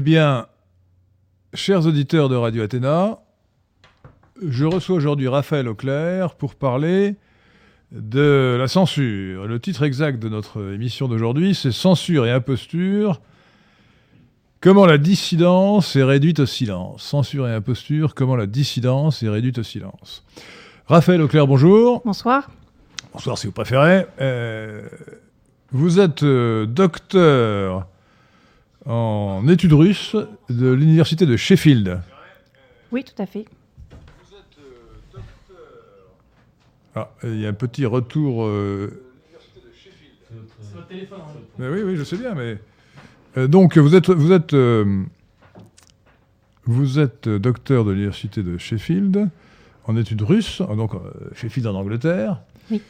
[0.00, 0.46] Eh bien,
[1.52, 3.18] chers auditeurs de Radio Athéna,
[4.42, 7.16] je reçois aujourd'hui Raphaël Auclair pour parler
[7.92, 9.46] de la censure.
[9.46, 13.20] Le titre exact de notre émission d'aujourd'hui, c'est Censure et imposture.
[14.62, 17.02] Comment la dissidence est réduite au silence?
[17.02, 20.24] Censure et imposture, comment la dissidence est réduite au silence?
[20.86, 22.00] Raphaël Auclair, bonjour.
[22.06, 22.50] Bonsoir.
[23.12, 24.06] Bonsoir si vous préférez.
[24.18, 24.80] Euh,
[25.72, 27.86] vous êtes euh, docteur
[28.86, 30.16] en études russes
[30.48, 32.00] de l'université de Sheffield.
[32.92, 33.44] Oui, tout à fait.
[36.94, 38.44] Ah, il y a un petit retour.
[38.44, 39.04] Euh...
[40.28, 41.18] C'est votre téléphone.
[41.20, 41.40] hein.
[41.58, 42.58] Mais oui, oui, je sais bien, mais.
[43.36, 45.02] Euh, donc, vous êtes, vous êtes, euh,
[46.64, 49.28] vous êtes docteur de l'université de Sheffield
[49.86, 50.98] en études russes, donc euh,
[51.34, 52.40] Sheffield en Angleterre.
[52.70, 52.82] Oui.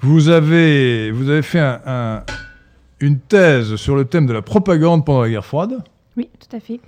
[0.00, 2.24] Vous avez, vous avez fait un- un-
[3.00, 5.78] une thèse sur le thème de la propagande pendant la guerre froide.
[6.16, 6.80] Oui, tout à fait.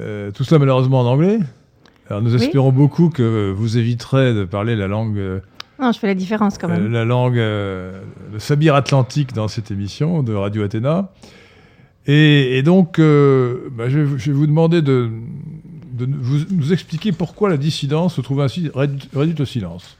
[0.00, 1.38] Euh, tout cela malheureusement en anglais.
[2.08, 2.42] Alors nous Oui.
[2.42, 5.40] espérons beaucoup que vous éviterez de parler la langue, euh,
[5.80, 6.92] Non, je fais la différence quand euh, même.
[6.92, 8.00] la langue, euh,
[8.32, 11.10] le sabir atlantique dans cette émission de Radio Athéna.
[12.06, 15.08] Et, et donc, bah, je, vais vous- je vais vous demander de,
[15.92, 19.96] de vous, nous expliquer pourquoi la dissidence se trouve ainsi réduite, réduite au silence.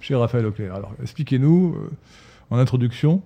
[0.00, 1.76] Cher Raphaël Auclair, alors expliquez-nous
[2.50, 3.22] en introduction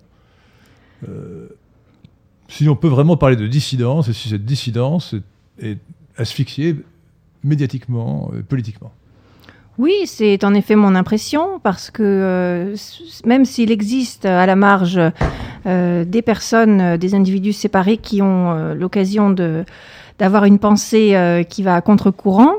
[2.49, 5.15] si on peut vraiment parler de dissidence et si cette dissidence
[5.61, 5.77] est,
[6.17, 6.75] asphyxiée
[7.43, 8.91] médiatiquement, euh, politiquement.
[9.77, 12.75] Oui, c'est en effet mon impression parce que euh,
[13.25, 14.99] même s'il existe à la marge
[15.65, 19.33] euh, des personnes, euh, des individus séparés qui ont euh, l'occasion
[20.19, 22.55] d'avoir une pensée euh, qui va à contre-courant,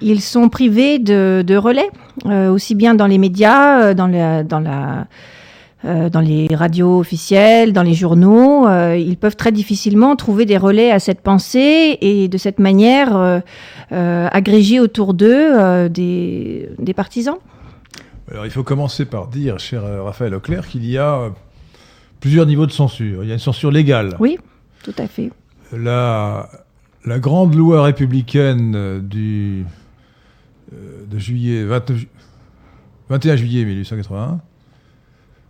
[0.00, 1.90] ils sont privés de, relais,
[2.26, 5.06] euh, aussi bien dans les médias, euh, dans la
[5.84, 10.56] euh, dans les radios officielles, dans les journaux, euh, ils peuvent très difficilement trouver des
[10.56, 17.36] relais à cette pensée et de cette manière euh, agréger autour d'eux des, des partisans.
[18.30, 21.30] Alors, il faut commencer par dire, cher Raphaël Auclair, qu'il y a
[22.20, 23.24] plusieurs niveaux de censure.
[23.24, 24.16] Il y a une censure légale.
[24.20, 24.38] Oui,
[24.84, 25.30] tout à fait.
[25.76, 26.48] La,
[27.04, 29.64] la grande loi républicaine du,
[30.72, 32.08] euh, de juillet, 29 ju-
[33.10, 34.40] 21 juillet 1881,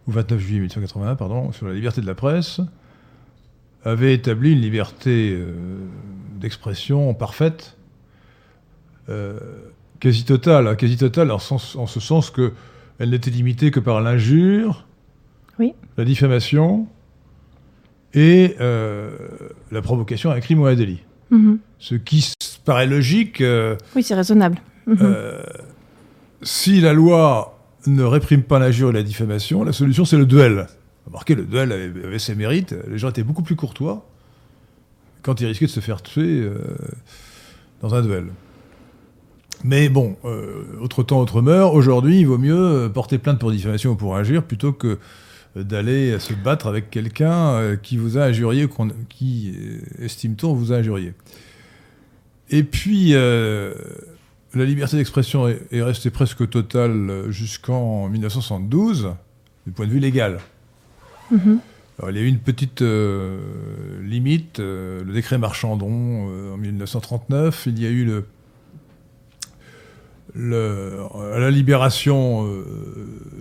[0.09, 2.61] ou 29 juillet 1881, pardon, sur la liberté de la presse,
[3.85, 5.53] avait établi une liberté euh,
[6.41, 7.77] d'expression parfaite,
[9.09, 9.39] euh,
[10.01, 12.53] quasi totale, hein, quasi totale en, sens- en ce sens que
[12.99, 14.87] elle n'était limitée que par l'injure,
[15.59, 15.75] Oui.
[15.97, 16.87] la diffamation
[18.15, 19.11] et euh,
[19.71, 21.01] la provocation à un crime ou à un délit.
[21.31, 21.59] Mhm.
[21.79, 22.33] Ce qui
[22.65, 23.43] paraît logique
[23.97, 24.59] Oui, c'est raisonnable.
[24.87, 24.99] Mhm.
[25.01, 25.43] euh,
[26.43, 27.52] si la loi
[27.87, 30.67] ne réprime pas l'injure et la diffamation, la solution c'est le duel.
[31.07, 32.75] Remarquez, le duel avait, ses mérites.
[32.89, 34.09] Les gens étaient beaucoup plus courtois
[35.23, 36.55] quand ils risquaient de se faire tuer euh,
[37.81, 38.27] dans un duel.
[39.65, 41.75] Mais bon, euh, autre temps, autre meurt.
[41.75, 44.99] Aujourd'hui, il vaut mieux euh, porter plainte pour diffamation ou pour injure plutôt que
[45.57, 49.55] d'aller se battre avec quelqu'un qui vous a injurié, qu'on- qui,
[49.99, 51.13] estime-t-on, vous a injurié.
[52.49, 53.15] Et puis,
[54.55, 59.11] la liberté d'expression est, est restée presque totale euh, jusqu'en 1972,
[59.67, 60.39] du point de vue légal.
[61.31, 61.59] Mhm.
[61.99, 63.39] Alors, il y a eu une petite euh,
[64.03, 67.65] limite, euh, le décret Marchandon euh, en 1939.
[67.67, 68.25] Il y a eu le,
[70.35, 70.99] le-
[71.35, 72.65] à la libération euh,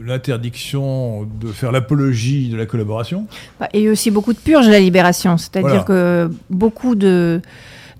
[0.03, 3.27] l'interdiction de faire l'apologie de la collaboration.
[3.59, 5.83] Bah, Et aussi beaucoup de purges à la libération, c'est-à-dire Voilà.
[5.83, 7.41] que beaucoup de,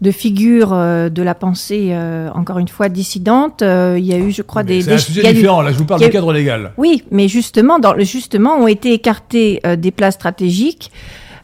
[0.02, 4.18] de figures euh, de la pensée, euh, encore une fois, dissidentes, euh, il y a
[4.18, 4.82] eu, je crois, Mais des...
[4.82, 5.62] C'est un sujet eu- différent.
[5.62, 6.72] Là, je vous parle du cadre légal.
[6.78, 10.92] Oui, mais justement, dans, justement, ont été écartés euh, des places stratégiques,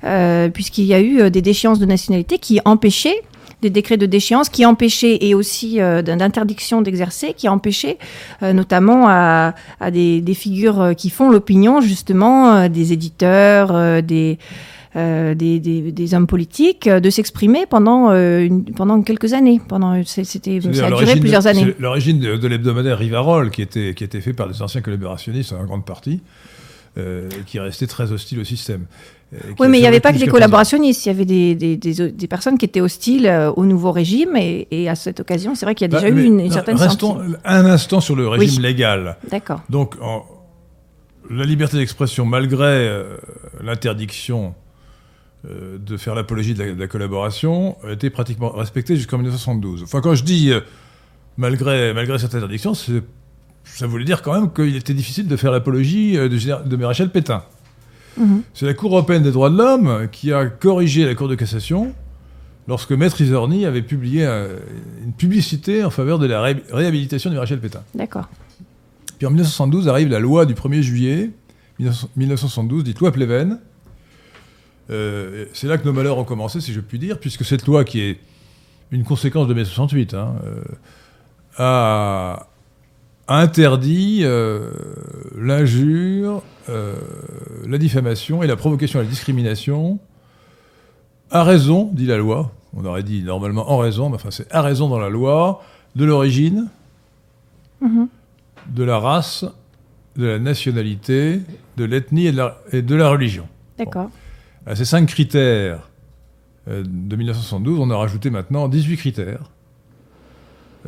[0.03, 3.21] euh, puisqu'il y a eu euh, des déchéances de nationalité qui empêchaient,
[3.61, 7.97] des décrets de déchéance qui empêchaient, et aussi euh, d'interdiction d'exercer, qui empêchaient
[8.41, 14.01] euh, notamment à, à des, des figures qui font l'opinion, justement, euh, des éditeurs, euh,
[14.01, 14.37] des,
[14.97, 19.61] euh, des, des- des hommes politiques, euh, de s'exprimer pendant, euh, une- pendant quelques années.
[19.67, 21.75] Pendant, c'était, ça a duré l'origine de- plusieurs années.
[21.79, 25.63] L'origine de, de l'hebdomadaire Rivarol, qui était, qui était fait par des anciens collaborationnistes en
[25.65, 26.21] grande partie,
[26.97, 28.85] euh, qui restait très hostile au système.
[29.59, 32.11] Oui, mais il n'y avait pas que des collaborationnistes, il y avait des, des, des,
[32.11, 35.75] des personnes qui étaient hostiles au nouveau régime, et, et à cette occasion, c'est vrai
[35.75, 36.05] qu'il y a présent.
[36.07, 38.63] déjà Bah, eu une, une non, certaine Restons un instant sur le régime Oui.
[38.63, 39.17] légal.
[39.29, 39.61] D'accord.
[39.69, 40.23] Donc, en-
[41.29, 43.17] la liberté d'expression, malgré euh,
[43.61, 44.55] l'interdiction
[45.45, 49.83] euh, de faire l'apologie de, la- de la collaboration, a été pratiquement respectée jusqu'en 1972.
[49.83, 50.61] Enfin, quand je dis euh,
[51.37, 56.17] malgré, malgré cette interdiction, ça voulait dire quand même qu'il était difficile de faire l'apologie
[56.17, 57.43] euh, de, de Maréchal Pétain.
[58.17, 58.41] Mhm.
[58.53, 61.93] C'est la Cour européenne des droits de l'homme qui a corrigé la Cour de cassation
[62.67, 64.47] lorsque Maître Isorni avait publié un-
[65.05, 67.83] une publicité en faveur de la ré- réhabilitation du maréchal Pétain.
[67.93, 68.27] D'accord.
[69.19, 71.29] Puis en 1972 arrive la loi du 1er juillet
[71.79, 73.59] 19- 1972, dite loi Pleven.
[74.89, 77.83] Euh, c'est là que nos malheurs ont commencé, si je puis dire, puisque cette loi,
[77.83, 78.19] qui est
[78.91, 80.61] une conséquence de mai 68, hein, euh,
[81.57, 82.47] a,
[83.27, 84.69] a interdit euh,
[85.37, 86.95] l'injure, euh,
[87.65, 89.99] la diffamation et la provocation à la discrimination
[91.31, 92.51] à raison, dit la loi.
[92.73, 95.61] On aurait dit normalement en raison, mais enfin c'est à raison dans la loi
[95.95, 96.67] de l'origine,
[97.81, 98.07] Mhm.
[98.73, 99.43] de la race,
[100.15, 101.41] de la nationalité,
[101.75, 103.47] de l'ethnie et de la religion.
[103.77, 104.09] D'accord.
[104.67, 105.89] À ces cinq critères
[106.67, 109.49] euh, de 1972, on a rajouté maintenant 18 critères.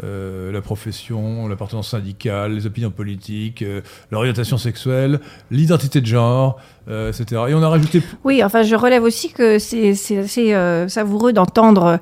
[0.03, 3.79] Euh, la profession, l'appartenance syndicale, les opinions politiques, euh,
[4.11, 6.59] l'orientation sexuelle, l'identité de genre,
[6.89, 7.23] etc.
[7.49, 11.99] Et on a rajouté Oui, enfin, je relève aussi que c'est assez savoureux d'entendre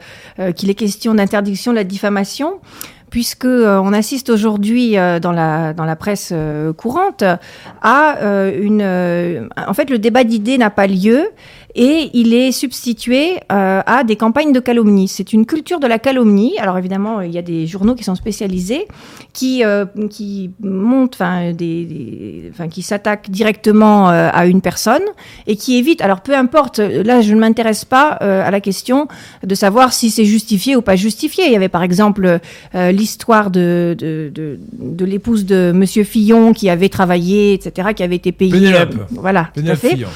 [0.55, 2.61] qu'il est question d'interdiction de la diffamation,
[3.09, 6.33] puisque on assiste aujourd'hui dans la dans la presse
[6.77, 7.25] courante
[7.81, 9.49] à une.
[9.57, 11.27] en fait, le débat d'idées n'a pas lieu.
[11.79, 15.07] Et il est substitué euh, à des campagnes de calomnie.
[15.07, 16.57] C'est une culture de la calomnie.
[16.57, 18.87] Alors évidemment, il y a des journaux qui sont spécialisés,
[19.31, 25.03] qui euh, qui montent, enfin des, des- qui s'attaquent directement euh, à une personne
[25.45, 26.01] et qui évite.
[26.01, 29.07] Alors peu importe, là je ne m'intéresse pas euh, à la question
[29.45, 31.45] de savoir si c'est justifié ou pas justifié.
[31.45, 32.39] Il y avait par exemple
[32.73, 38.01] euh, l'histoire de, de, de, de l'épouse de Monsieur Fillon qui avait travaillé, etc., qui
[38.01, 38.51] avait été payée.
[38.51, 38.95] Pénélope.
[39.11, 39.89] voilà, tout à Pénélope fait.
[39.89, 40.09] Fillon.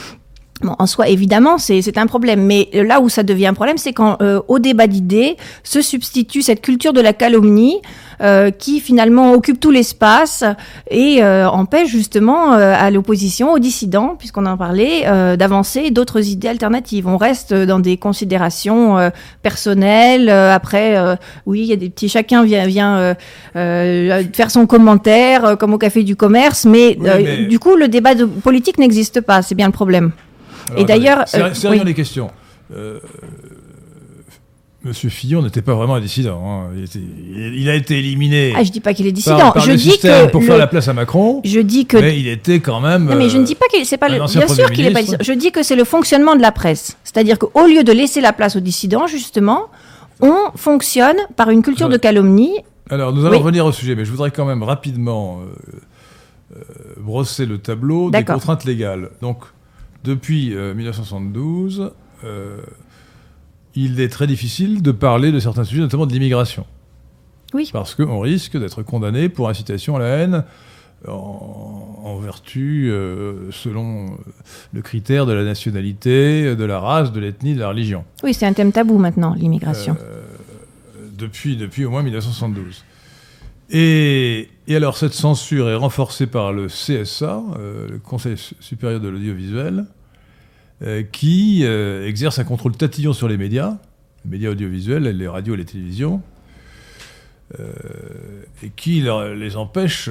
[0.64, 2.44] Bon, en soi, évidemment, c'est un problème.
[2.46, 5.82] Mais euh, là où ça devient un problème, c'est quand euh, au débat d'idées se
[5.82, 7.78] substitue cette culture de la calomnie
[8.22, 10.44] euh, qui finalement occupe tout l'espace
[10.92, 16.28] et euh, empêche justement euh, à l'opposition, aux dissidents, puisqu'on en parlait, euh, d'avancer d'autres
[16.30, 17.08] idées alternatives.
[17.08, 19.10] On reste dans des considérations euh,
[19.42, 20.30] personnelles.
[20.30, 21.16] euh, après, euh,
[21.48, 22.10] oui, il y a des petits.
[22.10, 23.14] Chacun vient vient euh,
[23.56, 27.58] euh, faire son commentaire, euh, comme au café du commerce, mais, Oui, euh, mais- du
[27.58, 29.42] coup, le débat de politique n'existe pas.
[29.42, 30.12] C'est bien le problème.
[30.72, 32.30] Alors, Et d'ailleurs, euh, sérieux les questions.
[32.76, 33.00] Euh,
[34.84, 36.42] Monsieur Fillon n'était pas vraiment un dissident.
[36.44, 36.70] hein.
[36.76, 39.38] Il, était- il- il a été éliminé Ah, je dis pas qu'il est dissident.
[39.38, 41.86] par, par je le dis que pour le- faire la place à Macron, je dis
[41.86, 43.06] que mais il était quand même.
[43.06, 44.86] non, mais je euh, ne dis pas qu'il c'est pas un le bien sûr qu'il
[44.88, 45.20] est pas dissident.
[45.22, 46.98] Je dis que c'est le fonctionnement de la presse.
[47.04, 49.68] C'est-à-dire qu'au lieu de laisser la place aux dissidents, justement,
[50.20, 52.56] on fonctionne par une culture de calomnie.
[52.90, 53.44] Alors, nous allons Oui.
[53.44, 56.62] revenir au sujet, mais je voudrais quand même rapidement euh, euh,
[56.98, 59.12] brosser le tableau des contraintes légales.
[59.22, 59.44] Donc,
[60.04, 61.92] depuis euh, 1972,
[62.24, 62.58] euh,
[63.76, 66.66] il est très difficile de parler de certains sujets, notamment de l'immigration.
[67.54, 67.70] Oui.
[67.72, 70.44] Parce qu'on risque d'être condamné pour incitation à la haine
[71.08, 74.18] en, en vertu, euh, selon
[74.74, 78.04] le critère de la nationalité, de la race, de l'ethnie, de la religion.
[78.24, 79.98] Oui, c'est un thème tabou maintenant, l'immigration.
[80.02, 80.22] Euh,
[81.18, 82.84] depuis, depuis au moins 1972.
[83.74, 89.08] Et, alors, cette censure est renforcée par le CSA, euh, le Conseil su- supérieur de
[89.08, 89.86] l'audiovisuel,
[90.82, 93.78] euh, qui euh, exerce un contrôle tatillon sur les médias,
[94.26, 96.22] les médias audiovisuels, les radios et les télévisions,
[98.64, 99.02] et qui
[99.36, 100.10] les empêche,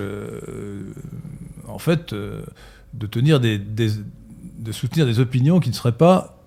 [1.67, 6.38] en fait, de tenir des, de soutenir des opinions qui ne seraient pas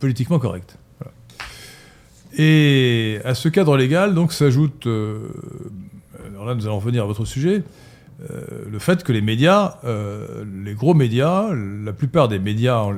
[0.00, 0.76] politiquement correctes.
[2.36, 4.88] Et à ce cadre légal, donc, s'ajoute,
[6.34, 7.62] alors là, nous allons revenir à votre sujet,
[8.22, 12.96] euh, le fait que les médias, euh, les gros médias, la plupart des médias euh,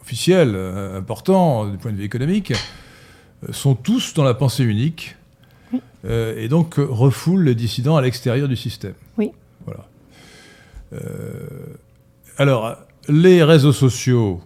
[0.00, 0.56] officiels,
[0.96, 2.54] importants du point de vue économique,
[3.50, 5.16] sont tous dans la pensée unique
[6.08, 8.94] et donc refoulent les dissidents à l'extérieur du système.
[9.18, 9.32] Oui.
[9.66, 9.84] Voilà.
[12.38, 12.76] Alors,
[13.08, 14.40] les réseaux sociaux,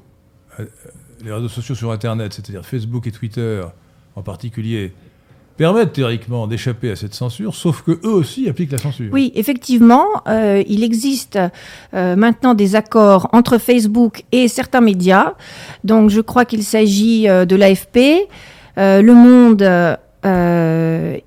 [1.22, 3.62] les réseaux sociaux sur Internet, c'est-à-dire Facebook et Twitter
[4.16, 4.92] en particulier,
[5.60, 9.10] permettent théoriquement d'échapper à cette censure, sauf que eux aussi appliquent la censure.
[9.12, 11.38] Oui, effectivement, euh, il existe
[11.92, 15.34] euh, maintenant des accords entre Facebook et certains médias.
[15.84, 18.26] Donc, je crois qu'il s'agit euh, de l'AFP,
[18.78, 19.60] Le Monde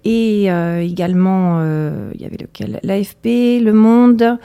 [0.04, 0.46] et
[0.82, 1.62] également,
[2.16, 2.80] il y avait lequel?
[2.82, 4.40] L'AFP, Le Monde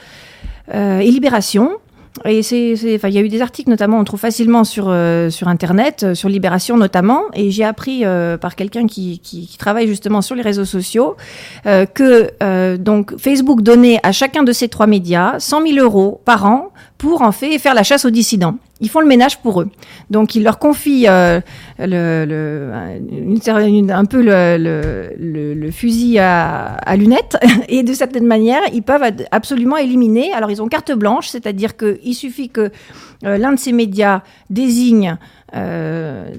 [0.71, 1.71] et Libération.
[2.25, 5.47] Et c'est, il y a eu des articles notamment, on trouve facilement sur euh, sur
[5.47, 7.23] internet, euh, sur Libération notamment.
[7.33, 11.15] Et j'ai appris euh, par quelqu'un qui, qui qui travaille justement sur les réseaux sociaux
[11.65, 16.45] euh, que donc Facebook donnait à chacun de ces trois médias 100 000 euros par
[16.45, 18.57] an pour en fait faire la chasse aux dissidents.
[18.81, 19.69] Ils font le ménage pour eux.
[20.09, 21.39] Donc ils leur confient euh,
[21.79, 21.85] un
[24.05, 27.37] peu le, fusil à, à, lunettes
[27.69, 30.33] et de certaine manière ils peuvent absolument éliminer.
[30.33, 32.69] Alors ils ont carte blanche, c'est-à-dire qu'il suffit que
[33.25, 35.15] euh, l'un de ces médias désigne
[35.55, 36.29] euh,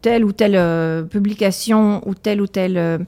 [0.00, 3.04] telle ou telle publication ou telle ou telle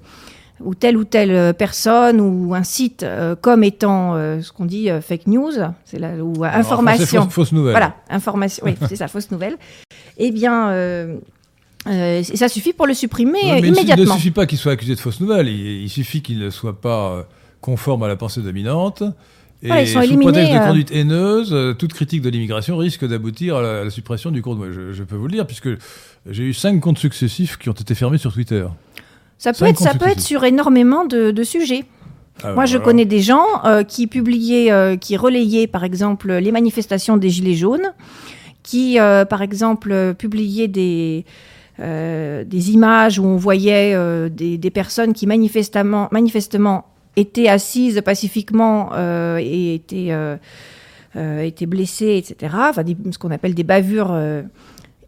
[0.64, 3.05] ou telle ou telle personne ou un site
[3.40, 5.52] comme étant ce qu'on dit fake news,
[5.85, 7.73] c'est là ou information, fausse, fausse, nouvelle.
[7.73, 8.64] Voilà, information.
[8.67, 9.57] oui, c'est ça, fausse nouvelle.
[10.19, 10.71] Eh bien.
[11.87, 13.95] Euh, ça suffit pour le supprimer immédiatement.
[13.97, 16.50] Il ne suffit pas qu'il soit accusé de fausse nouvelle, il, il suffit qu'il ne
[16.50, 17.26] soit pas
[17.62, 19.02] conforme à la pensée dominante,
[19.62, 20.67] et voilà, ils sont sous prétexte de euh.
[20.67, 24.59] conduite haineuse, euh, toute critique de l'immigration risque d'aboutir à, la suppression du compte.
[24.73, 25.69] Je, je, peux vous le dire, puisque
[26.26, 28.67] j'ai eu cinq comptes successifs qui ont été fermés sur Twitter.
[29.41, 31.85] Ça peut, être, ça peut être sur énormément de, de sujets.
[32.45, 36.53] Ah, Moi, je connais des gens euh, qui publiaient, euh, qui relayaient, par exemple, les
[36.53, 37.93] manifestations des Gilets jaunes,
[38.63, 41.25] qui, euh, par exemple, publiaient des,
[41.79, 43.97] des images où on voyait
[44.29, 46.85] des, des, personnes qui manifestement, manifestement
[47.17, 50.37] étaient assises pacifiquement euh, et étaient, euh,
[51.17, 52.55] euh, étaient blessées, etc.
[52.69, 54.17] Enfin, ce qu'on appelle des bavures.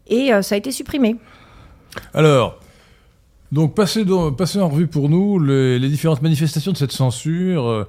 [0.07, 1.15] et ça a été supprimé.
[2.13, 2.59] Alors,
[3.53, 7.87] donc, passez, en revue pour nous les, différentes manifestations de cette censure,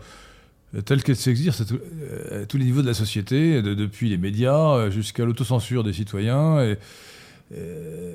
[0.85, 5.83] telle qu'elle s'exerce à, tous les niveaux de la société, depuis les médias jusqu'à l'autocensure
[5.83, 6.63] des citoyens.
[6.63, 6.77] Et,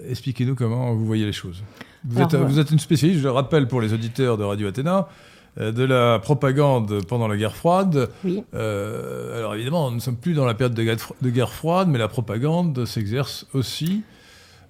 [0.10, 1.64] expliquez-nous comment vous voyez les choses.
[2.06, 5.08] Vous, êtes, vous, êtes, une spécialiste, je le rappelle pour les auditeurs de Radio Athéna,
[5.60, 8.10] euh, de la propagande pendant la guerre froide.
[8.24, 8.44] Oui.
[8.54, 12.08] Euh, alors évidemment, nous ne sommes plus dans la période de guerre, froide, mais la
[12.08, 14.04] propagande s'exerce aussi.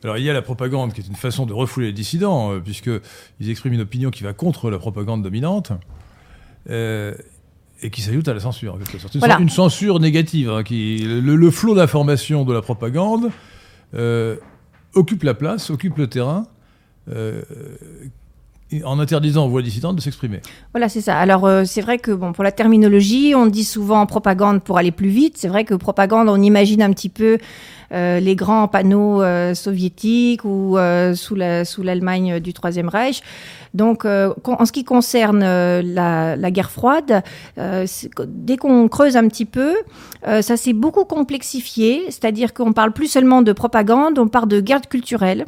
[0.03, 2.59] Alors il y a la propagande qui est une façon de refouler les dissidents, euh,
[2.59, 5.71] puisqu'ils expriment une opinion qui va contre la propagande dominante.
[7.81, 8.77] et qui s'ajoute à la censure,
[9.39, 13.31] Une, censure négative, hein, qui, le, flot d'informations de la propagande
[14.93, 16.45] occupe la place, occupe le terrain,
[18.85, 20.41] en interdisant aux voix dissidentes de s'exprimer.
[20.73, 21.17] Voilà, c'est ça.
[21.17, 24.91] Alors, euh, c'est vrai que bon, pour la terminologie, on dit souvent propagande pour aller
[24.91, 25.37] plus vite.
[25.37, 27.39] C'est vrai que propagande, on imagine un petit peu
[27.91, 30.77] euh, les grands panneaux euh, soviétiques ou
[31.15, 33.21] sous la, sous l'Allemagne du Troisième Reich.
[33.73, 37.23] Donc, en ce qui concerne la, la, guerre froide,
[37.55, 39.75] dès qu'on creuse un petit peu,
[40.23, 42.05] ça s'est beaucoup complexifié.
[42.05, 45.45] C'est-à-dire qu'on parle plus seulement de propagande, on parle de guerre culturelle.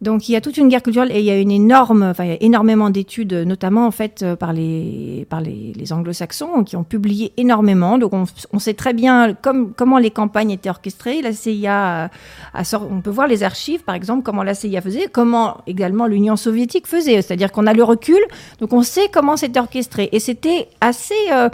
[0.00, 2.24] Donc il y a toute une guerre culturelle et il y a une énorme, enfin
[2.24, 6.76] il y a énormément d'études, notamment en fait euh, par les par les, anglo-saxons qui
[6.76, 7.98] ont publié énormément.
[7.98, 11.22] Donc on, sait très bien comme, comment les campagnes étaient orchestrées.
[11.22, 12.10] La CIA,
[12.54, 16.06] a, sort, on peut voir les archives par exemple comment la CIA faisait, comment également
[16.06, 17.20] l'Union soviétique faisait.
[17.22, 18.20] C'est-à-dire qu'on a le recul,
[18.60, 21.48] donc on sait comment c'était orchestré et c'était assez, euh,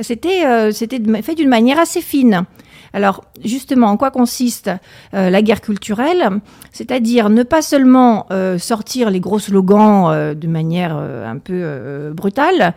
[0.00, 2.44] c'était euh, c'était fait d'une manière assez fine.
[2.92, 4.70] Alors justement, en quoi consiste
[5.14, 6.40] euh, la guerre culturelle?
[6.72, 12.74] C'est-à-dire ne pas seulement euh, sortir les gros slogans euh, de manière un peu brutale,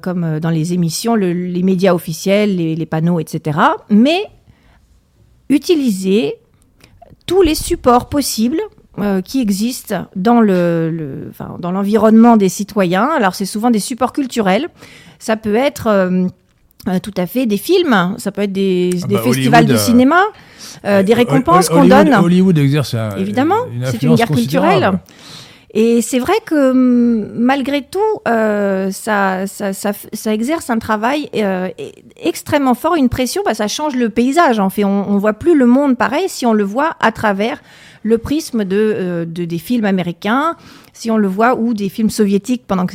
[0.00, 3.58] comme dans les émissions, les médias officiels, les, panneaux, etc.,
[3.88, 4.22] mais
[5.48, 6.36] utiliser
[7.26, 8.60] tous les supports possibles
[9.24, 13.08] qui existent dans le, dans l'environnement des citoyens.
[13.08, 14.68] Alors c'est souvent des supports culturels.
[15.18, 16.10] Ça peut être
[17.02, 19.78] tout à fait, des films, ça peut être des, ah des bah, festivals de euh,
[19.78, 20.20] cinéma,
[20.84, 22.14] euh, des récompenses qu'on donne.
[22.14, 24.92] Hollywood exerce évidemment, c'est une guerre culturelle.
[25.72, 31.30] Et c'est vrai que hum, malgré tout, euh, ça, ça, ça, ça, exerce un travail
[31.36, 31.68] euh,
[32.20, 34.58] extrêmement fort, une pression, bah, ça change le paysage.
[34.58, 37.62] En fait, on, on voit plus le monde pareil si on le voit à travers
[38.02, 40.56] le prisme de, de des films américains,
[40.92, 42.86] si on le voit, ou des films soviétiques pendant,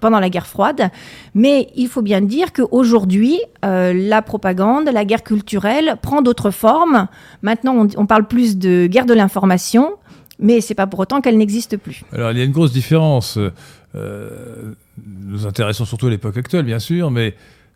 [0.00, 0.90] pendant la guerre froide.
[1.34, 7.08] Mais il faut bien dire qu'aujourd'hui, euh, la propagande, la guerre culturelle prend d'autres formes.
[7.42, 9.94] Maintenant, on, parle plus de guerre de l'information,
[10.38, 12.02] mais c'est pas pour autant qu'elle n'existe plus.
[12.12, 13.38] Alors, il y a une grosse différence.
[13.94, 14.74] Euh,
[15.26, 17.34] nous intéressons surtout à l'époque actuelle, bien sûr, mais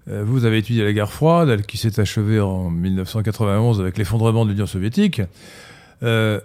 [0.08, 4.50] euh, vous avez étudié la guerre froide, qui s'est achevée en 1991 avec l'effondrement de
[4.50, 5.22] l'Union soviétique.
[6.02, 6.40] Euh,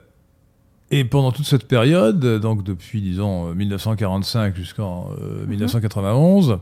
[0.93, 5.09] et pendant toute cette période, donc depuis, disons, 1945 jusqu'en
[5.47, 6.59] 1991, euh, mhm.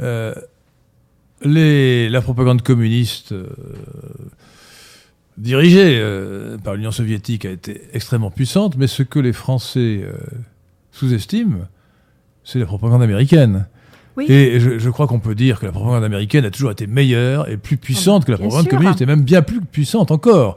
[0.00, 0.34] euh,
[1.42, 3.48] les, la propagande communiste euh,
[5.38, 6.00] dirigée
[6.62, 10.04] par l'Union soviétique a été extrêmement puissante, mais ce que les Français
[10.92, 11.66] sous-estiment,
[12.44, 13.66] c'est la propagande américaine.
[14.16, 14.26] Oui.
[14.30, 17.50] Et je, je crois qu'on peut dire que la propagande américaine a toujours été meilleure
[17.50, 20.56] et plus puissante que la propagande communiste, et même bien plus puissante encore.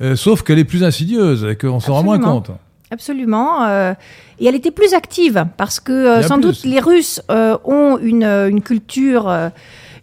[0.00, 2.50] Euh, sauf qu'elle est plus insidieuse et qu'on s'en rend moins compte.
[2.90, 3.64] Absolument.
[3.64, 3.94] Euh,
[4.38, 8.62] et elle était plus active parce que euh, sans doute les Russes ont une, une
[8.62, 9.32] culture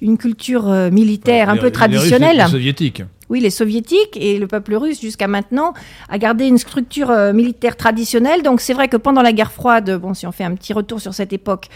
[0.01, 2.37] une culture militaire un Les- peu les Russes, traditionnelle.
[2.37, 3.03] Les, soviétiques.
[3.29, 5.73] Oui, les soviétiques et le peuple russe jusqu'à maintenant
[6.09, 8.43] a gardé une structure militaire traditionnelle.
[8.43, 10.99] Donc c'est vrai que pendant la guerre froide, bon, si on fait un petit retour
[10.99, 11.69] sur cette époque,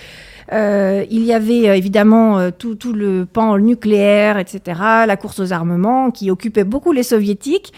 [0.53, 5.39] euh, il y avait euh, évidemment euh, tout, tout le pan nucléaire, etc., la course
[5.39, 7.73] aux armements qui occupait beaucoup les soviétiques.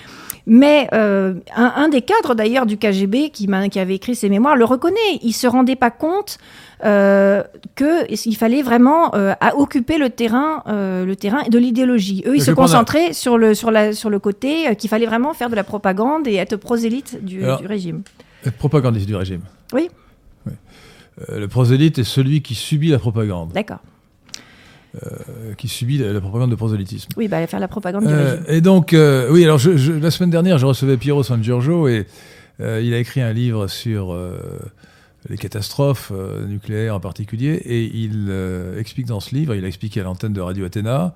[0.52, 4.66] Mais euh, un, un des cadres d'ailleurs du KGB qui, avait écrit ses mémoires le
[4.66, 5.20] reconnaît.
[5.22, 6.40] Il se rendait pas compte
[6.84, 7.44] euh,
[7.76, 12.24] qu'il fallait vraiment euh, à occuper le terrain, le terrain de l'idéologie.
[12.26, 15.34] Eux, ils se un- concentraient sur le, sur, la, sur le côté qu'il fallait vraiment
[15.36, 18.02] faire de la propagande et être prosélyte du, Alors- du régime.
[18.46, 19.42] Être propagandiste du régime.
[19.74, 19.90] Oui.
[20.48, 20.54] Oui.
[21.28, 23.80] Le prosélyte est celui qui subit la propagande, D'accord.
[24.96, 27.10] Euh, qui subit la, la propagande de prosélytisme.
[27.18, 28.46] Oui, bah, faire la propagande du Euh, régime.
[28.48, 31.88] et donc, euh, oui, alors je, je- la semaine dernière, je recevais Piero San Giorgio
[31.88, 32.06] et
[32.60, 34.14] il a écrit un livre sur
[35.30, 36.12] les catastrophes
[36.48, 38.30] nucléaires en particulier et il
[38.78, 41.16] explique dans ce livre, il a expliqué à l'antenne de Radio Athéna,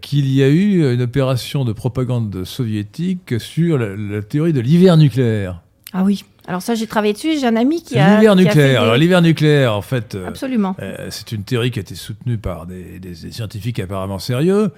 [0.00, 4.96] qu'il y a eu une opération de propagande soviétique sur la, la théorie de l'hiver
[4.96, 5.60] nucléaire.
[5.92, 6.24] Ah oui.
[6.46, 7.38] Alors ça, j'ai travaillé dessus.
[7.38, 8.16] J'ai un ami qui a.
[8.16, 8.70] L'hiver nucléaire.
[8.70, 10.74] des- Alors l'hiver nucléaire, en fait, euh, Absolument.
[10.80, 14.72] euh, c'est une théorie qui a été soutenue par des, des- des scientifiques apparemment sérieux,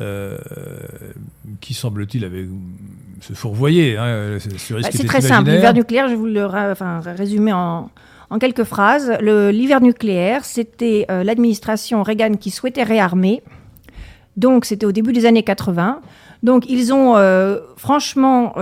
[0.00, 0.36] euh,
[1.60, 2.60] qui semble-t-il avaient hum,
[3.22, 5.50] se fourvoyé hein, ce risque Bah, c'est très simple.
[5.50, 7.90] L'hiver nucléaire, je vais vous le enfin, résumer en,
[8.30, 9.16] en quelques phrases.
[9.20, 13.42] Le- L'hiver nucléaire, c'était euh, l'administration Reagan qui souhaitait réarmer.
[14.36, 16.00] Donc, c'était au début des années 80.
[16.44, 18.52] Donc, ils ont euh, franchement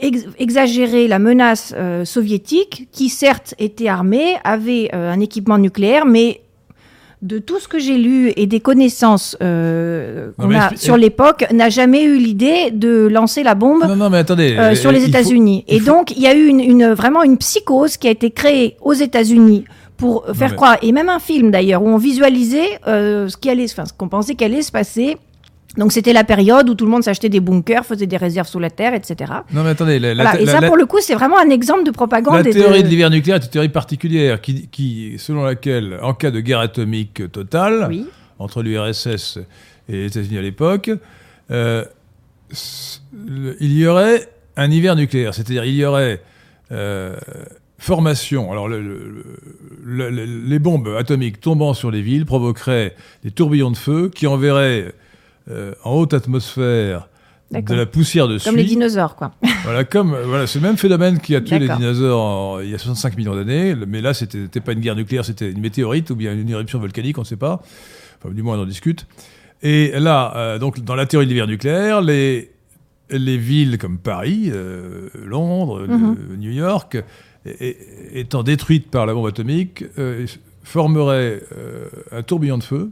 [0.00, 6.06] ex- exagéré la menace euh, soviétique, qui certes était armée, avait euh, un équipement nucléaire,
[6.06, 6.40] mais
[7.20, 11.68] de tout ce que j'ai lu et des connaissances euh, qu'on a sur l'époque, n'a
[11.68, 14.54] jamais eu l'idée de lancer la bombe Non, non, mais attendez.
[14.56, 15.64] euh, euh, sur les États-Unis.
[15.66, 18.30] Et faut- donc, il y a eu une, une- vraiment une psychose qui a été
[18.30, 19.64] créée aux États-Unis
[19.96, 23.36] pour euh, faire mais- croire, et même un film d'ailleurs, où on visualisait euh, ce
[23.36, 25.16] qui allait, enfin, ce qu'on pensait qu'allait se passer.
[25.78, 28.58] Donc, c'était la période où tout le monde s'achetait des bunkers, faisait des réserves sous
[28.58, 29.32] la terre, etc.
[29.52, 29.98] Non, mais attendez.
[29.98, 30.40] La, la- Voilà.
[30.40, 32.34] Et la- ça, pour le coup, c'est vraiment un exemple de propagande.
[32.44, 36.12] la théorie de, de l'hiver nucléaire est une théorie particulière qui, qui, selon laquelle, en
[36.14, 38.06] cas de guerre atomique totale, Oui.
[38.40, 39.38] entre l'URSS
[39.88, 40.90] et les États-Unis à l'époque,
[41.50, 41.84] euh,
[43.26, 45.32] le- il y aurait un hiver nucléaire.
[45.34, 46.20] C'est-à-dire, il y aurait
[46.72, 47.16] euh,
[47.78, 48.50] formation.
[48.52, 48.82] Alors, le-
[49.86, 54.92] les bombes atomiques tombant sur les villes provoqueraient des tourbillons de feu qui enverraient
[55.50, 57.08] euh, en haute atmosphère
[57.50, 59.32] de la poussière de Comme les dinosaures, quoi.
[59.64, 62.74] Voilà, comme voilà, c'est le même phénomène qui a tué les dinosaures en- il y
[62.74, 63.74] a 65 millions d'années.
[63.86, 67.16] Mais là, c'était pas une guerre nucléaire, c'était une météorite ou bien une éruption volcanique,
[67.18, 67.62] on ne sait pas.
[68.22, 69.06] Enfin, du moins, on en discute.
[69.62, 72.50] Et là, euh, donc, dans la théorie de l'hiver nucléaire, les,
[73.10, 76.16] les villes comme Paris, euh, Londres, le- Mhm.
[76.38, 77.02] New York,
[77.46, 77.76] et-
[78.12, 80.26] étant détruites par la bombe atomique, euh,
[80.62, 82.90] formeraient euh, un tourbillon de feu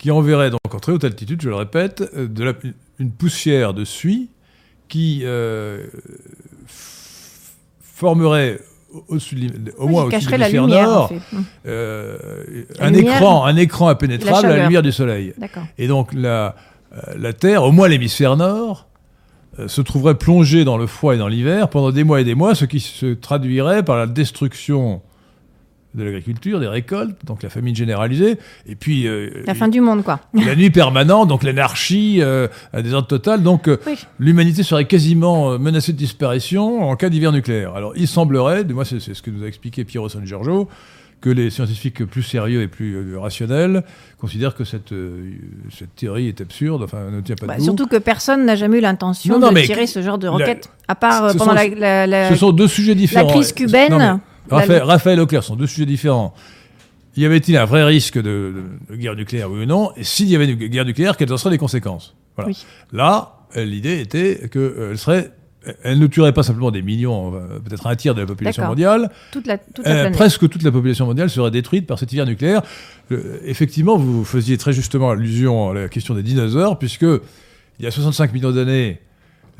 [0.00, 2.54] qui enverrait donc en très haute altitude, je le répète, euh, de la-
[2.98, 4.30] une poussière de suie
[4.88, 5.86] qui euh,
[7.82, 8.60] formerait
[8.92, 11.36] au- au-dessus de au moins au-dessus de l'hémisphère en nord, fait.
[11.66, 12.16] Euh,
[12.78, 15.34] La un lumière, écran, un écran impénétrable à la lumière du soleil.
[15.78, 16.56] Et donc la,
[17.16, 18.88] la Terre, au moins l'hémisphère nord,
[19.58, 22.34] euh, se trouverait plongée dans le froid et dans l'hiver pendant des mois et des
[22.34, 25.02] mois, ce qui se traduirait par la destruction
[25.94, 30.04] de l'agriculture, des récoltes, donc la famine généralisée, et puis euh, La fin du monde,
[30.04, 30.20] quoi.
[30.34, 33.42] la nuit permanente, donc l'anarchie, euh, un désordre total.
[33.42, 33.94] Donc euh, Oui.
[34.20, 37.74] l'humanité serait quasiment euh, menacée de disparition en cas d'hiver nucléaire.
[37.74, 40.68] Alors il semblerait, moins c'est ce que nous a expliqué Piero San Giorgio,
[41.20, 43.82] que les scientifiques plus sérieux et plus rationnels
[44.18, 45.32] considèrent que cette, euh,
[45.76, 47.64] cette théorie est absurde, enfin ne tient pas Bah, debout.
[47.64, 50.94] surtout que personne n'a jamais eu l'intention de tirer ce genre de la- roquette, à
[50.94, 53.28] part pendant sont- la, la- la- Ce sont deux sujets différents.
[53.28, 56.34] crise cubaine, la- Raphaël, Raphaël Auclair sont deux sujets différents.
[57.16, 58.22] Y avait-il un vrai risque de,
[58.88, 59.90] de- de guerre nucléaire, oui ou non?
[59.96, 62.14] Et s'il y avait une guerre nucléaire, quelles en seraient les conséquences?
[62.36, 62.48] Voilà.
[62.50, 62.64] Oui.
[62.92, 65.32] Là, euh, l'idée était qu'elle serait.
[65.82, 69.10] Elle ne tuerait pas simplement des millions, euh, peut-être un tiers de la population mondiale.
[69.30, 72.24] toute la, toute la Euh, presque toute la population mondiale serait détruite par cet hiver
[72.24, 72.62] nucléaire.
[73.12, 77.86] Euh, effectivement, vous faisiez très justement allusion à la question des dinosaures, puisque il y
[77.86, 79.00] a 65 millions d'années,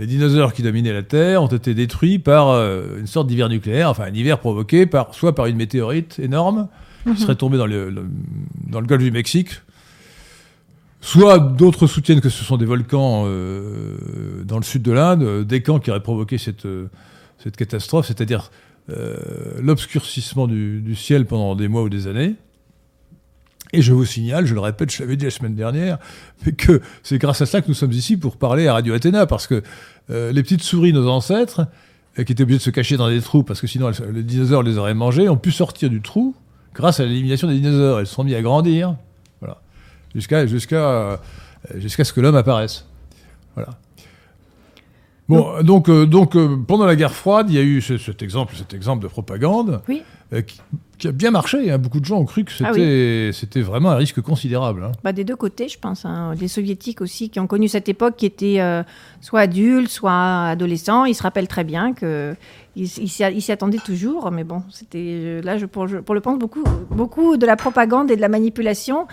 [0.00, 3.88] les dinosaures qui dominaient la Terre ont été détruits par euh, une sorte d'hiver nucléaire,
[3.90, 6.66] enfin un hiver provoqué par, soit par une météorite énorme
[7.06, 7.14] Mhm.
[7.14, 8.04] qui serait tombée dans le, le-
[8.68, 9.62] dans le golfe du Mexique,
[11.00, 15.44] soit d'autres soutiennent que ce sont des volcans euh, dans le sud de l'Inde, euh,
[15.44, 16.66] des camps qui auraient provoqué cette,
[17.42, 18.50] cette catastrophe, c'est-à-dire
[18.90, 19.16] euh,
[19.62, 22.34] l'obscurcissement du, du ciel pendant des mois ou des années.
[23.72, 25.98] Et je vous signale, je le répète, je l'avais dit la semaine dernière,
[26.56, 29.46] que c'est grâce à ça que nous sommes ici pour parler à Radio Athéna, parce
[29.46, 29.62] que
[30.10, 31.66] euh, les petites souris, nos ancêtres,
[32.18, 34.62] euh, qui étaient obligés de se cacher dans des trous, parce que sinon les dinosaures
[34.62, 36.34] les auraient mangés, ont pu sortir du trou
[36.74, 38.00] grâce à l'élimination des dinosaures.
[38.00, 38.96] Elles se sont mis à grandir.
[40.14, 41.20] jusqu'à jusqu'à
[41.76, 42.86] jusqu'à ce que l'homme apparaisse.
[43.54, 43.70] Voilà.
[45.30, 48.22] Bon, donc, euh, donc euh, pendant la guerre froide, il y a eu ce- cet
[48.22, 50.02] exemple, cet exemple de propagande Oui.
[50.32, 50.60] euh, qui,
[50.98, 51.70] qui a bien marché.
[51.70, 51.78] hein.
[51.78, 52.72] Beaucoup de gens ont cru que Ah
[53.32, 54.84] c'était vraiment un risque considérable.
[54.84, 54.92] hein.
[55.04, 56.04] Bah, des deux côtés, je pense.
[56.04, 56.34] hein.
[56.40, 58.82] Les soviétiques aussi, qui ont connu cette époque, qui étaient euh,
[59.20, 62.34] soit adultes, soit adolescents, ils se rappellent très bien que
[62.76, 64.30] ils s'y attendaient toujours.
[64.30, 67.56] Mais bon, c'était euh, là, je, pour, je- pour le pense, beaucoup, beaucoup de la
[67.56, 69.06] propagande et de la manipulation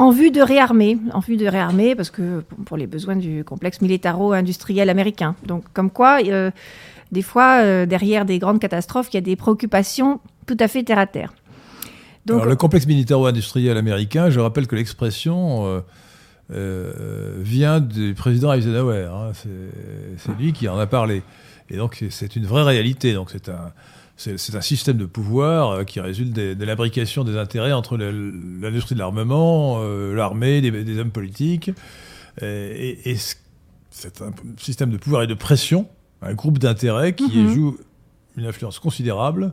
[0.00, 3.80] en vue de réarmer, en vue de réarmer, parce que pour- les besoins du complexe
[3.80, 5.34] militaro-industriel américain.
[5.46, 6.50] Donc, comme quoi, euh,
[7.12, 10.82] des fois, euh, derrière des grandes catastrophes, il y a des préoccupations tout à fait
[10.84, 11.32] terre à terre.
[12.28, 15.82] Alors, le complexe militaro-industriel américain, je rappelle que l'expression
[16.52, 16.92] euh,
[17.38, 19.08] vient du président Eisenhower.
[19.12, 19.32] hein.
[20.16, 21.22] C'est lui qui en a parlé.
[21.68, 23.12] Et donc, c'est une vraie réalité.
[23.14, 23.72] Donc, c'est un,
[24.36, 28.94] c'est un système de pouvoir euh, qui résulte des- de l'imbrication des intérêts entre l'industrie
[28.94, 31.70] de l'armement, euh, l'armée, des, des hommes politiques.
[32.42, 33.16] Et,
[33.90, 35.88] c'est un système de pouvoir et de pression,
[36.22, 37.54] un groupe d'intérêts qui Mhm.
[37.54, 37.76] joue
[38.36, 39.52] une influence considérable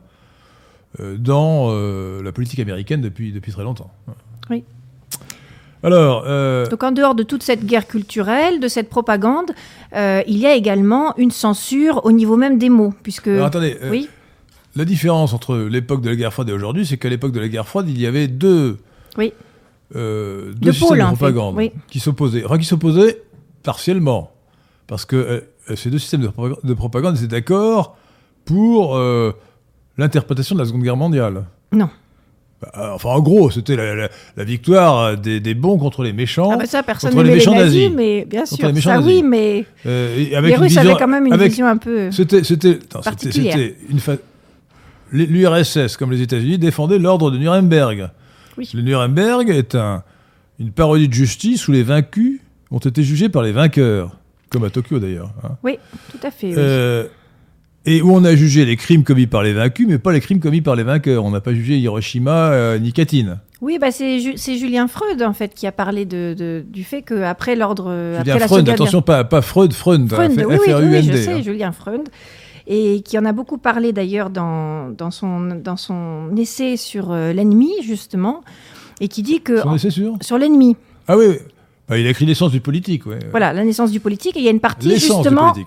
[1.00, 3.90] euh, dans euh, la politique américaine depuis, depuis très longtemps.
[4.48, 4.64] Oui.
[5.82, 9.50] Alors, euh, Donc en dehors de toute cette guerre culturelle, de cette propagande,
[9.94, 13.76] euh, il y a également une censure au niveau même des mots, puisque alors, attendez,
[13.90, 14.08] oui,
[14.78, 17.48] la différence entre l'époque de la guerre froide et aujourd'hui, c'est qu'à l'époque de la
[17.48, 18.78] guerre froide, il y avait deux,
[19.18, 19.32] Oui.
[19.96, 21.72] euh, Deux systèmes de en fait, propagande oui.
[21.88, 22.44] qui s'opposaient.
[22.44, 23.22] Enfin, qui s'opposaient
[23.62, 24.30] partiellement.
[24.86, 27.96] Parce que euh, ces deux systèmes de, propag- de propagande étaient d'accord
[28.44, 29.32] pour euh,
[29.98, 31.44] l'interprétation de la Seconde Guerre mondiale.
[31.72, 31.90] Non.
[32.60, 36.50] Bah, enfin, en gros, c'était la, la- la victoire des, des bons contre les méchants.
[36.52, 37.96] ah bah ça personne contre les n'aimait les méchants nazis, nazis.
[37.96, 39.12] mais bien sûr, les méchants ça nazis.
[39.14, 41.76] oui, mais euh, les avec une Russes vision- avaient quand même une avec- vision un
[41.76, 42.10] peu.
[42.10, 43.52] C'était, c'était, attends, c'était, particulière.
[43.56, 44.16] c'était une fa-
[45.12, 48.10] L'URSS, comme les États-Unis, défendait l'ordre de Nuremberg.
[48.56, 48.68] Oui.
[48.74, 50.02] Le Nuremberg est un,
[50.58, 52.40] une parodie de justice où les vaincus
[52.70, 54.16] ont été jugés par les vainqueurs,
[54.50, 55.30] comme à Tokyo d'ailleurs.
[55.44, 55.56] hein.
[55.62, 55.78] Oui,
[56.10, 56.48] tout à fait.
[56.48, 56.54] oui.
[56.56, 57.04] Euh,
[57.86, 60.40] et où on a jugé les crimes commis par les vaincus, mais pas les crimes
[60.40, 61.24] commis par les vainqueurs.
[61.24, 63.40] On n'a pas jugé Hiroshima euh, ni Katyn.
[63.62, 66.84] Oui, bah c'est Ju- c'est Julien Freud en fait qui a parlé de, de- du
[66.84, 70.56] fait que après l'ordre, Julien après Freund, attention, pas, pas Freud, Freund, Freund, F- oui,
[70.66, 71.42] oui, oui, je sais, hein.
[71.42, 72.08] Julien Freund,
[72.68, 77.32] et qui en a beaucoup parlé d'ailleurs dans, dans, son, dans son essai sur euh,
[77.32, 78.42] l'ennemi, justement,
[79.00, 79.74] et qui dit que...
[79.74, 80.76] Est, c'est sûr sur l'ennemi,
[81.08, 81.38] Ah oui, oui.
[81.88, 83.06] Bah, il a écrit l'essence du politique.
[83.06, 83.18] Ouais.
[83.30, 85.54] voilà, la naissance du politique, et il y a une partie du justement...
[85.54, 85.64] ouais.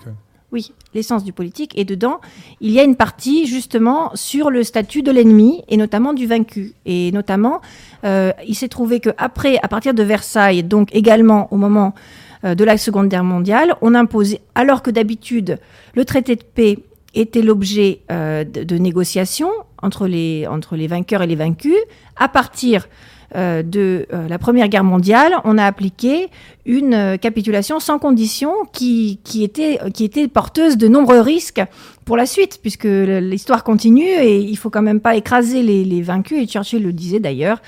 [0.52, 2.20] Oui, l'essence du politique, et dedans,
[2.60, 6.74] il y a une partie justement sur le statut de l'ennemi, et notamment du vaincu.
[6.84, 7.62] Et notamment,
[8.04, 11.94] euh, il s'est trouvé que après, à partir de Versailles, donc également au moment
[12.44, 15.58] euh, de la Seconde Guerre mondiale, on imposait, alors que d'habitude,
[15.94, 16.78] le traité de paix
[17.14, 19.50] était l'objet euh, de, négociations
[19.82, 21.76] entre les, entre les vainqueurs et les vaincus,
[22.16, 22.86] à partir
[23.34, 26.28] euh, de euh, la Première Guerre mondiale, on a appliqué
[26.66, 31.62] une euh, capitulation sans condition qui, qui, était, qui était porteuse de nombreux risques
[32.04, 36.02] pour la suite, puisque l'histoire continue et il faut quand même pas écraser les, les
[36.02, 37.62] vaincus, et Churchill le disait d'ailleurs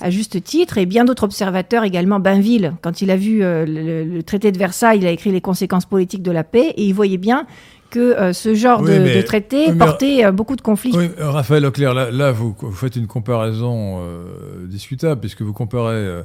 [0.00, 4.04] à juste titre, et bien d'autres observateurs également, Bainville, quand il a vu euh, le,
[4.04, 6.92] le traité de Versailles, il a écrit les conséquences politiques de la paix, et il
[6.92, 7.46] voyait bien
[7.90, 10.92] que euh, ce genre Oui, de, mais- de traité oui, portait euh, beaucoup de conflits.
[10.96, 15.94] Oui, Raphaël Leclerc, là, là, vous, vous faites une comparaison euh, discutable, puisque vous comparez
[15.94, 16.22] euh,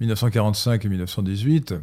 [0.00, 1.74] 1945 et 1918.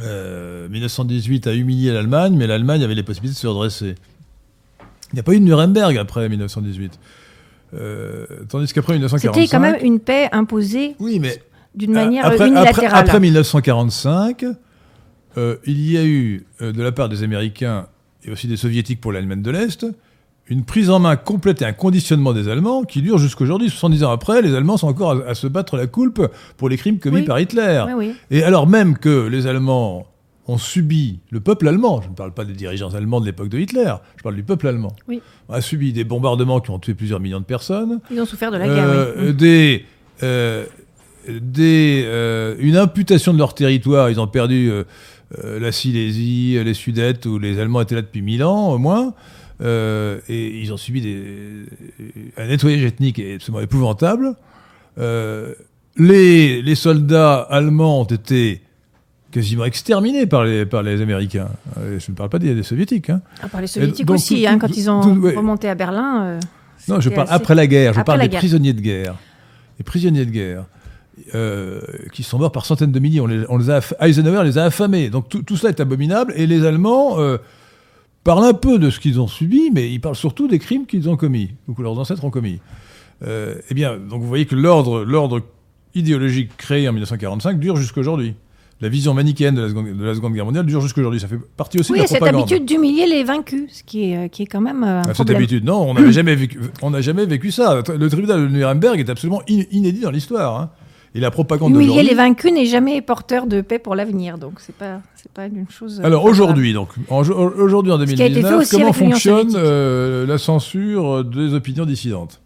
[0.00, 3.94] Euh, 1918 a humilié l'Allemagne, mais l'Allemagne avait les possibilités de se redresser.
[5.12, 6.98] Il n'y a pas eu de Nuremberg après 1918.
[7.74, 9.34] Euh, tandis qu'après 1945...
[9.42, 11.20] C'était quand même une paix imposée Oui,
[11.74, 12.86] d'une manière après, unilatérale.
[12.86, 14.44] après- après 1945,
[15.36, 17.86] euh, il y a eu, de la part des Américains
[18.24, 19.86] et aussi des Soviétiques pour l'Allemagne de l'Est,
[20.48, 23.70] une prise en main complète et un conditionnement des Allemands qui dure jusqu'aujourd'hui.
[23.70, 26.20] 70 ans après, les Allemands sont encore à, à se battre la coulpe
[26.58, 27.22] pour les crimes commis Oui.
[27.24, 27.82] par Hitler.
[27.88, 28.14] Oui, oui.
[28.30, 30.06] Et alors même que les Allemands
[30.46, 33.58] ont subi, le peuple allemand, je ne parle pas des dirigeants allemands de l'époque de
[33.58, 34.94] Hitler, je parle du peuple allemand,
[35.48, 38.58] a subi des bombardements qui ont tué plusieurs millions de personnes, Ils ont souffert de
[38.58, 39.86] la guerre, euh, des,
[40.22, 40.66] euh,
[41.40, 44.10] des, euh, une imputation de leur territoire.
[44.10, 44.70] Ils ont perdu
[45.42, 49.14] la Silésie, les Sudètes, où les Allemands étaient là depuis mille ans au moins.
[49.62, 51.22] Euh, et ils ont subi des,
[52.36, 54.34] un nettoyage ethnique absolument épouvantable.
[54.98, 55.54] Euh,
[55.96, 58.62] les, les soldats allemands ont été
[59.30, 61.48] quasiment exterminés par les, par les Américains.
[61.78, 63.10] Euh, Je ne parle pas des, des soviétiques.
[63.10, 63.20] hein.
[63.42, 65.34] Ah, par les soviétiques donc, aussi, tout- hein, tout- quand ils ont tout- ouais.
[65.36, 66.24] remonté à Berlin.
[66.24, 66.40] euh,
[66.88, 67.92] Non, je parle assez- après la guerre.
[67.94, 68.40] Je Après parle des guerre.
[68.40, 69.14] prisonniers de guerre.
[69.78, 70.66] Les prisonniers de guerre
[71.34, 71.80] euh,
[72.12, 73.20] qui sont morts par centaines de milliers.
[73.20, 75.10] On les, on les a, Eisenhower les a affamés.
[75.10, 76.32] Donc tout, tout cela est abominable.
[76.36, 77.38] Et les Allemands euh,
[78.24, 81.08] parlent un peu de ce qu'ils ont subi, mais ils parlent surtout des crimes qu'ils
[81.08, 82.60] ont commis ou que leurs ancêtres ont commis.
[83.26, 85.40] Euh, eh bien, donc vous voyez que l'ordre, l'ordre
[85.94, 88.34] idéologique créée en 1945 dure jusqu'aujourd'hui.
[88.80, 91.20] La vision manichéenne de la Seconde, de la seconde Guerre mondiale dure jusqu'aujourd'hui.
[91.20, 92.42] Ça fait partie aussi Oui, de la cette propagande.
[92.42, 95.64] habitude d'humilier les vaincus, ce qui est, qui est quand même un Ah, cette habitude,
[95.64, 97.82] non, on n'avait jamais vécu, on n'a jamais vécu ça.
[97.96, 100.60] Le tribunal de Nuremberg est absolument in- inédit dans l'histoire.
[100.60, 100.70] hein.
[101.16, 104.74] Et la propagande Humilier les vaincus n'est jamais porteur de paix pour l'avenir, donc c'est
[104.74, 106.00] pas, c'est pas une chose.
[106.00, 108.92] euh, Alors aujourd'hui, donc en- aujourd'hui en Ce qui a été fait 2019, aussi comment
[108.92, 112.40] fonctionne euh, la censure des opinions dissidentes?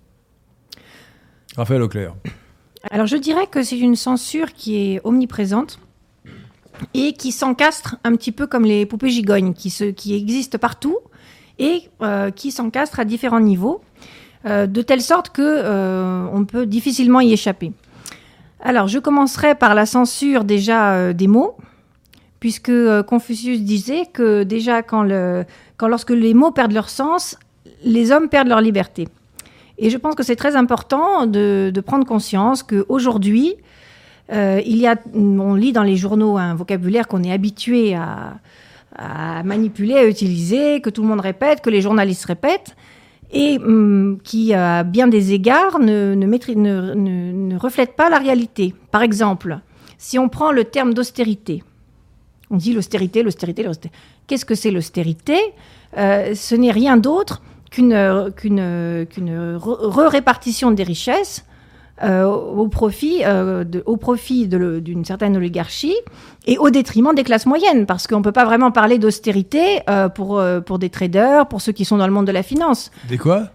[1.57, 2.15] Raphaël Auclair.
[2.91, 5.79] Alors je dirais que c'est une censure qui est omniprésente
[6.95, 10.99] et qui s'encastre un petit peu comme les poupées gigognes, qui, se, qui existent partout
[11.59, 13.81] et euh, qui s'encastrent à différents niveaux,
[14.47, 17.73] euh, de telle sorte que on peut difficilement y échapper.
[18.61, 21.57] Alors je commencerai par la censure déjà euh, des mots,
[22.41, 27.39] puisque euh, Confucius disait que déjà quand, lorsque les mots perdent leur sens,
[27.85, 29.09] les hommes perdent leur liberté.
[29.79, 33.55] Et je pense que c'est très important de, prendre conscience qu'aujourd'hui,
[34.33, 39.95] euh, il y on lit dans les journaux un vocabulaire qu'on est habitué à manipuler,
[39.95, 42.75] à utiliser, que tout le monde répète, que les journalistes répètent,
[43.33, 48.75] et hum, qui, à bien des égards, ne, ne, ne- reflète pas la réalité.
[48.91, 49.59] Par exemple,
[49.99, 51.63] si on prend le terme d'austérité,
[52.51, 53.99] on dit l'austérité, l'austérité, l'austérité.
[54.27, 55.37] Qu'est-ce que c'est l'austérité?
[55.97, 61.45] Euh, Ce n'est rien d'autre qu'une qu'une qu'une re- re-répartition des richesses
[62.03, 65.95] euh, au profit euh, de- au profit d'une certaine oligarchie
[66.47, 70.43] et au détriment des classes moyennes parce qu'on peut pas vraiment parler d'austérité euh, pour
[70.67, 73.49] pour des traders, pour ceux qui sont dans le monde de la finance, Des quoi?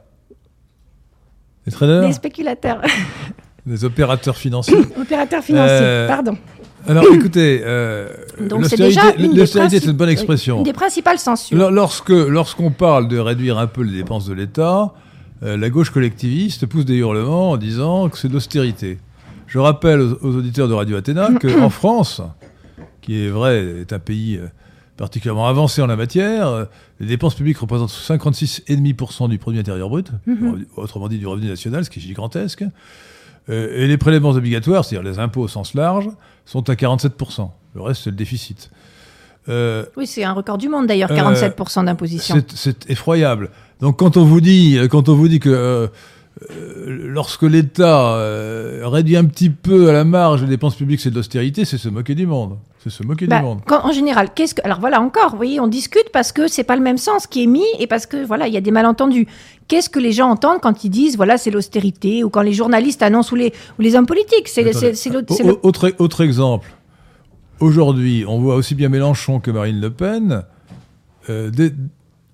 [1.65, 2.07] Des traders?
[2.07, 2.81] Des spéculateurs,
[3.65, 6.05] Des opérateurs financiers opérateurs financiers.
[6.07, 6.37] Pardon.
[6.85, 10.57] Alors écoutez, euh, l'austérité c'est une bonne expression.
[10.57, 11.57] une des principales censures.
[11.57, 14.93] Lor- Lorsque, lorsqu'on parle de réduire un peu les dépenses de l'État,
[15.43, 18.97] la gauche collectiviste pousse des hurlements en disant que c'est de l'austérité.
[19.47, 22.21] Je rappelle aux, aux auditeurs de Radio Athéna qu'en France,
[23.01, 24.47] qui est vrai, est un pays euh,
[24.97, 26.65] particulièrement avancé en la matière, euh,
[26.99, 30.65] les dépenses publiques représentent 56,5% du produit intérieur brut, Mhm.
[30.77, 32.63] autrement dit du revenu national, ce qui est gigantesque.
[33.49, 36.07] Euh, et les prélèvements obligatoires, c'est-à-dire les impôts au sens large,
[36.45, 37.51] sont à 47%.
[37.75, 38.71] Le reste, c'est le déficit.
[39.49, 42.41] Euh, Oui, c'est un record du monde d'ailleurs, Euh, 47% d'imposition.
[42.55, 43.49] C'est effroyable.
[43.81, 45.87] Donc quand on vous dit, quand on vous dit que euh,
[46.51, 51.11] euh, lorsque l'État euh, réduit un petit peu à la marge les dépenses publiques, c'est
[51.11, 52.57] de l'austérité, c'est se moquer du monde.
[52.83, 53.59] C'est se moquer Bah, du monde.
[53.65, 56.63] quand- en général, qu'est-ce que alors voilà encore, vous voyez, on discute parce que c'est
[56.65, 58.71] pas le même sens qui est mis et parce que voilà, il y a des
[58.71, 59.25] malentendus.
[59.69, 63.01] Qu'est-ce que les gens entendent quand ils disent voilà, c'est l'austérité ou quand les journalistes
[63.01, 64.63] annoncent ou les ou les hommes politiques, c'est
[65.63, 66.69] Autre, autre exemple.
[67.59, 70.43] Aujourd'hui, on voit aussi bien Mélenchon que Marine Le Pen
[71.29, 71.49] euh,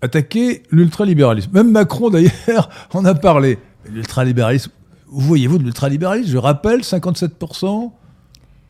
[0.01, 1.51] attaquer l'ultralibéralisme.
[1.53, 3.57] Même Macron, d'ailleurs, en a parlé.
[3.89, 4.71] L'ultralibéralisme,
[5.11, 6.31] où voyez-vous de l'ultralibéralisme?
[6.31, 7.91] Je rappelle 57%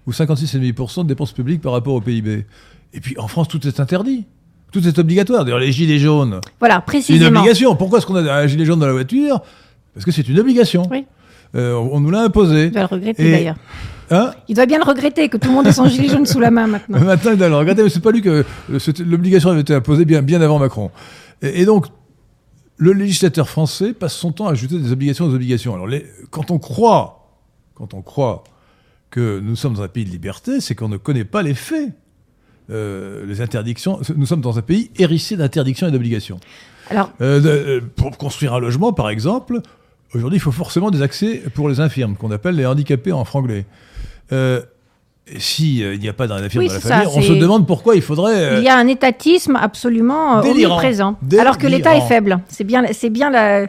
[0.08, 2.46] ou 56,5% de dépenses publiques par rapport au PIB.
[2.94, 4.26] Et puis, en France, tout est interdit.
[4.72, 5.44] Tout est obligatoire.
[5.46, 7.40] D'ailleurs, les gilets jaunes, voilà, c'est une précisément.
[7.40, 7.76] obligation.
[7.76, 9.42] Pourquoi est-ce qu'on a un gilet jaune dans la voiture?
[9.94, 10.84] Parce que c'est une obligation.
[10.92, 11.06] Oui.
[11.56, 12.66] Euh, on nous l'a imposé.
[12.66, 13.56] Il doit le regretter Et- d'ailleurs.
[14.12, 16.40] Hein Il doit bien le regretter que tout le monde ait son gilet jaune sous
[16.40, 17.00] la main maintenant.
[17.04, 18.44] Maintenant, il doit le regretter, mais c'est pas lui que
[18.80, 20.90] c'était- l'obligation avait été imposée bien, bien avant Macron.
[21.44, 21.86] Et, et donc,
[22.78, 25.74] le législateur français passe son temps à ajouter des obligations aux obligations.
[25.76, 27.36] Alors, les- quand on croit,
[27.76, 28.44] quand on croit
[29.12, 31.90] que nous sommes dans un pays de liberté, c'est qu'on ne connaît pas les faits.
[32.72, 34.00] Euh, les interdictions.
[34.16, 36.40] Nous sommes dans un pays hérissé d'interdictions et d'obligations.
[36.92, 39.62] Alors, Euh, de- euh, pour construire un logement, par exemple,
[40.16, 43.66] aujourd'hui, il faut forcément des accès pour les infirmes, qu'on appelle les handicapés en franglais.
[44.32, 44.62] Euh,
[45.32, 47.22] et si euh, il n'y a pas d'un infirme Oui, dans la famille, ça, on
[47.22, 48.36] se demande pourquoi il faudrait.
[48.36, 51.42] euh, il y a un étatisme absolument euh, omniprésent, Délirant.
[51.42, 52.40] alors que l'État est faible.
[52.48, 53.68] C'est bien, c'est bien la,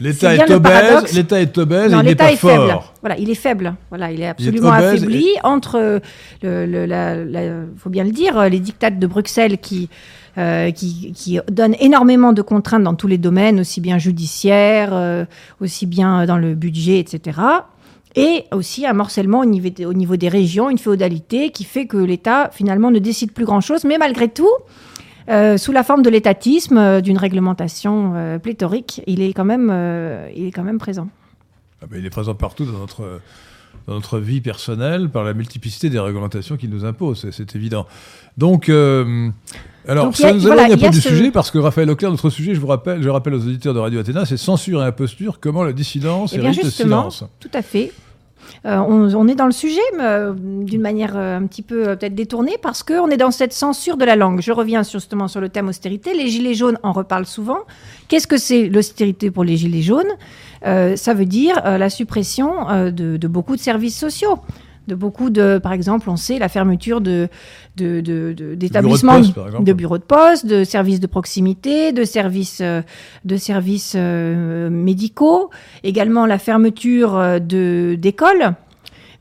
[0.00, 2.50] L'État est, le obèse, l'État est obèse, et il n'est l'État pas est fort.
[2.68, 2.78] faible.
[3.00, 3.74] Voilà, il est faible.
[3.88, 6.00] Voilà, il est absolument affaibli entre,
[6.42, 9.88] le, le- la- la- faut bien le dire, les dictates de Bruxelles qui,
[10.38, 15.24] euh, qui, donnent énormément de contraintes dans tous les domaines, aussi bien judiciaires, euh,
[15.60, 17.38] aussi bien dans le budget, etc.
[18.16, 22.90] Et aussi un morcellement au niveau, des- régions, une féodalité qui fait que l'État finalement
[22.90, 24.48] ne décide plus grand-chose, mais malgré tout,
[25.28, 29.70] euh, sous la forme de l'étatisme, euh, d'une réglementation euh, pléthorique, il est quand même,
[30.34, 31.08] il est quand même présent.
[31.82, 33.20] Ah ben, il est présent partout dans notre,
[33.86, 37.86] dans notre vie personnelle par la multiplicité des réglementations qu'il nous impose, c'est- évident.
[38.38, 38.70] Donc,
[39.86, 41.88] alors, Donc, ça a- nous voilà, éloigne un peu du ce- sujet parce que Raphaël
[41.90, 44.82] Auclair, notre sujet, je vous rappelle, je rappelle aux auditeurs de Radio Athéna, c'est censure
[44.82, 47.30] et imposture, comment la dissidence Eh bien, hérite justement, silence.
[47.40, 47.92] tout à fait.
[48.64, 49.80] on, on, est dans le sujet
[50.34, 54.16] d'une manière un petit peu peut-être détournée parce qu'on est dans cette censure de la
[54.16, 54.40] langue.
[54.40, 56.14] Je reviens justement sur le thème austérité.
[56.14, 57.58] Les Gilets jaunes en reparlent souvent.
[58.08, 60.10] Qu'est-ce que c'est l'austérité pour les Gilets jaunes?
[60.64, 62.50] Ça veut dire la suppression
[62.90, 64.38] de, de beaucoup de services sociaux
[64.88, 67.28] de beaucoup de, par exemple, on sait la fermeture de,
[67.76, 72.82] d'établissements, de, bureaux de poste, de services de proximité, de services, euh,
[73.24, 75.50] de services euh, médicaux,
[75.84, 78.54] également la fermeture euh, de, d'écoles.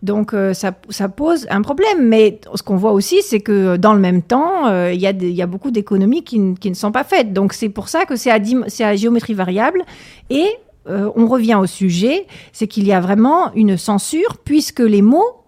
[0.04, 2.08] Donc ça, ça, pose un problème.
[2.08, 5.48] Mais ce qu'on voit aussi, c'est que dans le même temps, il y, y, a
[5.48, 7.34] beaucoup d'économies qui, qui, ne sont pas faites.
[7.34, 9.82] Donc c'est pour ça que c'est à, c'est à géométrie variable.
[10.30, 10.46] Et
[10.88, 15.47] on revient au sujet, c'est qu'il y a vraiment une censure, puisque les mots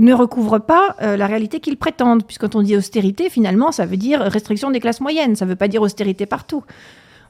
[0.00, 2.24] ne recouvrent pas euh, la réalité qu'ils prétendent.
[2.24, 5.36] Puisque quand on dit austérité, finalement, ça veut dire restriction des classes moyennes.
[5.36, 6.64] Ça ne veut pas dire austérité partout.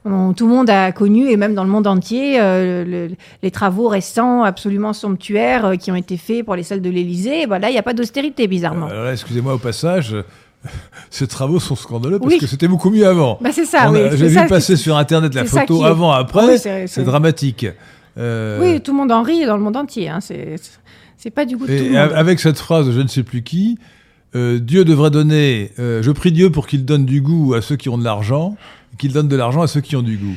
[0.03, 3.09] tout le monde a connu, et même dans le monde entier, euh,
[3.43, 7.45] les travaux récents absolument somptuaires euh, qui ont été faits pour les salles de l'Élysée.
[7.45, 8.87] Bah là, il n'y a pas d'austérité, bizarrement.
[9.11, 10.15] excusez-moi au passage.
[11.09, 13.37] Ces travaux sont scandaleux parce que c'était beaucoup mieux avant.
[13.41, 13.91] Bah c'est ça.
[14.15, 16.57] J'ai vu passer sur Internet la photo avant, après.
[16.57, 17.65] c'est dramatique.
[18.15, 20.07] Oui, tout le monde en rit dans le monde entier.
[20.07, 20.55] Hein, c'est
[21.21, 22.11] c'est pas du goût de tout le monde.
[22.15, 23.77] Avec cette phrase de je ne sais plus qui,
[24.35, 25.71] euh, Dieu devrait donner.
[25.77, 28.57] Euh, je prie Dieu pour qu'il donne du goût à ceux qui ont de l'argent,
[28.97, 30.35] qu'il donne de l'argent à ceux qui ont du goût.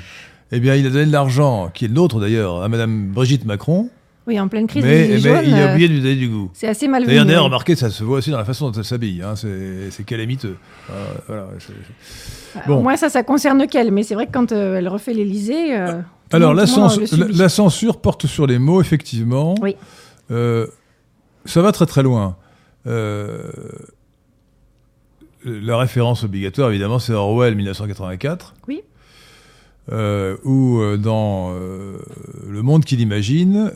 [0.53, 3.47] Eh bien, il a donné de l'argent, qui est le nôtre d'ailleurs, à Madame Brigitte
[3.47, 3.89] Macron.
[4.27, 4.85] Oui, en pleine crise.
[4.85, 6.51] Mais, mais il a oublié de lui donner du goût.
[6.53, 9.23] C'est assez mal D'ailleurs, remarquez, ça se voit aussi dans la façon dont elle s'habille.
[9.23, 10.57] Hein, c'est calamiteux.
[11.27, 11.47] voilà,
[12.67, 12.83] bon.
[12.83, 13.91] Moi, ça, ça concerne qu'elle.
[13.91, 15.75] Mais c'est vrai que quand elle refait l'Élysée.
[16.31, 16.65] Alors, la,
[17.29, 19.55] la, censure porte sur les mots, effectivement.
[19.63, 19.77] Oui.
[20.31, 20.67] Euh,
[21.45, 22.37] ça va très très loin.
[22.87, 23.51] Euh,
[25.45, 28.55] la référence obligatoire, évidemment, c'est Orwell 1984.
[28.69, 28.83] Oui.
[29.93, 33.71] Euh, où dans le monde qu'il imagine,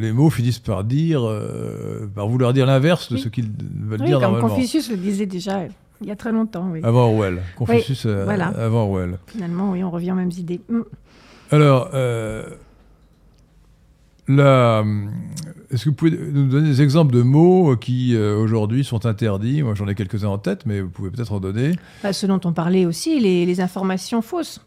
[0.00, 1.22] les mots finissent par dire,
[2.14, 3.50] par vouloir dire l'inverse de ce qu'ils
[3.80, 5.64] veulent oui, dire comme Confucius le disait déjà
[6.02, 6.68] il y a très longtemps.
[6.70, 6.80] Oui.
[6.84, 7.42] Avant Orwell.
[7.56, 9.18] Confucius avant Orwell.
[9.26, 10.60] Finalement, oui, on revient aux mêmes idées.
[10.68, 10.82] Mm.
[11.50, 11.90] Alors,
[14.28, 19.62] est-ce que vous pouvez nous donner des exemples de mots qui euh, aujourd'hui sont interdits?
[19.62, 21.72] Moi j'en ai quelques-uns en tête, mais vous pouvez peut-être en donner.
[22.02, 24.60] Bah, ce dont on parlait aussi, les, informations fausses,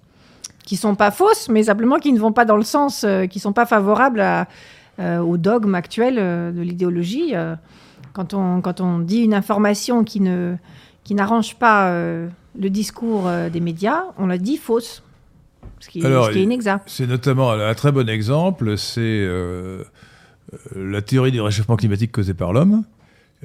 [0.64, 3.40] qui sont pas fausses, mais simplement qui ne vont pas dans le sens, euh, qui
[3.40, 4.24] sont pas favorables
[5.00, 7.34] euh, au dogme actuel de l'idéologie.
[8.14, 10.56] quand, on, quand on dit une information qui ne
[11.04, 15.02] qui n'arrange pas le discours des médias, on la dit fausse
[15.80, 16.90] ce qui, est inexact.
[16.90, 19.84] C'est notamment un très bon exemple, c'est euh,
[20.54, 22.84] euh, la théorie du réchauffement climatique causé par l'homme,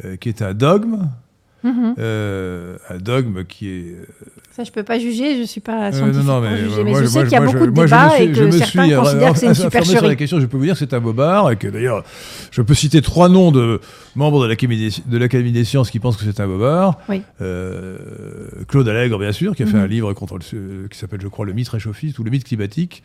[0.04, 1.08] euh, qui est un dogme,
[1.64, 1.94] mhm.
[1.98, 3.96] un dogme qui est
[4.54, 6.94] ça, je peux pas juger, je suis pas scientifique non, non, mais, pour juger, mais
[6.94, 9.54] je sais qu'il y a beaucoup de débats et que certains considèrent que c'est une
[9.54, 9.96] supercherie.
[9.96, 12.04] sur la question, je peux vous dire que c'est un bobard et que d'ailleurs,
[12.52, 13.80] je peux citer trois noms de
[14.14, 17.00] membres de l'Académie des, des sciences qui pensent que c'est un bobard.
[17.08, 17.22] Oui.
[17.40, 17.98] Euh,
[18.68, 19.90] Claude Allègre, bien sûr, qui a fait un mhm.
[19.90, 23.02] livre contre le, qui s'appelle, je crois, Le mythe réchauffiste ou Le mythe climatique.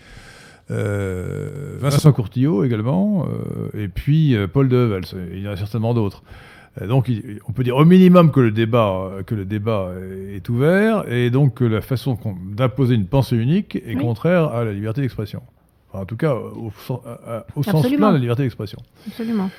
[0.72, 5.96] Euh, Vincent Courtillot également, euh, et puis euh, Paul Devel, il y en a certainement
[5.96, 6.22] d'autres.
[6.82, 7.12] Euh, donc,
[7.48, 9.92] on peut dire au minimum que le débat, que le débat
[10.34, 12.18] est ouvert et donc que la façon
[12.52, 15.42] d'imposer une pensée unique est contraire à la liberté d'expression.
[15.94, 17.02] en tout cas, au, sens
[17.88, 18.80] plein de la liberté d'expression.
[19.08, 19.50] Absolument.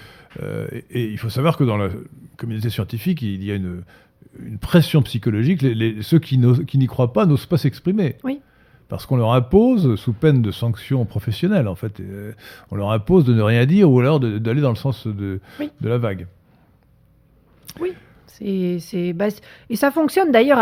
[0.43, 1.89] Euh, et, il faut savoir que dans la
[2.37, 3.83] communauté scientifique, il y a une,
[4.61, 5.65] pression psychologique.
[6.03, 8.17] ceux qui n'y croient pas n'osent pas s'exprimer.
[8.23, 8.41] Oui
[8.91, 12.33] parce qu'on leur impose, sous peine de sanctions professionnelles, en fait, euh,
[12.73, 15.89] on leur impose de ne rien dire ou alors d'aller dans le sens de, de
[15.89, 16.27] la vague.
[17.81, 17.93] Oui.
[18.43, 19.27] C'est, bah,
[19.69, 20.59] et ça fonctionne d'ailleurs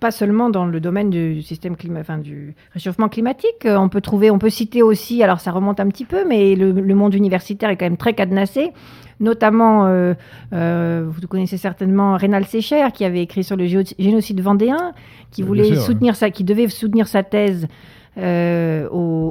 [0.00, 3.66] pas seulement dans le domaine du système climat, enfin, du réchauffement climatique.
[3.66, 6.54] Euh, on peut trouver, on peut citer aussi, alors ça remonte un petit peu, mais
[6.54, 8.72] le, monde universitaire est quand même très cadenassé.
[9.20, 10.14] Notamment, euh,
[10.54, 14.92] euh, vous connaissez certainement Rénal Sécher qui avait écrit sur le génocide vendéen,
[15.30, 17.68] qui voulait soutenir sa, qui devait soutenir sa thèse
[18.16, 18.20] au,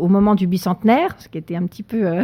[0.04, 2.22] au, moment du bicentenaire, ce qui était un petit peu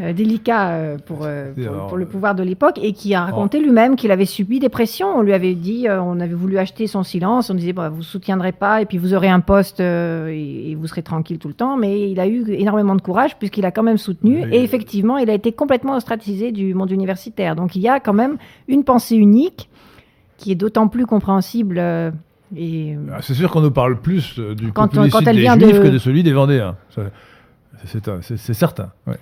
[0.00, 1.52] euh, délicat euh, pour, euh,
[1.88, 5.08] pour, le pouvoir de l'époque et qui a raconté lui-même qu'il avait subi des pressions.
[5.08, 8.52] On lui avait dit, on avait voulu acheter son silence, on disait bah, vous soutiendrez
[8.52, 11.76] pas et puis vous aurez un poste et, vous serez tranquille tout le temps.
[11.76, 15.28] Mais il a eu énormément de courage puisqu'il a quand même soutenu et effectivement il
[15.30, 17.56] a été complètement ostracisé du monde universitaire.
[17.56, 18.36] Donc il y a quand même
[18.68, 19.68] une pensée unique
[20.36, 21.78] qui est d'autant plus compréhensible.
[22.56, 25.98] et ah, c'est sûr qu'on nous parle plus du quand, quand des Juifs que de
[25.98, 26.76] celui des Vendéens.
[27.84, 28.92] C'est certain.
[29.08, 29.18] Ouais.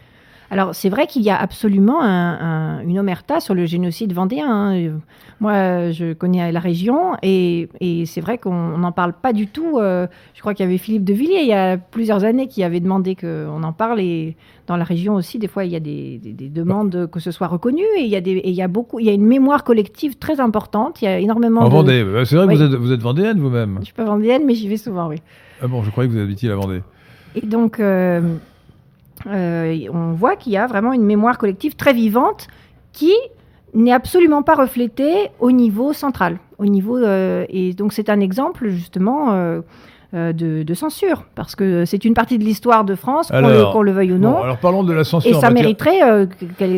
[0.50, 4.46] Alors, c'est vrai qu'il y a absolument un- un- une omerta sur le génocide vendéen.
[4.48, 4.92] hein.
[5.40, 9.78] Moi, je connais la région et, et c'est vrai qu'on n'en parle pas du tout.
[9.78, 12.62] Euh, je crois qu'il y avait Philippe de Villiers il y a plusieurs années qui
[12.62, 14.36] avait demandé qu'on en parle et
[14.66, 17.30] dans la région aussi, des fois, il y a des, des- des demandes que ce
[17.32, 19.12] soit reconnu et il y a, des, et il y a beaucoup, il y a
[19.12, 21.02] une mémoire collective très importante.
[21.02, 21.70] Il y a énormément En de...
[21.74, 22.04] Vendée.
[22.04, 23.76] Bah, C'est vrai que vous êtes, vous êtes vendéenne vous-même.
[23.80, 25.16] Je suis pas vendéenne, mais j'y vais souvent, oui.
[25.62, 26.82] Ah bon, je croyais que vous habitiez la Vendée.
[27.34, 28.20] Et donc, euh, euh,
[29.24, 32.48] on voit qu'il y a vraiment une mémoire collective très vivante
[32.92, 33.12] qui
[33.74, 36.38] n'est absolument pas reflétée au niveau central.
[36.58, 39.60] Au niveau, euh, et donc, c'est un exemple, justement, euh,
[40.14, 43.90] euh, de, de censure, parce que c'est une partie de l'histoire de France, qu'on le,
[43.92, 44.30] veuille ou non.
[44.30, 45.30] Bon, alors parlons de la censure.
[45.30, 46.26] et ça matière- mériterait euh,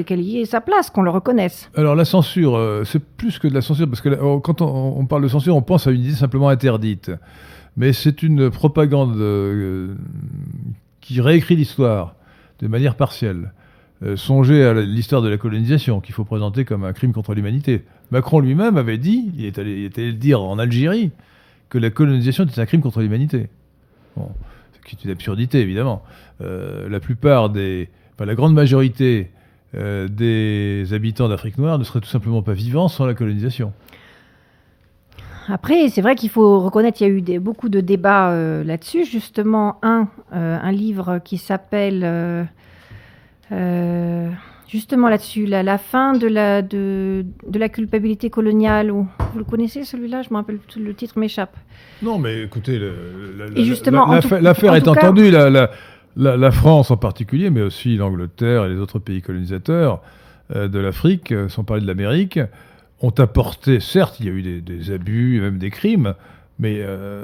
[0.03, 1.71] qu'elle y ait sa place, qu'on le reconnaisse.
[1.77, 4.09] Alors la censure, euh, c'est plus que de la censure, parce que
[4.39, 7.13] quand on, on parle de censure, on pense à une idée simplement interdite.
[7.77, 9.95] Mais c'est une propagande euh,
[11.01, 12.15] qui réécrit l'histoire
[12.61, 13.53] de manière partielle.
[14.03, 17.85] Euh, songez à l'histoire de la colonisation, qu'il faut présenter comme un crime contre l'humanité.
[18.11, 21.11] Macron lui-même avait dit, il est, allé, il est allé le dire en Algérie,
[21.69, 23.49] que la colonisation était un crime contre l'humanité.
[24.17, 24.31] Bon,
[24.73, 26.03] ce qui est une absurdité, évidemment.
[26.41, 27.89] Euh, la plupart des...
[28.15, 29.31] Enfin, la grande majorité
[29.75, 33.73] euh, des habitants d'Afrique noire ne seraient tout simplement pas vivants sans la colonisation.
[35.51, 38.63] Après, c'est vrai qu'il faut reconnaître qu'il y a eu des- beaucoup de débats euh,
[38.65, 39.05] là-dessus.
[39.05, 42.03] Justement, un, euh, un livre qui s'appelle
[43.53, 44.31] euh,
[44.69, 48.91] justement là-dessus, la, la fin de la, de, de la culpabilité coloniale.
[48.91, 50.23] Ou, vous le connaissez celui-là?
[50.23, 51.57] Je me rappelle plus, le titre m'échappe.
[52.03, 52.79] Non, mais écoutez,
[54.41, 55.31] l'affaire est entendue.
[55.31, 55.49] La,
[56.37, 60.03] la- France en particulier, mais aussi l'Angleterre et les autres pays colonisateurs
[60.53, 62.41] de l'Afrique, sans parler de l'Amérique,
[63.01, 66.15] ont apporté, certes, il y a eu des, des abus et même des crimes,
[66.59, 67.23] mais euh,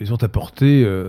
[0.00, 1.08] ils ont apporté euh,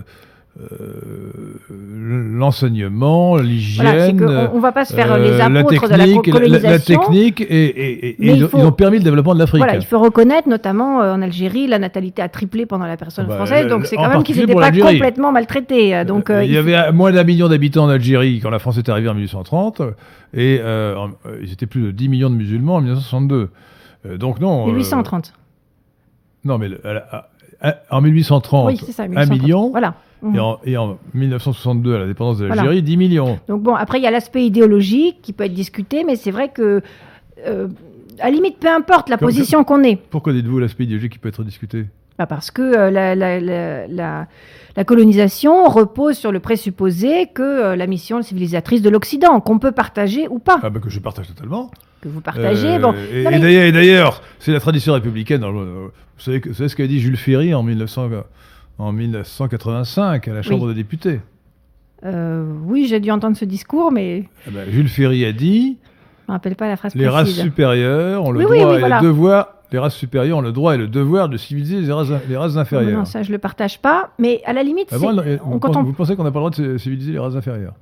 [0.60, 1.30] euh,
[1.70, 4.18] l'enseignement, l'hygiène.
[4.20, 7.40] qu'on on va pas se faire les la apôtres de la technique, la- la, technique,
[7.40, 9.38] et, et- et- Mais et il ils, ont- faut- ils ont permis le développement de
[9.40, 9.62] l'Afrique.
[9.62, 13.30] Voilà, il faut reconnaître, notamment en Algérie, la natalité a triplé pendant la personne Ah
[13.30, 16.04] bah, française, donc c'est quand même qu'ils n'étaient pas complètement maltraités.
[16.04, 19.08] Donc, il y avait moins d'un million d'habitants en Algérie quand la France est arrivée
[19.08, 19.82] en 1830,
[20.34, 20.60] et
[21.42, 23.48] ils étaient plus de 10 millions de musulmans en 1962.
[24.06, 24.64] Euh, donc non.
[24.68, 25.32] euh, 1830.
[26.44, 27.28] non, mais le- à la-
[27.60, 29.04] à- en 1830, Oui, c'est ça.
[29.04, 29.42] 1 1830.
[29.42, 29.94] million, Voilà.
[30.22, 30.34] Mhm.
[30.34, 32.62] et, en, et en 1962, à la dépendance de Voilà.
[32.62, 33.38] l'Algérie, 10 millions.
[33.48, 36.50] Donc bon, après, il y a l'aspect idéologique qui peut être discuté, mais c'est vrai
[36.50, 36.82] que,
[37.46, 37.68] euh,
[38.20, 39.96] à la limite, peu importe la Comme- position qu'on ait.
[40.10, 41.86] Pourquoi dites-vous l'aspect idéologique qui peut être discuté?
[42.18, 43.40] Bah, parce que euh, la, la-
[43.88, 49.72] la- colonisation repose sur le présupposé que euh, la mission civilisatrice de l'Occident, qu'on peut
[49.72, 51.70] partager ou pas, Ah ben que je partage totalement.
[52.00, 52.74] que vous partagez.
[52.74, 55.44] Euh, bon, et Non, et mais- d'ailleurs, et d'ailleurs, c'est la tradition républicaine.
[55.44, 58.08] Vous savez, que- vous savez ce qu'a dit Jules Ferry en, 1900
[58.78, 61.20] en 1985 à la Chambre des députés?
[62.04, 65.78] Euh, oui, j'ai dû entendre ce discours, mais Eh ben, Jules Ferry a dit
[66.26, 68.76] je me rappelle pas la phrase les races supérieures ont le Oui, droit oui, oui,
[68.76, 69.00] et voilà.
[69.00, 69.48] le devoir.
[69.74, 72.54] Les races supérieures ont le droit et le devoir de civiliser les races, les races
[72.54, 72.96] Non, inférieures.
[73.00, 74.10] non, ça, je le partage pas.
[74.20, 76.30] Mais à la limite, Ah bon, on- vous, quand pensez, on- vous pensez qu'on n'a
[76.30, 77.72] pas le droit de civiliser les races inférieures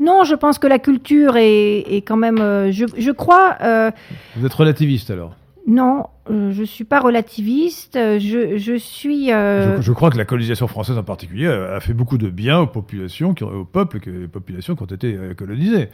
[0.00, 2.38] Non, je pense que la culture est, est quand même.
[2.40, 3.54] euh, je, je crois.
[3.62, 3.92] euh,
[4.34, 5.36] Vous êtes relativiste alors
[5.70, 7.96] non, euh, je suis pas relativiste.
[7.96, 9.30] euh, Je, je suis.
[9.32, 12.58] euh, je, je crois que la colonisation française en particulier a fait beaucoup de bien
[12.60, 15.90] aux populations, qui, aux peuples, que- les populations qui ont été colonisées.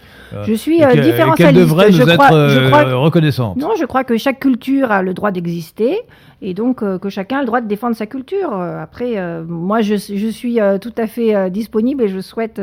[0.47, 1.61] Je suis et qu'elle- et différentialiste.
[1.61, 3.57] devrait nous je être crois, je euh, crois- reconnaissante.
[3.57, 5.99] Non, je crois que chaque culture a le droit d'exister
[6.41, 8.53] et donc euh, que chacun a le droit de défendre sa culture.
[8.55, 9.17] Après,
[9.49, 12.61] moi, je, je suis tout à fait disponible et je souhaite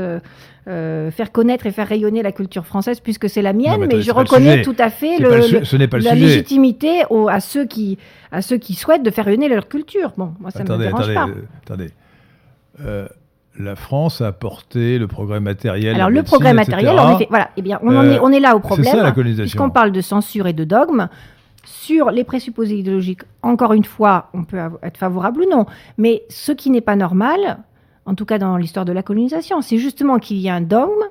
[0.68, 4.12] euh, faire connaître et faire rayonner la culture française puisque c'est la mienne, mais je
[4.12, 6.16] reconnais tout à fait le, ce pas la sujet.
[6.16, 7.98] légitimité au- à, ceux qui,
[8.32, 10.14] à ceux qui souhaitent de faire rayonner leur culture.
[10.18, 11.28] Bon, moi, ça ne me dérange attendez, pas.
[11.28, 11.90] euh, attendez.
[12.86, 13.08] Euh,
[13.60, 15.96] la France a apporté le progrès matériel.
[15.96, 16.54] Alors le etc.
[16.54, 18.96] matériel, en effet, voilà, eh bien, on, en est, on est là au C'est problème.
[18.96, 19.44] ça la colonisation.
[19.44, 21.10] Puisqu'on parle de censure et de dogme,
[21.66, 25.66] sur les présupposés idéologiques, encore une fois, on peut être favorable ou non,
[25.98, 27.58] mais ce qui n'est pas normal,
[28.06, 31.04] en tout cas dans l'histoire de la colonisation, c'est justement qu'il y a un dogme,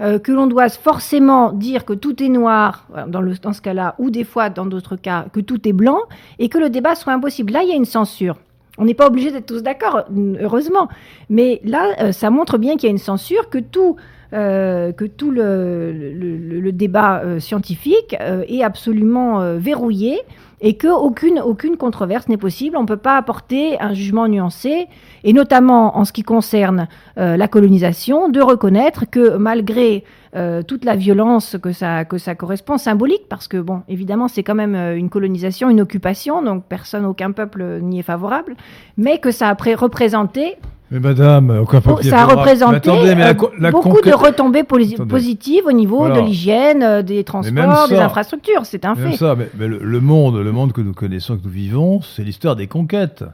[0.00, 3.94] euh, que l'on doit forcément dire que tout est noir euh, dans, le, ce cas-là,
[3.98, 5.98] ou des fois dans d'autres cas que tout est blanc,
[6.38, 7.52] et que le débat soit impossible.
[7.52, 8.36] Là, il y a une censure.
[8.78, 10.04] On n'est pas obligé d'être tous d'accord,
[10.40, 10.88] heureusement.
[11.28, 13.96] Mais là, euh, ça montre bien qu'il y a une censure, que tout,
[14.32, 20.20] euh, que tout le, débat euh, scientifique euh, est absolument euh, verrouillé
[20.60, 22.76] et qu'aucune aucune controverse n'est possible.
[22.76, 24.88] On ne peut pas apporter un jugement nuancé,
[25.24, 26.88] et notamment en ce qui concerne
[27.18, 30.04] euh, la colonisation, de reconnaître que malgré
[30.36, 34.42] euh, toute la violence que ça, que ça correspond, symbolique, parce que, bon, évidemment, c'est
[34.42, 38.56] quand même euh, une colonisation, une occupation, donc personne, aucun peuple n'y est favorable,
[38.96, 40.56] mais que ça a pré- représenté
[40.92, 44.60] Mais madame, Bon, ça a représenté Mais attendez, mais la euh, la beaucoup de retombées
[44.60, 45.06] Attendez.
[45.08, 46.20] positives au niveau Voilà.
[46.20, 48.66] de l'hygiène, euh, des transports, des infrastructures.
[48.66, 49.16] C'est un fait.
[49.16, 52.24] ça, mais, mais le, le monde, le monde que nous connaissons, que nous vivons, c'est
[52.24, 53.24] l'histoire des conquêtes.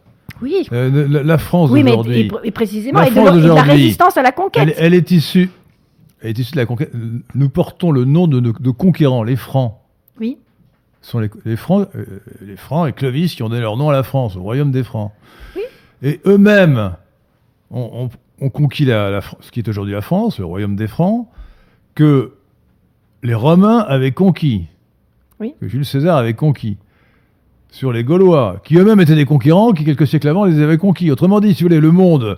[0.43, 3.63] Oui, Euh, la, la France oui mais et, d'aujourd'hui, et précisément, La et de, la
[3.63, 4.63] résistance à la conquête.
[4.69, 5.49] elle, elle est issue,
[6.21, 6.93] elle est issue de la conquête.
[7.35, 9.77] Nous portons le nom de, conquérants, les Francs.
[10.21, 10.37] Oui.
[11.01, 12.05] Ce sont les, les Francs, euh,
[12.47, 14.83] les Francs et Clovis qui ont donné leur nom à la France, au royaume des
[14.85, 15.13] Francs.
[15.57, 15.63] Oui.
[16.03, 16.91] Et eux-mêmes
[17.71, 21.27] ont, ont- ont conquis la, ce qui est aujourd'hui la France, le royaume des Francs,
[21.95, 22.33] que
[23.23, 24.67] les Romains avaient conquis,
[25.41, 25.55] Oui.
[25.61, 26.77] que Jules César avait conquis
[27.71, 31.11] sur les Gaulois, qui eux-mêmes étaient des conquérants, qui quelques siècles avant les avaient conquis.
[31.11, 32.37] Autrement dit, si vous voulez, le monde,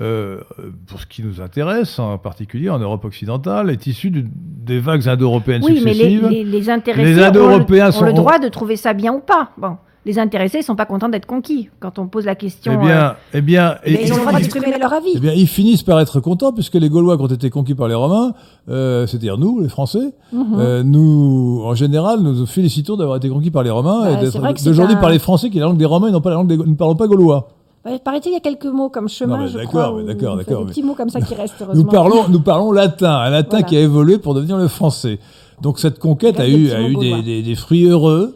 [0.00, 0.40] euh,
[0.86, 5.08] pour ce qui nous intéresse, en particulier en Europe occidentale, est issu du- des vagues
[5.08, 6.28] indo-européennes Oui, mais les, successives.
[6.28, 9.20] les, les intéressés Les ont, Indo-Européens le, ont le droit de trouver ça bien ou
[9.20, 9.50] pas.
[9.58, 11.68] Bon, les intéressés ne sont pas contents d'être conquis.
[11.78, 14.32] Quand on pose la question, Eh bien, eh bien, euh, et- ils ont le droit
[14.32, 15.10] d'exprimer leur avis.
[15.14, 17.86] Eh bien, ils finissent par être contents puisque les Gaulois, qui ont été conquis par
[17.88, 18.32] les Romains,
[18.70, 20.44] euh, c'est-à-dire nous, les Français, Mhm.
[20.58, 24.26] euh, nous, en général, nous nous félicitons d'avoir été conquis par les Romains Bah, et
[24.30, 26.20] c'est d'être d'aujourd'hui un- par les Français qui est la langue des Romains et non
[26.22, 27.48] pas la langue des Nous ne parlons pas gaulois.
[27.84, 30.58] Ouais, Paraît-il, il y a quelques mots comme chemin, Non, mais je d'accord, d'accord, d'accord,
[30.60, 33.48] Des mais- petits mots comme ça qui restent, Nous parlons, nous parlons latin, un latin
[33.58, 33.66] Voilà.
[33.66, 35.18] qui a évolué pour devenir le français.
[35.62, 38.34] Donc cette conquête a eu, a eu des- des fruits heureux.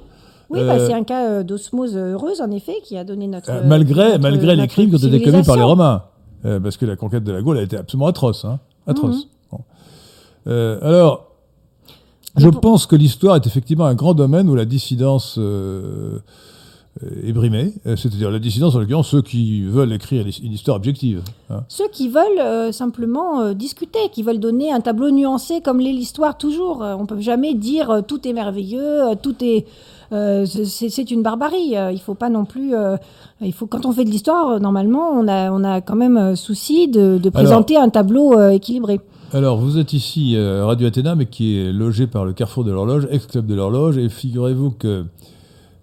[0.50, 3.50] Oui, bah, Euh, c'est un cas euh, d'osmose heureuse, en effet, qui a donné notre.
[3.50, 5.62] Euh, malgré, notre- malgré les crimes qui ont été commis par les.
[5.62, 6.02] Romains.
[6.44, 8.44] Euh, parce que la conquête de la Gaule a été absolument atroce.
[8.44, 9.16] Hein, atroce.
[9.16, 9.22] Mhm.
[9.52, 9.60] Bon.
[10.46, 11.30] Euh, alors,
[12.36, 16.18] je pense que l'histoire est effectivement un grand domaine où la dissidence euh,
[17.24, 17.72] est brimée.
[17.86, 21.22] Euh, C'est-à-dire la dissidence, en l'occurrence, ceux qui veulent écrire une histoire objective.
[21.48, 21.64] hein.
[21.68, 25.92] Ceux qui veulent euh, simplement euh, discuter, qui veulent donner un tableau nuancé comme l'est
[25.92, 26.82] l'histoire toujours.
[26.82, 29.64] Euh, on peut jamais dire euh, tout est merveilleux, euh, tout est.
[30.12, 31.76] euh, c'est une barbarie.
[31.76, 32.74] Euh, il faut pas non plus.
[32.74, 32.96] euh,
[33.40, 36.88] il faut quand on fait de l'histoire, normalement, on a on a quand même souci
[36.88, 39.00] de, de présenter un tableau euh, équilibré.
[39.32, 43.08] Alors, vous êtes ici Radio Athéna, mais qui est logé par le Carrefour de l'Horloge,
[43.10, 45.04] ex-club de l'Horloge, et figurez-vous que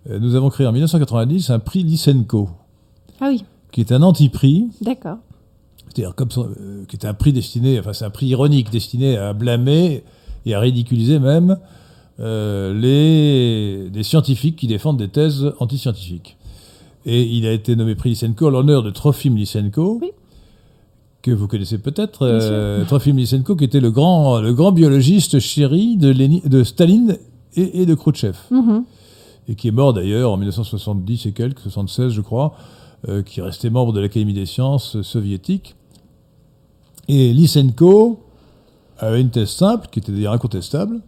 [0.09, 2.49] nous avons créé en 1990 un prix Lysenko,
[3.19, 3.43] Ah oui,
[3.73, 5.17] qui est un anti-prix d'accord.
[5.89, 6.49] c'est-à-dire comme son-
[6.87, 10.03] qui est un prix destiné, enfin c'est un prix ironique destiné à blâmer
[10.45, 11.57] et à ridiculiser même
[12.21, 16.37] euh, les, des scientifiques qui défendent des thèses antiscientifiques.
[17.05, 20.11] Et il a été nommé prix Lysenko en l'honneur de Trofim Lysenko, Oui.
[21.23, 22.19] que vous connaissez peut-être.
[22.21, 27.17] Euh, Trofim Lysenko, qui était le grand, le grand biologiste chéri de, Léni- de Staline
[27.55, 28.83] et, et de Khrouchtchev Mhm.
[29.49, 32.53] et qui est mort d'ailleurs en 1970 et quelques, 76 je crois,
[33.09, 35.75] euh, qui restait membre de l'Académie des sciences soviétique.
[37.07, 38.19] Et Lysenko
[38.99, 41.01] avait une thèse simple, qui était d'ailleurs incontestable.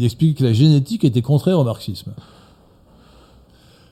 [0.00, 2.14] Il explique que la génétique était contraire au marxisme.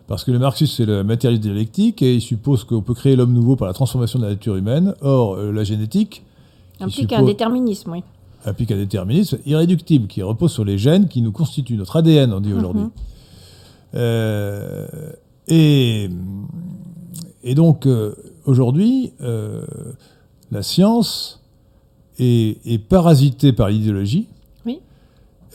[0.06, 3.34] Parce que le marxisme, c'est le matérialisme dialectique, et il suppose qu'on peut créer l'homme
[3.34, 4.94] nouveau par la transformation de la nature humaine.
[5.02, 6.22] Or, euh, la génétique
[6.80, 8.02] Implique suppose- un déterminisme, oui.
[8.46, 12.40] implique un déterminisme irréductible qui repose sur les gènes qui nous constituent, notre ADN, on
[12.40, 12.84] dit aujourd'hui.
[12.84, 12.90] Mhm.
[13.96, 14.86] Euh,
[15.46, 16.08] et,
[17.44, 18.14] et donc, euh,
[18.46, 19.62] aujourd'hui, euh,
[20.50, 21.42] la science
[22.18, 24.26] est, est parasitée par l'idéologie.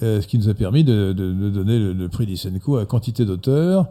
[0.02, 2.86] Euh, ce qui nous a permis de, de- de donner le, le prix Lysenko à
[2.86, 3.86] quantité d'auteurs,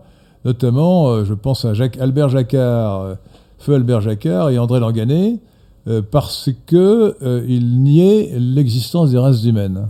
[0.44, 3.14] notamment, euh, je pense à Jacques, Albert Jacquard, euh,
[3.58, 5.38] feu Albert Jacquard et André Langanet,
[6.12, 7.16] parce que
[7.48, 9.88] il niait l'existence des races humaines.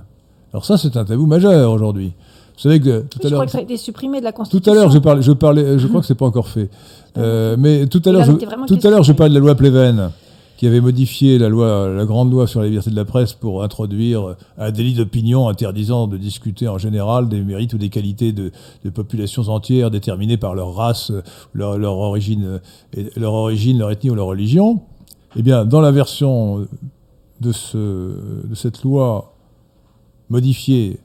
[0.52, 2.12] Alors ça, c'est un tabou majeur aujourd'hui.
[2.54, 4.24] Vous savez que tout Oui, à je l'heure, crois que ça a été supprimé de
[4.24, 4.72] la tout Constitution.
[4.72, 6.70] à l'heure, je parlais, je parlais, je crois que c'est pas encore fait.
[7.18, 8.26] Euh, mais tout à l'heure,
[8.66, 10.10] tout à l'heure, je parlais de la loi Pleven,
[10.62, 13.64] qui avait modifié la loi, la grande loi sur la liberté de la presse pour
[13.64, 18.52] introduire un délit d'opinion interdisant de discuter en général des mérites ou des qualités de,
[18.84, 21.10] de populations entières déterminées par leur race,
[21.52, 22.60] leur, leur origine,
[22.96, 24.82] euh, leur origine, leur ethnie ou leur religion.
[25.34, 26.68] Eh bien, dans la version
[27.40, 27.76] de ce,
[28.48, 29.34] de cette loi
[30.30, 31.00] modifiée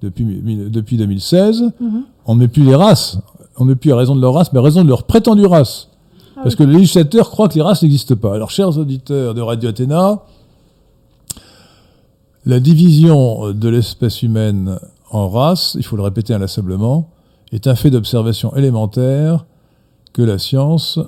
[0.00, 0.24] depuis,
[0.70, 2.04] depuis 2016, Mhm.
[2.24, 3.18] on ne met plus les races,
[3.58, 5.44] on ne met plus à raison de leur race, mais à raison de leur prétendue
[5.44, 5.90] race.
[6.36, 8.34] Ah Parce que le législateur croit que les races n'existent pas.
[8.34, 10.22] Alors, chers auditeurs de Radio Athéna,
[12.46, 14.78] la division de l'espèce humaine
[15.10, 17.10] en races, il faut le répéter inlassablement,
[17.52, 19.44] est un fait d'observation élémentaire
[20.12, 20.98] que la science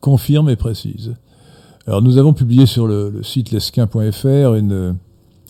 [0.00, 1.14] confirme et précise.
[1.86, 4.56] Alors, nous avons publié sur le, site lesquin.fr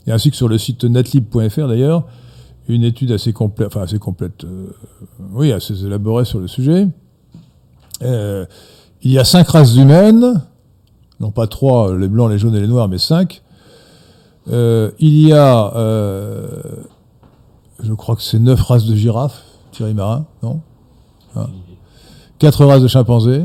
[0.06, 2.06] et ainsi que sur le site netlib.fr d'ailleurs,
[2.68, 4.68] une étude assez complète, enfin assez complète, euh,
[5.32, 6.88] oui, assez élaborée sur le sujet.
[8.04, 8.46] Euh,
[9.02, 10.42] il y a cinq races humaines,
[11.20, 13.42] non pas trois, les blancs, les jaunes et les noirs, mais cinq.
[14.50, 16.46] Euh, il y a, euh,
[17.82, 19.42] je crois que c'est neuf races de girafes,
[19.72, 20.60] Thierry Marin, non
[21.36, 21.48] Hein
[22.38, 23.44] Quatre races de chimpanzés,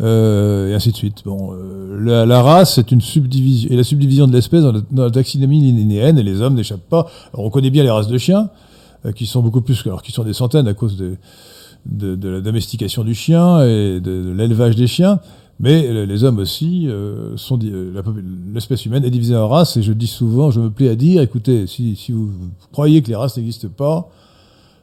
[0.00, 1.22] euh, et ainsi de suite.
[1.24, 5.60] Bon, euh, la, race, c'est une subdivision, et la subdivision de l'espèce dans, la- taxinomie
[5.60, 7.06] linéenne, et les hommes n'échappent pas.
[7.34, 8.50] On connaît bien les races de chiens,
[9.14, 11.16] qui sont beaucoup plus, alors qui sont des centaines à cause de,
[11.88, 15.20] de, de la domestication du chien et de, de l'élevage des chiens.
[15.60, 17.92] Mais les hommes aussi euh, sont euh,
[18.54, 21.20] l'espèce humaine est divisée en races et je dis souvent, je me plais à dire,
[21.20, 22.30] écoutez, si, si vous
[22.70, 24.08] croyez que les races n'existent pas,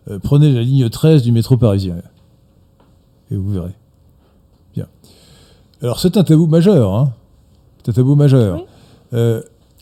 [0.10, 1.96] euh, prenez la ligne 13 du métro parisien
[3.32, 3.72] et vous verrez.
[4.76, 4.88] Bien.
[5.82, 7.14] Alors c'est un tabou majeur, hein.
[7.86, 8.58] C'est un tabou majeur.
[8.58, 8.64] Oui.
[9.14, 9.42] Euh,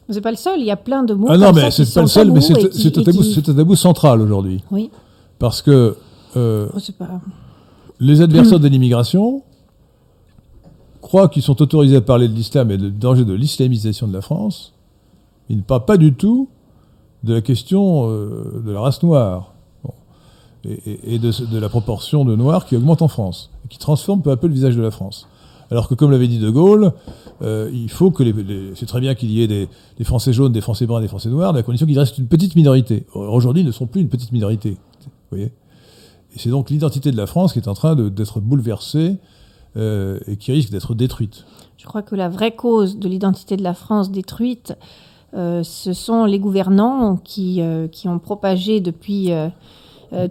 [0.10, 1.26] C'est pas le seul, il y a plein de mots.
[1.28, 2.98] ah non, mais c'est pas le seul, mais c'est
[3.50, 4.92] un tabou central aujourd'hui, Oui,
[5.40, 5.96] parce que
[6.38, 7.22] euh, Oh, pas.
[8.00, 9.44] les adversaires de l'immigration
[11.02, 14.22] croient qu'ils sont autorisés à parler de l'islam et du danger de l'islamisation de la
[14.22, 14.74] France.
[15.50, 16.48] Ils ne parlent pas du tout
[17.24, 19.54] de la question euh, de la race noire
[19.84, 19.92] Bon.
[20.66, 23.78] et, et- et de, de la proportion de noirs qui augmente en France et qui
[23.78, 25.28] transforme peu à peu le visage de la France.
[25.72, 26.94] Alors que, comme l'avait dit De Gaulle,
[27.42, 29.68] euh, il faut que les, les- c'est très bien qu'il y ait des,
[29.98, 32.28] des Français jaunes, des Français bruns, des Français noirs, mais à condition qu'ils restent une
[32.28, 33.06] petite minorité.
[33.14, 34.72] Or, Aujourd'hui, ils ne sont plus une petite minorité.
[34.72, 35.08] Vous
[35.38, 35.52] voyez?
[36.36, 39.18] Et c'est donc l'identité de la France qui est en train d'être bouleversée
[39.78, 41.46] euh, et qui risque d'être détruite.
[41.78, 44.74] Je crois que la vraie cause de l'identité de la France détruite,
[45.36, 49.32] euh, ce sont les gouvernants qui, euh, qui ont propagé depuis.
[49.32, 49.50] euh,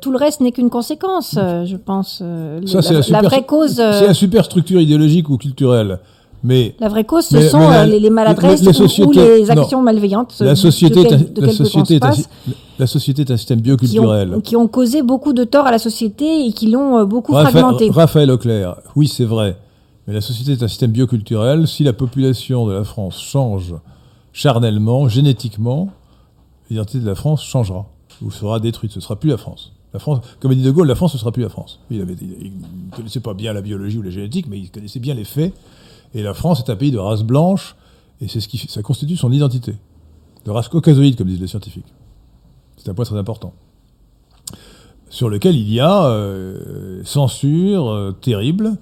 [0.00, 2.20] tout le reste n'est qu'une conséquence, euh, je pense.
[2.22, 5.98] euh, Ça, la, c'est la vraie cause, C'est la superstructure idéologique ou culturelle.
[6.44, 9.04] Mais la vraie cause, ce Mais- sont mais la- euh, les, les maladresses les- les
[9.04, 12.12] ou- les actions malveillantes la société, de, quel- de un, la, société est un,
[12.80, 14.34] la société est un système qui bioculturel.
[14.34, 17.32] ont, qui ont causé beaucoup de tort à la société et qui l'ont euh, beaucoup
[17.32, 17.90] Raphaël, fragmentée.
[17.90, 19.56] Raphaël Auclair, oui, c'est vrai.
[20.08, 21.68] Mais la société est un système bioculturel.
[21.68, 23.74] Si la population de la France change
[24.32, 25.90] charnellement, génétiquement,
[26.70, 27.86] l'identité de la France changera
[28.20, 28.90] ou sera détruite.
[28.92, 29.72] Ce sera plus la France.
[29.94, 31.78] La France, comme a dit De Gaulle, la France ne sera plus la France.
[31.90, 35.24] Il ne connaissait pas bien la biologie ou la génétique, mais il connaissait bien les
[35.24, 35.52] faits.
[36.14, 37.74] Et la France est un pays de race blanche,
[38.20, 39.74] et c'est ce qui, ça constitue son identité.
[40.44, 41.92] De race caucasoïde, comme disent les scientifiques.
[42.76, 43.52] C'est un point très important
[45.08, 48.76] sur lequel il y a euh, censure euh, terrible.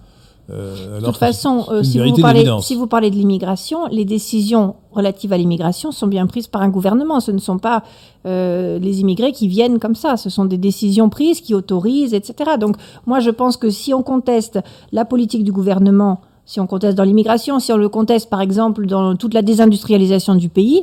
[0.49, 5.33] euh, De toute façon, euh, vous parlez, si vous parlez de l'immigration, les décisions relatives
[5.33, 7.19] à l'immigration sont bien prises par un gouvernement.
[7.19, 7.83] Ce ne sont pas
[8.27, 10.17] euh, les immigrés qui viennent comme ça.
[10.17, 12.53] Ce sont des décisions prises qui autorisent, etc.
[12.61, 12.77] Donc,
[13.07, 14.61] moi, je pense que si on conteste
[14.93, 16.21] la politique du gouvernement,
[16.51, 20.35] si on conteste dans l'immigration, si on le conteste, par exemple, dans toute la désindustrialisation
[20.35, 20.83] du pays,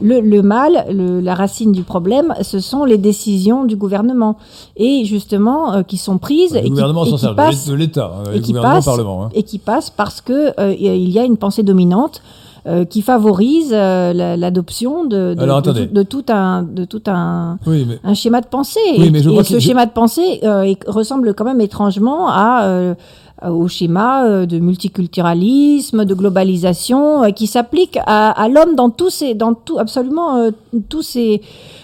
[0.00, 4.36] le, le mal, le- la racine du problème, ce sont les décisions du gouvernement
[4.76, 7.66] et justement euh, qui sont prises le et qui, gouvernement et s'en qui sert, passent
[7.66, 9.24] de l'État, hein, et le qui gouvernement passe- Parlement.
[9.24, 9.28] hein.
[9.34, 12.22] et qui passe parce que euh, il y a une pensée dominante
[12.66, 17.98] euh, qui favorise la- l'adoption de, tout, de tout un de tout un, Oui, mais
[18.04, 20.40] un schéma de pensée Oui, et, mais je et crois ce je- schéma de pensée
[20.86, 22.94] ressemble quand même étrangement à
[23.42, 29.10] au schéma euh, de multiculturalisme, de globalisation, euh, qui s'applique à, à l'homme dans tous
[29.10, 30.50] ses, dans tout, absolument euh,
[30.88, 31.42] tous ses,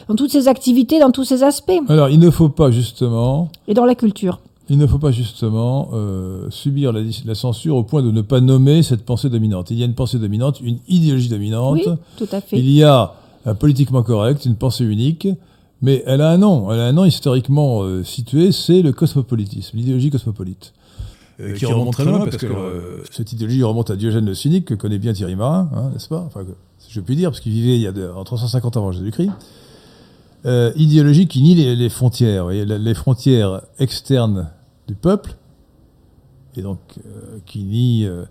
[0.09, 3.75] dans toutes ses activités, dans tous ses aspects, alors il ne faut pas justement, et
[3.75, 4.39] dans la culture.
[4.69, 8.41] il ne faut pas justement euh, subir la, la censure au point de ne pas
[8.41, 9.71] nommer cette pensée dominante.
[9.71, 11.75] Il y a une pensée dominante, une idéologie dominante.
[11.75, 11.85] Oui,
[12.17, 12.57] tout à fait.
[12.59, 13.13] Il y a
[13.45, 15.27] un politiquement correct, une pensée unique,
[15.83, 16.71] mais elle a un nom.
[16.71, 20.73] Elle a un nom historiquement euh, situé, c'est le cosmopolitisme, l'idéologie cosmopolite.
[21.41, 24.67] Euh, qui, remonte très loin, parce que, euh, cette idéologie remonte à Diogène le Cynique,
[24.67, 26.21] que connaît bien Thierry Marin, hein, n'est-ce pas?
[26.27, 28.77] Enfin, que- si je puis dire, parce qu'il vivait il y a de, en 350
[28.77, 29.31] avant Jésus-Christ.
[30.47, 34.49] Euh, idéologie qui nie les, les frontières, voyez, les frontières externes
[34.89, 35.37] du peuple,
[36.57, 38.25] et donc euh, qui nie euh,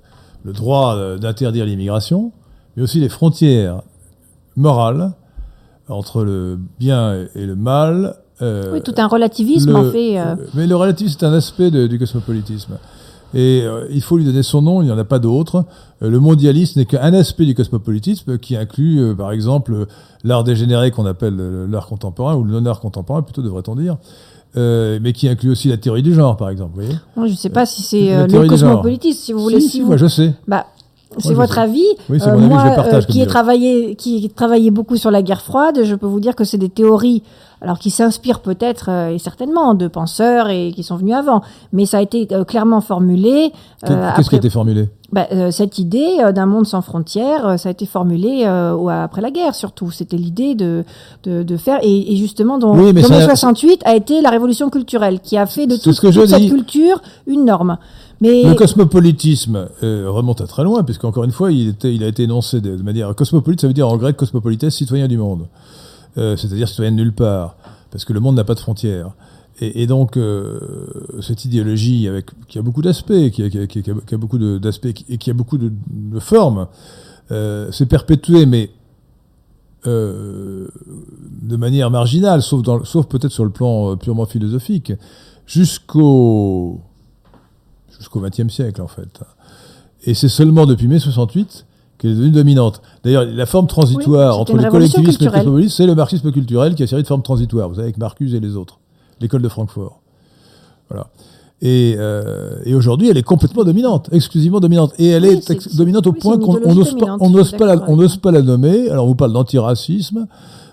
[0.44, 2.32] le droit euh, d'interdire l'immigration,
[2.76, 3.82] mais aussi les frontières
[4.56, 5.14] morales
[5.88, 8.16] entre le bien et le mal.
[8.42, 10.18] euh, Oui, tout un relativisme le- en fait.
[10.20, 12.78] euh, Mais le relativisme, c'est un aspect de- du cosmopolitisme.
[13.34, 15.66] Et euh, il faut lui donner son nom, il n'y en a pas d'autre.
[16.02, 19.86] Euh, le mondialisme n'est qu'un aspect du cosmopolitisme qui inclut, euh, par exemple,
[20.24, 21.38] l'art dégénéré qu'on appelle
[21.70, 23.98] l'art contemporain, ou le non-art contemporain, plutôt devrait-on dire,
[24.56, 26.72] mais qui inclut aussi la théorie du genre, par exemple.
[26.76, 29.60] Vous voyez Moi, je ne sais pas si c'est le cosmopolitisme, si vous voulez.
[29.62, 29.88] si, Si, si, vous...
[29.88, 30.34] moi, je sais.
[30.48, 30.66] bah,
[31.20, 31.84] c'est votre avis.
[32.10, 33.04] Oui, c'est Euh, mon avis, moi, partage.
[33.04, 36.20] euh, comme qui ai travaillé, qui travaillé beaucoup sur la guerre froide, je peux vous
[36.20, 37.24] dire que c'est des théories,
[37.62, 41.42] alors qui s'inspirent peut-être euh, et certainement de penseurs et qui sont venus avant,
[41.74, 43.52] mais ça a été clairement formulé.
[43.86, 44.90] Qu'est- Qu'est-ce qui a été formulé?
[45.12, 49.22] Bah, euh, cette idée euh, d'un monde sans frontières, euh, ça a été formulé après
[49.22, 49.90] la guerre surtout.
[49.92, 50.84] C'était l'idée de,
[51.24, 54.22] de, de faire et, et justement dont, Oui, mais dont ça- mai 68 a été
[54.22, 56.50] la révolution culturelle qui a fait de toute, ce que je toute cette dis.
[56.50, 57.78] culture une norme.
[58.22, 62.76] Le cosmopolitisme euh, remonte à très loin, puisqu'encore une fois, il, a été énoncé de,
[62.82, 65.48] manière cosmopolite, ça veut dire en grec cosmopolites, citoyen du monde.
[66.18, 67.56] Euh, C'est-à-dire citoyen de nulle part,
[67.92, 69.12] parce que le monde n'a pas de frontières.
[69.62, 70.58] Et, donc, euh,
[71.22, 72.08] cette idéologie
[72.48, 75.72] qui a beaucoup d'aspects, qui a, beaucoup et qui a beaucoup de,
[76.20, 76.68] formes,
[77.30, 78.70] s'est perpétuée, mais
[79.86, 80.70] de
[81.58, 84.94] manière marginale, sauf, peut-être sur le plan purement philosophique,
[85.46, 86.80] jusqu'au
[88.00, 89.22] jusqu'au XXe siècle, en fait.
[90.06, 91.66] Et c'est seulement depuis mai 68
[91.98, 92.82] qu'elle est devenue dominante.
[93.04, 96.76] D'ailleurs, la forme transitoire Oui, entre le collectivisme et le cosmopolisme, c'est le marxisme culturel
[96.76, 98.80] qui a servi de forme transitoire, vous savez, avec Marcuse et les autres,
[99.20, 100.00] l'école de Francfort.
[100.90, 101.08] Voilà.
[101.62, 104.94] Et, euh, et aujourd'hui, elle est complètement dominante, exclusivement dominante.
[104.98, 107.78] Et elle Oui, est, dominante au oui, point qu'on n'ose pas, on n'ose pas,
[108.22, 108.90] pas la nommer.
[108.90, 110.26] Alors, on vous parle d'antiracisme.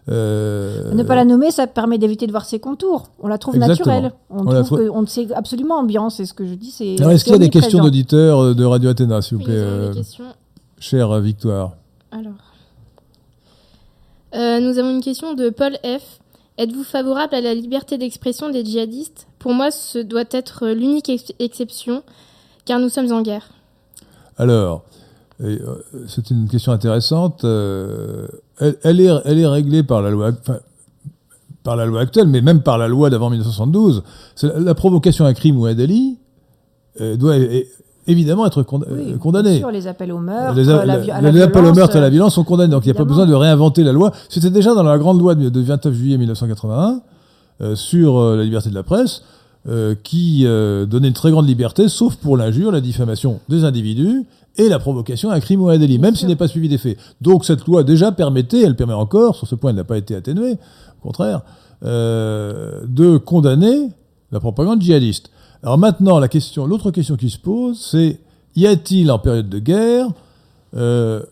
[0.09, 3.09] Euh, Ne pas la nommer, ça permet d'éviter de voir ses contours.
[3.21, 3.93] On la trouve Exactement.
[3.95, 4.13] naturelle.
[4.31, 6.17] On, On la trouve que- on sait absolument ambiance.
[6.17, 6.71] C'est ce que je dis.
[6.71, 7.01] C'est.
[7.01, 9.55] Alors, est-ce qu'il y a des questions d'auditeurs euh, de Radio Athéna, s'il vous plaît,
[9.57, 9.93] euh,
[10.79, 11.73] chère Victoire
[12.13, 12.33] Alors.
[14.35, 16.21] Euh, nous avons une question de Paul F.
[16.59, 19.27] Êtes-vous favorable à la liberté d'expression des djihadistes?
[19.39, 22.03] Pour moi, ce doit être l'unique ex- exception,
[22.65, 23.49] car nous sommes en guerre.
[24.39, 24.83] Alors,
[25.45, 25.59] et,
[26.09, 27.45] c'est une question intéressante.
[27.45, 28.27] euh,
[28.61, 30.59] elle, elle est, elle est réglée par la loi, enfin,
[31.63, 34.03] par la loi actuelle, mais même par la loi d'avant 1972.
[34.35, 36.19] C'est la, la provocation à un crime ou à délit
[37.01, 37.35] euh, doit
[38.07, 39.59] évidemment être conda- Oui, euh, condamnée.
[39.59, 41.97] Sur les appels au meurtre, Les, la, la- vi- à les la appels au meurtre
[41.97, 42.71] et à la euh, violence sont condamnés.
[42.71, 44.13] Donc il n'y a pas besoin de réinventer la loi.
[44.29, 47.01] C'était déjà dans la grande loi de, de 29 juillet 1981
[47.63, 49.23] euh, sur euh, la liberté de la presse
[49.69, 54.25] euh, qui euh, donnait une très grande liberté, sauf pour l'injure, la diffamation des individus
[54.59, 56.69] et la provocation à un crime ou à un délit, même s'il n'est pas suivi
[56.69, 56.99] des faits.
[57.21, 60.15] Donc cette loi déjà permettait, elle permet encore, sur ce point elle n'a pas été
[60.15, 60.53] atténuée,
[60.99, 61.43] au contraire,
[61.85, 63.91] euh, de condamner
[64.33, 65.31] la propagande djihadiste.
[65.63, 68.21] Alors maintenant, la question, l'autre question qui se pose, c'est
[68.55, 70.09] y a-t-il en période de guerre
[70.77, 71.23] euh,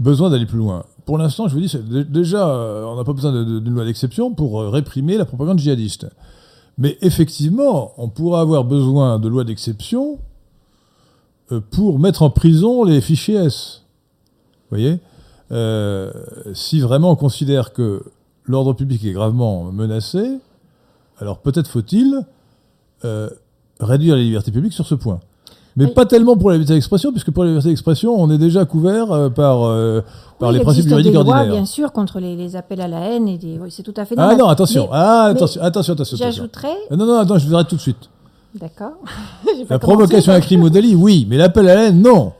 [0.00, 0.84] besoin d'aller plus loin?
[1.04, 1.72] Pour l'instant, je vous dis,
[2.08, 5.58] déjà, euh, on n'a pas besoin de- de- d'une loi d'exception pour réprimer la propagande
[5.58, 6.06] djihadiste.
[6.78, 10.18] Mais effectivement, on pourra avoir besoin de lois d'exception
[11.70, 13.82] pour mettre en prison les fichiers S.
[14.70, 14.98] Vous voyez?
[15.52, 16.10] Euh,
[16.54, 18.02] Si vraiment on considère que
[18.44, 20.38] l'ordre public est gravement menacé,
[21.18, 22.20] alors peut-être faut-il
[23.04, 23.28] euh,
[23.80, 25.20] réduire les libertés publiques sur ce point.
[25.78, 25.92] Mais Oui.
[25.92, 29.12] pas tellement pour la liberté d'expression, puisque pour la liberté d'expression, on est déjà couvert
[29.12, 30.00] euh, par, euh,
[30.38, 32.88] par oui, les il principes juridiques des lois, bien sûr, contre les, les appels à
[32.88, 33.60] la haine et des.
[33.68, 34.38] c'est tout à fait Ah normal.
[34.38, 36.16] non, attention, Mais ah, mais attention, attention, attention.
[36.16, 36.16] attention.
[36.16, 36.76] J'ajouterais.
[36.90, 38.08] Euh, Non, non, attends, je vous arrête tout de suite.
[38.58, 38.92] D'accord.
[39.70, 42.32] La provocation à délit, oui, mais l'appel à la haine, non.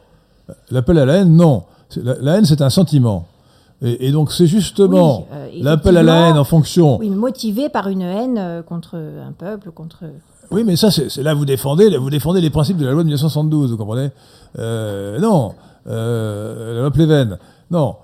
[0.70, 1.64] L'appel à la haine, non.
[1.96, 3.26] La, la haine, c'est un sentiment.
[3.82, 6.98] Et, et donc, c'est justement Oui, euh, l'appel à la haine en fonction.
[6.98, 10.04] Oui, motivé par une haine euh, contre un peuple, contre.
[10.50, 13.02] Oui, mais ça, c'est là vous défendez, là, vous défendez les principes de la loi
[13.02, 14.10] de 1972, vous comprenez?
[14.58, 15.54] Euh, Non,
[15.84, 17.38] la loi Pleven,
[17.70, 17.96] non.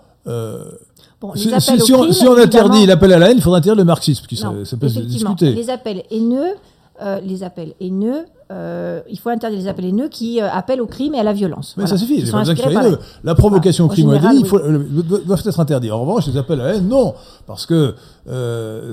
[1.22, 3.76] Bon, si, si- on, crime, si on interdit l'appel à la haine, il faudrait interdire
[3.76, 5.52] le marxisme, qui ça, ça peut se discuter.
[5.52, 6.54] Les appels haineux,
[7.00, 10.86] euh, les appels haineux, euh, il faut interdire les appels haineux qui euh, appellent au
[10.86, 11.74] crime et à la violence.
[11.76, 11.96] Mais Voilà.
[11.96, 12.98] ça suffit, pas qu'il haineux.
[13.24, 15.02] La provocation au crime ou à délit oui.
[15.24, 15.90] doivent être interdits.
[15.90, 17.14] En revanche, les appels à la haine, non.
[17.46, 17.94] Parce que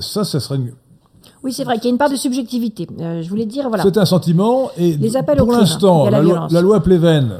[0.00, 0.72] ça, ça serait une,
[1.44, 2.88] Oui, c'est vrai qu'il y a une part de subjectivité.
[2.98, 3.84] Je voulais dire, voilà.
[3.84, 6.80] C'est un sentiment et Les appels pour au crime, l'instant, la la, loi, la loi
[6.82, 7.38] Pleven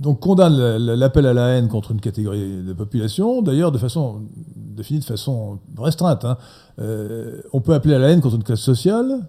[0.00, 3.78] donc condamne la- la- l'appel à la haine contre une catégorie de population, d'ailleurs de
[3.78, 4.22] façon
[4.56, 6.24] définie de façon restreinte.
[6.24, 6.36] hein.
[6.80, 9.26] Euh, on peut appeler à la haine contre une classe sociale,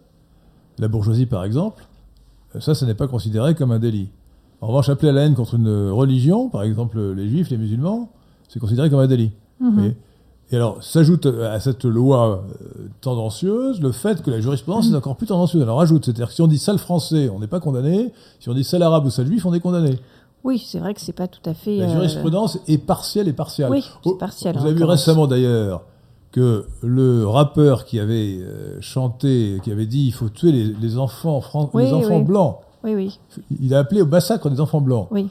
[0.78, 1.86] la bourgeoisie par exemple.
[2.56, 4.10] Euh, Ça, ça n'est pas considéré comme un délit.
[4.62, 8.10] En revanche, appeler à la haine contre une religion, par exemple les juifs, les musulmans,
[8.48, 9.32] c'est considéré comme un délit.
[9.62, 9.94] Mhm.
[10.52, 15.16] Et alors, s'ajoute à cette loi euh, tendancieuse le fait que la jurisprudence est encore
[15.16, 15.62] plus tendancieuse.
[15.62, 18.12] Alors, ajoute, c'est-à-dire que si on dit sale français, on n'est pas condamné.
[18.40, 20.00] Si on dit sale arabe ou sale juif, on est condamné.
[20.44, 21.78] Oui, c'est vrai que c'est pas tout à fait.
[21.78, 23.70] La euh, jurisprudence est partielle et partiale.
[23.72, 24.56] Oui, c'est Oh, partiel.
[24.58, 25.84] Vous avez vu récemment d'ailleurs
[26.32, 30.98] que le rappeur qui avait euh, chanté, qui avait dit il faut tuer les, les
[30.98, 32.24] enfants, fran- Oui, les enfants oui.
[32.24, 33.20] blancs, Oui, oui,
[33.60, 35.08] il a appelé au massacre des enfants blancs.
[35.12, 35.28] oui.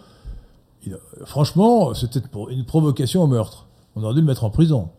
[0.87, 3.67] Il franchement, c'était une provocation au meurtre.
[3.97, 4.91] On aurait dû le mettre en prison.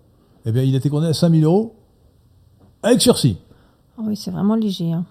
[0.45, 1.75] Eh bien, il a été condamné à 5000 euros
[2.83, 3.37] avec sursis.
[3.97, 4.91] Ah Oui, c'est vraiment léger.
[4.91, 5.05] hein.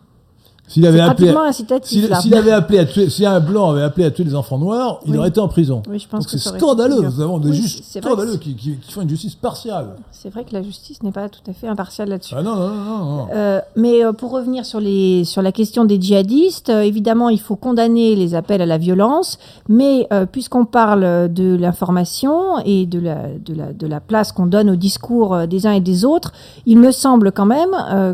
[0.69, 2.13] S'il avait appelé, incitatif.
[2.21, 5.01] s'il, avait appelé à tuer, si un blanc avait appelé à tuer les enfants noirs,
[5.07, 5.83] il aurait été en prison.
[5.91, 7.01] Oui, je pense Donc que c'est scandaleux.
[7.03, 9.87] Nous avons des Oui, juges scandaleux qui, qui- qui font une justice partiale.
[10.13, 12.35] C'est vrai que la justice n'est pas tout à fait impartiale là-dessus.
[12.37, 13.27] Ah non, non, non.
[13.35, 17.41] Euh, mais euh, pour revenir sur, les, sur la question des djihadistes, euh, évidemment, il
[17.41, 19.39] faut condamner les appels à la violence,
[19.69, 24.47] mais euh, puisqu'on parle de l'information et de la, de, la, de la place qu'on
[24.47, 26.33] donne au discours des uns et des autres,
[26.67, 27.71] il me semble quand même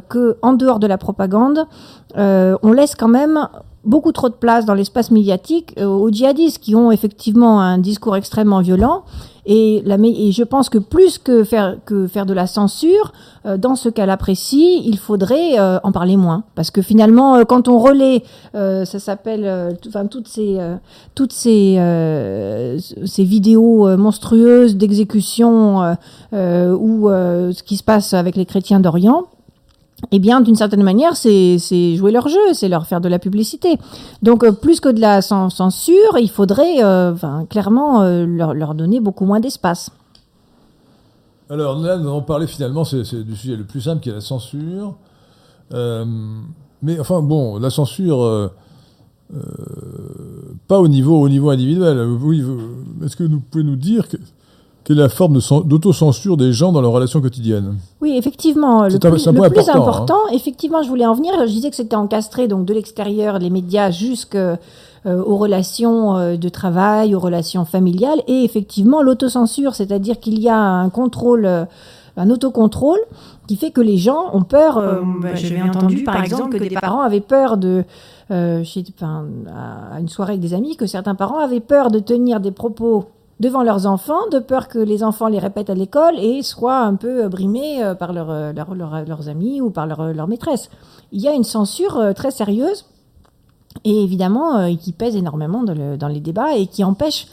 [0.09, 1.65] que en dehors de la propagande,
[2.17, 3.49] euh, on laisse quand même
[3.85, 8.17] beaucoup trop de place dans l'espace médiatique euh, aux djihadistes qui ont effectivement un discours
[8.17, 9.05] extrêmement violent.
[9.47, 13.13] Et, je pense que plus que faire, que faire de la censure,
[13.45, 16.45] euh, dans ce cas-là précis, il faudrait euh, en parler moins.
[16.55, 18.23] Parce que finalement, quand on relaie,
[18.55, 20.59] ça s'appelle, toutes ces,
[21.15, 21.79] toutes ces,
[23.05, 25.97] ces vidéos monstrueuses d'exécution
[26.33, 29.25] ou ce qui se passe avec les chrétiens d'Orient,
[30.11, 31.59] eh bien, d'une certaine manière, c'est
[31.97, 33.79] jouer leur jeu, c'est leur faire de la publicité.
[34.23, 37.13] Donc, euh, plus que de la censure, il faudrait euh,
[37.49, 39.91] clairement euh, leur, donner beaucoup moins d'espace.
[41.51, 44.97] Alors, nous allons parler finalement du sujet le plus simple qui est la censure.
[45.71, 48.51] mais enfin, bon, la censure,
[50.69, 51.99] pas au niveau, au niveau individuel.
[53.05, 54.17] Est-ce que vous pouvez nous dire que
[54.85, 58.85] quelle est la forme d'autocensure des gens dans leurs relations quotidiennes Oui, effectivement.
[58.85, 60.35] Le, plus, le plus important, hein.
[60.35, 61.33] effectivement, je voulais en venir.
[61.41, 64.37] Je disais que c'était encastré donc de l'extérieur, les médias, jusqu'aux
[65.07, 70.59] euh, relations euh, de travail, aux relations familiales, et effectivement l'autocensure, c'est-à-dire qu'il y a
[70.59, 71.65] un contrôle, euh,
[72.19, 73.01] un autocontrôle
[73.49, 74.83] qui fait que les gens ont peur.
[75.21, 77.85] Bah, J'avais entendu, par exemple, que des parents avaient peur de,
[78.31, 82.51] chez, à une soirée avec des amis, que certains parents avaient peur de tenir des
[82.51, 83.07] propos
[83.41, 86.95] devant leurs enfants, de peur que les enfants les répètent à l'école et soient un
[86.95, 90.71] peu brimés euh, par euh, leurs amis ou par leur, leur, maîtresse.
[91.13, 92.87] Il y a une censure euh, très sérieuse
[93.85, 97.27] et évidemment qui pèse énormément dans, les débats et qui empêche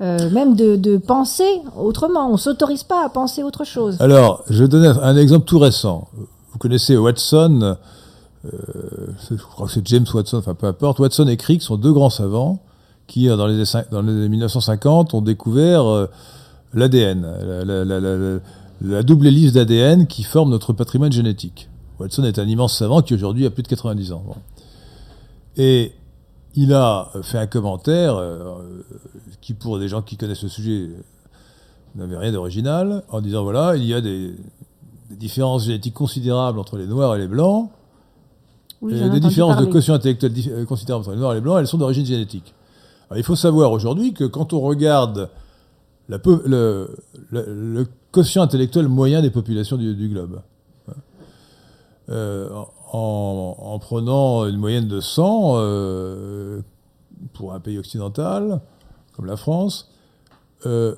[0.00, 2.30] même de, penser autrement.
[2.32, 3.96] On s'autorise pas à penser autre chose.
[4.00, 6.08] Alors, je vais donner un exemple tout récent.
[6.52, 7.76] Vous connaissez Watson,
[8.42, 10.98] je crois que c'est James Watson, enfin peu importe.
[10.98, 12.58] Watson et Crick sont deux grands savants
[13.06, 16.06] qui, euh, dans les, dans les 1950, ont découvert euh,
[16.72, 18.40] l'ADN,
[18.80, 21.68] la, double hélice d'ADN qui forme notre patrimoine génétique.
[21.98, 24.24] Watson est un immense savant qui aujourd'hui a plus de 90 ans.
[25.56, 25.92] Et
[26.56, 28.56] il a fait un commentaire euh,
[29.40, 30.90] qui, pour des gens qui connaissent le sujet,
[31.94, 34.34] n'avait rien d'original, en disant voilà, il y a des,
[35.10, 37.70] différences génétiques considérables entre les noirs et les blancs.
[38.82, 42.04] des différences de quotient intellectuel considérables entre les noirs et les blancs, elles sont d'origine
[42.04, 42.52] génétique
[43.16, 45.30] il faut savoir aujourd'hui que quand on regarde
[46.08, 50.40] le, quotient intellectuel moyen des populations du, globe,
[52.10, 52.48] euh,
[52.92, 56.60] en, prenant une moyenne de 100 euh,
[57.32, 58.60] pour un pays occidental
[59.16, 59.90] comme la France,
[60.66, 60.94] euh,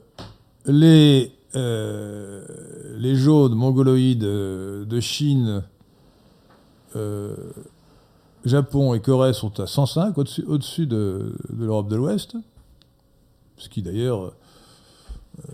[0.66, 5.62] les, les jaunes mongoloïdes de Chine
[8.46, 12.36] Japon et Corée sont à 105, au-dessus de, l'Europe de l'Ouest,
[13.58, 14.32] ce qui d'ailleurs
[15.40, 15.52] euh,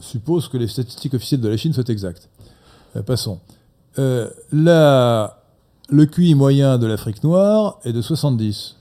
[0.00, 2.28] suppose que les statistiques officielles de la Chine soient exactes.
[2.94, 3.40] Euh, passons.
[3.98, 8.76] Euh, le QI moyen de l'Afrique noire est de 70.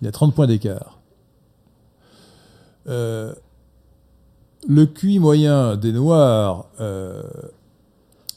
[0.00, 1.00] Il y a 30 points d'écart.
[2.86, 3.34] le
[4.84, 6.66] QI moyen des Noirs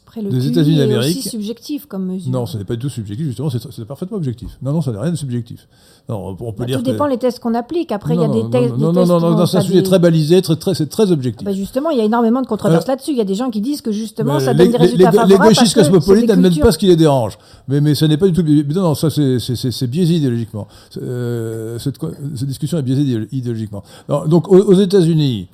[0.09, 1.13] après, le des États-Unis d'Amérique.
[1.13, 2.31] C'est aussi subjectif comme mesure.
[2.31, 4.57] Non, ce n'est pas du tout subjectif, justement, c'est parfaitement objectif.
[4.61, 5.67] Non, non, ça n'a rien de subjectif.
[6.09, 7.91] Non, on peut bah, dire tout dépend des tests qu'on applique.
[7.91, 8.75] Après, il y a des, tests.
[8.75, 11.45] Non, non, non, non, c'est un sujet très balisé, très, très, c'est très objectif.
[11.45, 13.11] Bah justement, il y a énormément de controverses euh, là-dessus.
[13.11, 15.31] Il y a des gens qui disent que justement, ça donne des résultats favorables.
[15.31, 17.37] Les gauchistes cosmopolites n'admettent pas ce qui les dérange.
[17.67, 18.41] Mais, mais ce n'est pas du tout.
[18.41, 20.67] Non, non, ça, c'est biaisé idéologiquement.
[20.99, 21.97] Euh, cette,
[22.35, 23.83] cette, discussion est biaisée idéologiquement.
[24.25, 25.47] donc, aux, États-Unis.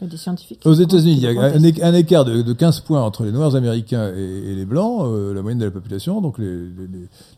[0.64, 4.55] Aux États-Unis, il y a un, écart de, 15 points entre les Noirs américains et,
[4.56, 5.04] les Blancs.
[5.06, 6.22] Euh, la moyenne de la population.
[6.22, 6.68] Donc les,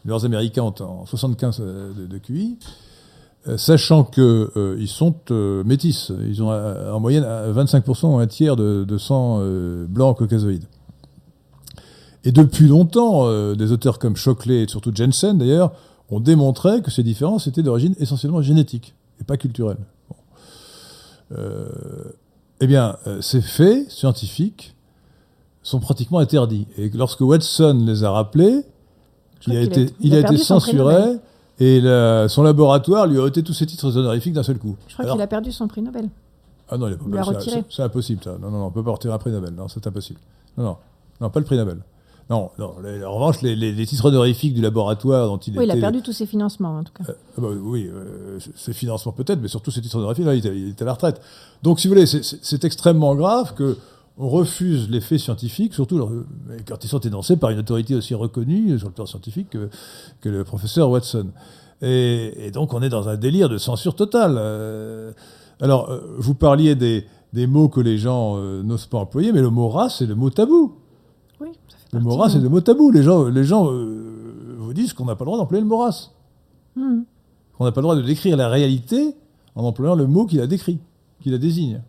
[0.05, 2.57] les, Américains ont en 75 euh, de, QI,
[3.47, 5.15] euh, sachant qu'ils sont
[5.65, 6.11] métis.
[6.28, 9.41] Ils ont en moyenne 25% un tiers de, sang
[9.88, 10.63] blanc caucasoïde.
[12.24, 15.72] Et depuis longtemps, des auteurs comme Shockley et surtout Jensen d'ailleurs
[16.09, 19.78] ont démontré que ces différences étaient d'origine essentiellement génétique et pas culturelle.
[21.32, 24.76] eh bien, ces faits scientifiques
[25.68, 26.65] sont pratiquement interdits.
[26.78, 28.63] Et lorsque Watson les a rappelés,
[29.47, 31.18] il a, été, il a, été censuré
[31.59, 31.82] et
[32.30, 34.78] son laboratoire lui a ôté tous ses titres honorifiques d'un seul coup.
[34.88, 36.09] Je crois qu'il a perdu son prix Nobel.
[36.70, 37.49] Ah non, il a pas perdu.
[37.70, 38.38] C'est impossible ça.
[38.41, 39.53] Non, non, non, on peut pas retirer un prix Nobel.
[39.53, 40.20] Non, c'est impossible.
[40.57, 40.78] Non, non,
[41.20, 41.80] non, pas le prix Nobel.
[42.30, 42.76] Non, non.
[43.05, 46.26] en revanche, les, titres honorifiques du laboratoire dont il Oui, il a perdu tous ses
[46.26, 47.03] financements, en tout cas.
[47.09, 50.39] Euh, ah bah oui, euh, ses financements peut-être, mais surtout ses titres honorifiques, là, il
[50.39, 51.22] était, il était, à la retraite.
[51.63, 53.78] Donc, si vous voulez, c'est extrêmement grave que
[54.20, 56.26] on refuse les faits scientifiques, surtout
[56.68, 60.43] quand ils sont énoncés par une autorité aussi reconnue sur le plan scientifique que, le
[60.43, 61.28] professeur Watson.
[61.82, 64.36] Et, donc on est dans un délire de censure totale.
[64.38, 65.11] Euh,
[65.59, 67.05] alors, euh, vous parliez des,
[67.47, 70.32] mots que les gens euh, n'osent pas employer, mais le mot race, c'est le mot
[70.32, 70.74] tabou.
[71.39, 71.49] Oui,
[71.93, 72.89] Le mot race, c'est le mot tabou.
[72.89, 76.11] Les gens, les gens vous disent qu'on n'a pas le droit d'employer le mot race.
[76.76, 77.01] Hmm.
[77.57, 79.15] qu'on n'a pas le droit de décrire la réalité
[79.55, 80.80] en employant le mot qui la décrit,
[81.22, 81.82] qui la désigne.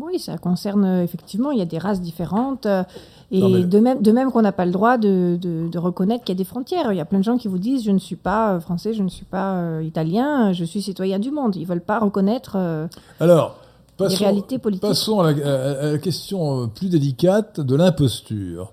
[0.00, 2.66] Oui, ça concerne euh, effectivement, il y a des races différentes.
[2.66, 2.82] euh,
[3.30, 6.34] et de même, de même qu'on n'a pas le droit de, de- de reconnaître qu'il
[6.34, 6.92] y a des frontières.
[6.92, 8.94] Il y a plein de gens qui vous disent je ne suis pas euh, français,
[8.94, 11.54] je ne suis pas euh, italien, je suis citoyen du monde.
[11.56, 12.86] Ils veulent pas reconnaître euh,
[13.20, 13.56] Alors,
[14.00, 14.88] les réalités politiques.
[14.88, 18.72] passons à, la, à- la question plus délicate de l'imposture.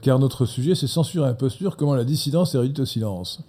[0.00, 3.40] Car notre sujet, c'est censure et imposture, comment la dissidence est réduite au silence?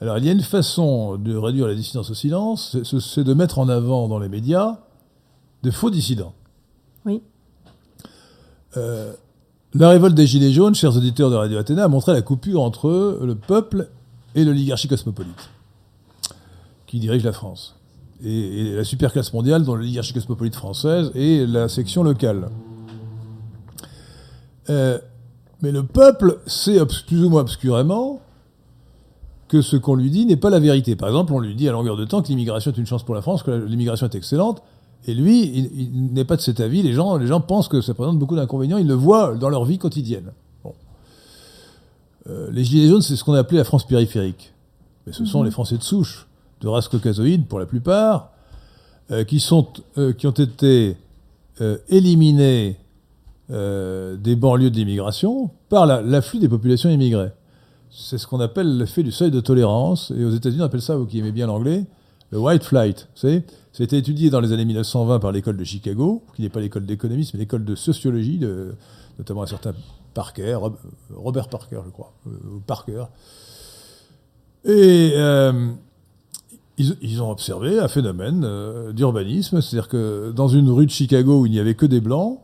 [0.00, 3.60] Alors, il y a une façon de réduire la dissidence au silence, c'est de mettre
[3.60, 4.78] en avant dans les médias
[5.62, 6.34] de faux dissidents.
[7.04, 7.22] Oui.
[8.76, 9.12] Euh,
[9.74, 13.20] la révolte des Gilets jaunes, chers auditeurs de Radio Athéna, a montré la coupure entre
[13.22, 13.88] le peuple
[14.34, 15.50] et l'oligarchie cosmopolite
[16.86, 17.76] qui dirige la France.
[18.24, 22.48] Et, et la superclasse mondiale dont l'oligarchie cosmopolite française et la section locale.
[24.70, 24.98] Euh,
[25.62, 28.20] mais le peuple sait plus ou moins obscurément
[29.48, 30.94] que ce qu'on lui dit n'est pas la vérité.
[30.94, 33.14] Par exemple, on lui dit à longueur de temps que l'immigration est une chance pour
[33.14, 34.62] la France, que l'immigration est excellente,
[35.06, 36.82] et lui, il, il n'est pas de cet avis.
[36.82, 38.78] Les gens, les gens pensent que ça présente beaucoup d'inconvénients.
[38.78, 40.32] Ils le voient dans leur vie quotidienne.
[40.64, 40.74] Bon.
[42.28, 44.52] Euh, les Gilets jaunes, c'est ce qu'on a appelé la France périphérique.
[45.06, 46.26] Mais ce sont les Français de souche,
[46.60, 48.32] de race caucasoïde pour la plupart,
[49.10, 50.96] euh, qui, sont, euh, qui ont été
[51.88, 52.76] éliminés
[53.48, 57.32] des banlieues de l'immigration par la- l'afflux des populations immigrées.
[57.90, 60.12] C'est ce qu'on appelle l'effet du seuil de tolérance.
[60.16, 61.86] Et aux États-Unis, on appelle ça, vous qui aimez bien l'anglais,
[62.30, 63.08] le white flight.
[63.14, 66.48] Savez, ça a été étudié dans les années 1920 par l'école de Chicago, qui n'est
[66.48, 68.74] pas l'école d'économie, mais l'école de sociologie, de,
[69.18, 69.72] notamment un certain
[70.14, 70.78] Parker, Rob-
[71.14, 73.04] Robert Parker, je crois, euh, ou Parker.
[74.64, 75.70] Et euh,
[76.76, 81.46] ils, ont observé un phénomène euh, d'urbanisme, c'est-à-dire que dans une rue de Chicago où
[81.46, 82.40] il n'y avait que des blancs,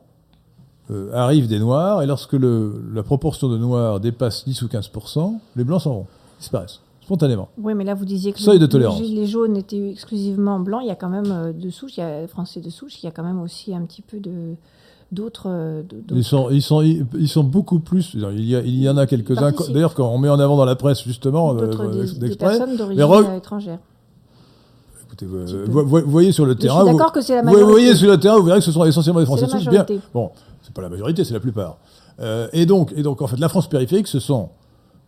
[1.15, 5.81] arrivent des noirs, et lorsque la proportion de noirs dépasse 10 ou 15%, les blancs
[5.81, 6.07] s'en vont,
[6.39, 7.49] disparaissent, spontanément.
[7.59, 8.99] Oui, mais là, vous disiez que Seuil de le- tolérance.
[9.01, 10.81] les gilets jaunes étaient exclusivement blancs.
[10.83, 13.07] Il y a quand même euh, de souche, il y a français de souche, il
[13.07, 14.55] y a quand même aussi un petit peu de
[15.13, 15.47] d'autres.
[15.49, 15.83] euh,
[16.13, 18.15] Ils sont, ils, sont, ils, ils sont beaucoup plus.
[18.15, 19.53] Il y, a- il y en a quelques-uns.
[19.73, 21.87] D'ailleurs, quand on met en avant dans la presse, justement, euh, d'autres
[22.19, 23.79] des- personnes d'origine euh, étrangère.
[25.07, 26.83] écoutez, vous, vous- vous voyez sur le je terrain.
[26.83, 27.71] suis vous- d'accord que c'est la vous, majorité.
[27.71, 29.69] voyez sur le terrain, vous verrez que ce sont essentiellement des Français de souche.
[29.69, 30.31] Bien, bon,
[30.63, 31.77] c'est pas la majorité, c'est la plupart.
[32.21, 34.64] Euh, et donc, et donc, en fait, la France périphérique, ce sont, euh,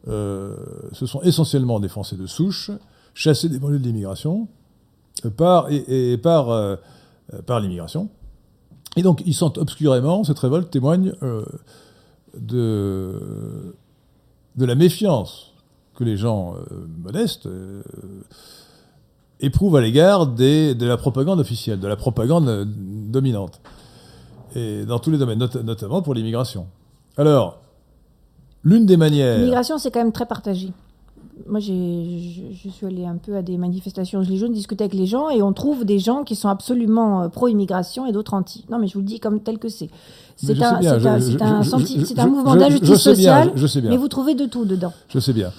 [0.06, 2.70] ce sont essentiellement des Français de souche,
[3.14, 4.48] chassés des banlieues de l'immigration,
[5.24, 6.76] euh, par et, par euh,
[7.32, 8.08] euh, par l'immigration.
[8.96, 11.44] Et donc, ils sentent obscurément, cette révolte témoigne euh,
[12.38, 13.74] de,
[14.56, 15.52] de la méfiance
[15.94, 17.82] que les gens euh, modestes euh,
[19.40, 23.60] éprouvent à l'égard de la propagande officielle, de la propagande euh, dominante.
[24.54, 26.66] Et dans tous les domaines, not- notamment pour l'immigration.
[27.18, 27.60] Alors,
[28.64, 29.38] l'une des manières...
[29.38, 30.72] L'immigration, c'est quand même très partagé.
[31.48, 31.70] Moi, je,
[32.64, 35.42] je suis allée un peu à des manifestations gilets jaunes, discuter avec les gens, et
[35.42, 38.64] on trouve des gens qui sont absolument euh, pro-immigration et d'autres anti.
[38.70, 39.90] Non, mais je vous le dis comme tel que c'est.
[40.36, 43.90] C'est un, un, un mouvement d'injustice sociale, je- je sais bien.
[43.90, 44.92] mais vous trouvez de tout dedans.
[45.08, 45.50] Je sais bien.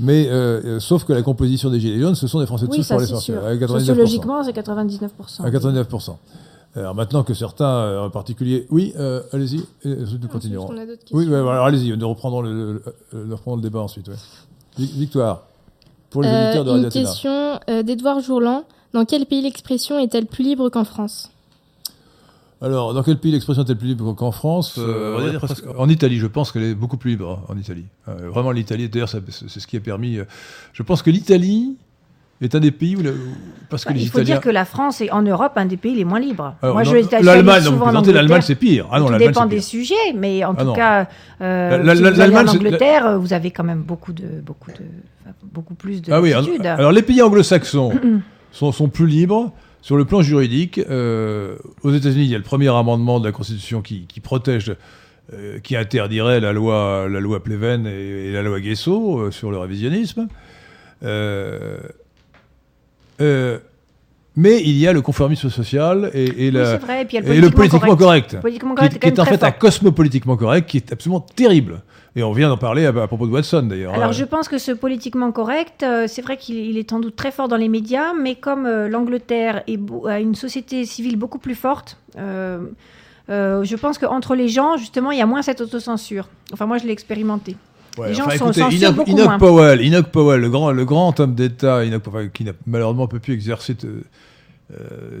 [0.00, 2.70] Mais euh, euh, sauf que la composition des Gilets jaunes, ce sont des Français de
[2.72, 3.38] Oui, ça pour c'est l'essentiel.
[3.38, 3.46] sûr.
[3.46, 3.78] à 99%.
[3.78, 5.42] Sociologiquement, c'est 99%.
[5.42, 6.16] À 99%.
[6.76, 8.66] Alors maintenant que certains, euh, en particulier...
[8.70, 10.68] Oui, euh, allez-y, euh, nous Ensuite, continuerons.
[10.70, 11.16] on a d'autres questions.
[11.18, 14.08] Oui, ouais, alors allez-y, nous reprendrons le, le- le- nous reprendrons le débat ensuite.
[14.08, 14.14] ouais.
[14.78, 15.42] Victoire,
[16.10, 17.04] pour les Euh, auditeurs de Radio une Athéna.
[17.06, 18.64] question euh, d'Edouard Jourlan.
[18.92, 21.30] Dans quel pays l'expression est-elle plus libre qu'en France?
[22.62, 24.76] Alors, dans quel pays l'expression est-elle plus libre qu'en France?
[24.78, 27.58] Euh, on Euh, presque- En Italie, je pense qu'elle est beaucoup plus libre hein, en
[27.58, 27.84] Italie.
[28.08, 30.16] Euh, vraiment, l'Italie, d'ailleurs, c'est c'est ce qui a permis.
[30.18, 30.24] euh,
[30.72, 31.76] je pense que l'Italie
[32.40, 33.02] est un des pays où.
[33.02, 33.10] la-
[33.68, 34.34] parce que Bah, les il faut Italiens.
[34.36, 36.54] dire que la France est en Europe un des pays les moins libres.
[36.62, 37.64] Alors, Moi, je L'Allemagne,
[38.12, 38.86] l'Allemagne, c'est pire.
[38.92, 40.72] Ah non, tout dépend des sujets, mais en Ah tout non.
[40.74, 41.08] cas,
[41.40, 44.70] euh, La- la- si vous en Angleterre, euh, vous avez quand même beaucoup de, beaucoup
[44.70, 44.84] de,
[45.52, 47.92] beaucoup plus de Ah oui, alors les pays anglo-saxons
[48.52, 50.78] sont, sont plus libres sur le plan juridique.
[50.90, 54.74] Euh, aux États-Unis, il y a le premier amendement de la Constitution qui, qui protège,
[55.32, 59.50] euh, qui interdirait la loi, la loi Pleven et, et la loi Guesso euh, sur
[59.50, 60.28] le révisionnisme.
[61.02, 61.78] Euh,
[63.20, 63.58] euh,
[64.38, 67.16] mais il y a le conformisme social et, et Oui, la- c'est vrai, et puis
[67.16, 69.50] il y a et le politiquement correct, Politiquement qui, correct, qui est en fait un
[69.50, 71.82] cosmopolitiquement correct qui est absolument terrible.
[72.14, 73.92] Et on vient d'en parler à, à propos de Watson d'ailleurs.
[73.94, 74.12] Alors hein.
[74.12, 77.30] je pense que ce politiquement correct, euh, c'est vrai qu'il il est sans doute très
[77.30, 79.62] fort dans les médias, mais comme euh, l'Angleterre
[80.06, 82.58] a une société civile beaucoup plus forte, euh,
[83.28, 86.28] je pense qu'entre les gens, justement, il y a moins cette autocensure.
[86.52, 87.56] Enfin, moi, je l'ai expérimenté.
[87.98, 89.38] Ouais, Les gens enfin, sont écoutez, Enoch, beaucoup Enoch moins.
[89.38, 91.82] Powell, Enoch Powell, le grand, le grand homme d'État,
[92.34, 94.00] qui n'a malheureusement pas pu exercer euh,
[94.72, 95.20] euh,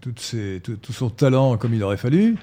[0.00, 2.36] toutes ses- tout, tout son talent comme il aurait fallu,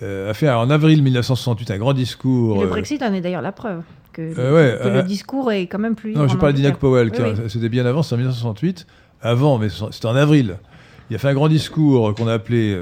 [0.00, 2.62] a fait en avril 1968 un grand discours.
[2.62, 3.82] le Brexit en est d'ailleurs la preuve.
[4.12, 4.22] Que,
[4.54, 6.14] ouais, le discours est quand même plus.
[6.14, 7.10] Non, je parle d'Inac Powell,
[7.48, 8.86] c'était bien avant, c'est en 1968.
[9.22, 10.56] Avant, mais c'était en avril.
[11.10, 12.74] Il a fait un grand discours qu'on a appelé,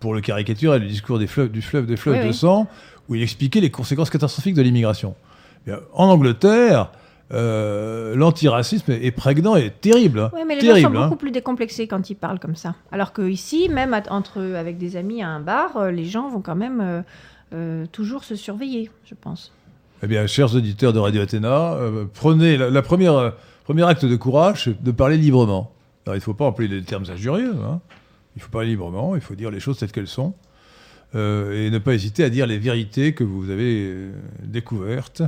[0.00, 2.66] pour le caricaturer, le discours des fleuves, du fleuve des fleuves de sang,
[3.08, 5.14] où il expliquait les conséquences catastrophiques de l'immigration.
[5.92, 6.90] En Angleterre,
[7.32, 10.20] euh, l'antiracisme est, prégnant et terrible.
[10.20, 10.30] Hein.
[10.32, 11.16] Oui, mais les gens sont beaucoup hein.
[11.16, 12.76] plus décomplexés quand ils parlent comme ça.
[12.92, 16.54] Alors qu'ici, même entre, avec des amis à un bar, euh, les gens vont quand
[16.54, 17.04] même
[17.52, 19.52] euh, toujours se surveiller, je pense.
[20.02, 21.78] Eh bien, chers auditeurs de Radio Athéna,
[22.12, 23.32] prenez la, première,
[23.64, 25.72] premier acte de courage, de parler librement.
[26.04, 27.54] Alors, il ne faut pas employer des termes injurieux.
[27.64, 27.80] Hein.
[28.36, 30.34] Il faut parler librement, il faut dire les choses telles qu'elles sont.
[31.14, 34.10] et ne pas hésiter à dire les vérités que vous avez
[34.42, 35.22] découvertes.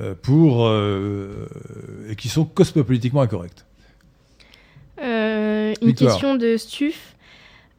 [0.00, 1.48] Euh, pour, euh,
[2.10, 3.64] et qui sont cosmopolitiquement incorrectes.
[5.02, 7.14] Euh, une question de Stuf.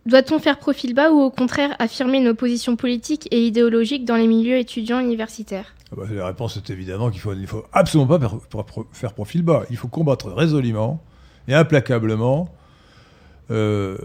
[0.08, 4.26] Doit-on faire profil bas ou au contraire affirmer nos positions politiques et idéologiques dans les
[4.26, 5.76] milieux étudiants universitaires?
[5.92, 8.32] Ah bah, La réponse est évidemment qu'il faut, il faut absolument pas
[8.94, 9.66] faire profil bas.
[9.70, 11.04] Il faut combattre résolument
[11.48, 12.50] et implacablement
[13.50, 13.98] le,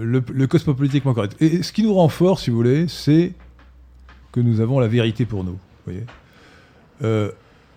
[0.00, 1.36] le, cosmopolitiquement correct.
[1.40, 3.32] Et ce qui nous rend fort, si vous voulez, c'est
[4.32, 5.52] que nous avons la vérité pour nous.
[5.52, 6.04] Vous voyez?
[7.02, 7.30] Euh,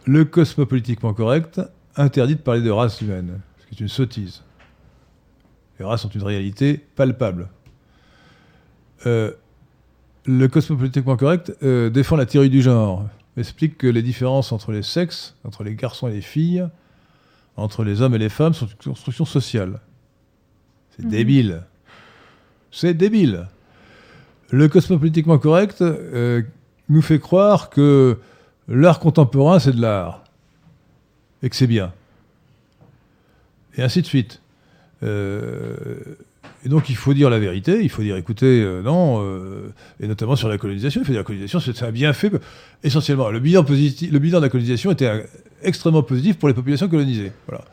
[0.05, 1.61] le cosmopolitiquement correct
[1.95, 4.43] interdit de parler de race humaine, ce qui est une sottise.
[5.80, 7.49] Les races sont une réalité palpable.
[9.05, 9.32] Euh,
[10.26, 13.07] le cosmopolitiquement correct euh, défend la théorie du genre,
[13.38, 16.68] explique que les différences entre les sexes, entre les garçons et les filles,
[17.55, 19.80] entre les hommes et les femmes sont une construction sociale.
[20.91, 21.11] C'est mhm.
[21.11, 21.63] débile.
[22.72, 23.47] C'est débile.
[24.51, 25.84] Le cosmopolitiquement correct
[26.89, 28.18] nous fait croire que
[28.68, 30.24] l'art contemporain, c'est de l'art.
[31.43, 31.93] Et que c'est bien.
[33.78, 34.41] Et ainsi de suite.
[35.03, 35.97] Euh,
[36.65, 40.07] et donc il faut dire la vérité, il faut dire écoutez, euh, non, euh, et
[40.07, 42.32] notamment sur la colonisation, il faut dire la colonisation, c'est un bienfait
[42.84, 43.30] essentiellement.
[43.30, 45.28] Le bilan, positif, le bilan de la colonisation était
[45.61, 47.32] extrêmement positif pour les populations colonisées.
[47.47, 47.63] Voilà.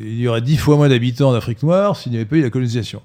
[0.00, 2.42] il y aurait dix fois moins d'habitants en Afrique noire s'il n'y avait pas eu
[2.42, 3.02] la colonisation.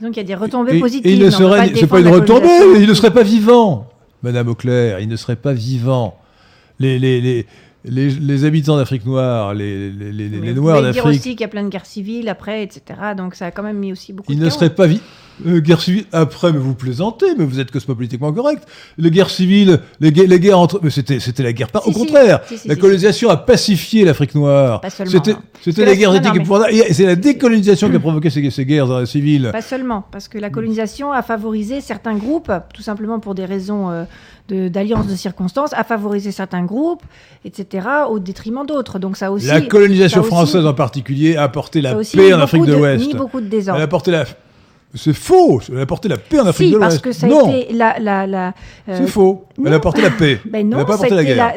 [0.00, 1.10] Donc il y a des retombées positives.
[1.10, 3.90] Et il ne serait, c'est pas une retombée, il ne serait pas vivant.
[4.24, 6.18] Madame Auclair, il ne serait pas vivant.
[6.80, 7.46] Les, les, les,
[7.84, 11.02] les, habitants d'Afrique noire, les, les, les Noirs d'Afrique.
[11.02, 12.98] dire aussi qu'il y a plein de guerres civiles après, etc.
[13.16, 15.02] Donc ça a quand même mis aussi beaucoup il de Il ne serait pas vivant.
[15.46, 18.66] Euh, guerre civile, après, mais vous plaisantez, mais vous êtes cosmopolitiquement correct.
[18.98, 20.80] Les guerres civiles, les, les guerres entre.
[20.82, 21.68] Mais c'était, c'était la guerre.
[21.68, 24.80] Pas, au contraire, la colonisation a pacifié l'Afrique noire.
[25.06, 26.42] C'était, c'était les guerres éthiques.
[26.92, 29.50] C'est la décolonisation qui a provoqué ces, ces guerres euh, civiles.
[29.52, 33.90] Pas seulement, parce que la colonisation a favorisé certains groupes, tout simplement pour des raisons.
[33.90, 34.04] Euh,
[34.50, 37.02] d'alliance de, circonstances, a favorisé certains groupes,
[37.46, 38.98] etc., au détriment d'autres.
[38.98, 39.46] Donc ça aussi.
[39.46, 43.16] La colonisation française en particulier a apporté la paix en Afrique de l'Ouest.
[43.16, 43.78] beaucoup de désordre.
[43.78, 44.26] Elle a apporté la
[44.94, 45.60] c'est faux.
[45.68, 47.02] Elle a apporté la paix en Afrique de l'Ouest.
[47.02, 47.98] parce que ça a été la...
[47.98, 48.48] la, la
[48.88, 49.44] euh, C'est faux.
[49.64, 50.40] Elle a apporté la paix.
[50.46, 50.84] Ben non,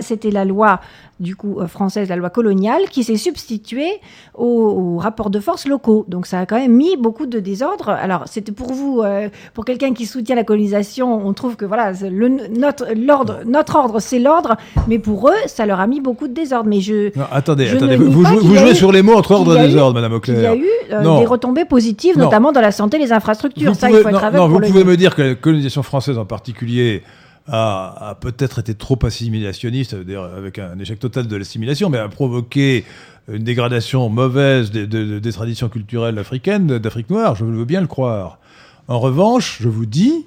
[0.01, 0.79] C'était la loi
[1.19, 3.99] du coup euh, française, la loi coloniale, qui s'est substituée
[4.35, 6.05] aux, rapports de force locaux.
[6.07, 7.89] Donc ça a quand même mis beaucoup de désordre.
[7.89, 11.91] Alors c'était pour vous, euh, pour quelqu'un qui soutient la colonisation, on trouve que voilà,
[11.91, 14.55] le, notre, l'ordre, notre ordre, c'est l'ordre,
[14.87, 16.69] mais pour eux, ça leur a mis beaucoup de désordre.
[16.69, 17.11] Mais je.
[17.31, 20.37] attendez, attendez, vous, jouez, sur les mots entre ordre et désordre, Madame Auclair.
[20.37, 23.75] Il y a eu euh, des retombées positives, notamment dans la santé, les infrastructures.
[23.75, 27.03] ça, il faut être non, vous pouvez me dire que la colonisation française en particulier
[27.47, 29.95] a, peut-être été trop assimilationniste,
[30.35, 32.85] avec un échec total de l'assimilation, mais a provoqué
[33.31, 38.39] une dégradation mauvaise des, traditions culturelles africaines, d'Afrique noire, je veux bien le croire.
[38.87, 40.25] En revanche, je vous dis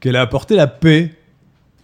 [0.00, 1.14] qu'elle a apporté la paix.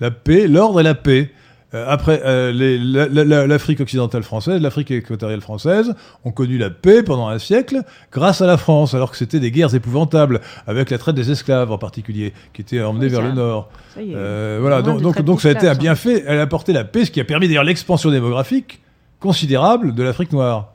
[0.00, 1.32] La paix, l'ordre et la paix.
[1.74, 7.38] Euh, après, euh, l'Afrique occidentale française, l'Afrique équatoriale française ont connu la paix pendant un
[7.38, 11.30] siècle grâce à la France, alors que c'était des guerres épouvantables, avec la traite des
[11.30, 13.68] esclaves en particulier, qui étaient emmenés vers le nord.
[13.98, 16.24] Euh, voilà, donc, donc, donc, ça a été un bienfait.
[16.26, 18.80] Elle a apporté la paix, ce qui a permis d'ailleurs l'expansion démographique
[19.20, 20.72] considérable de l'Afrique noire.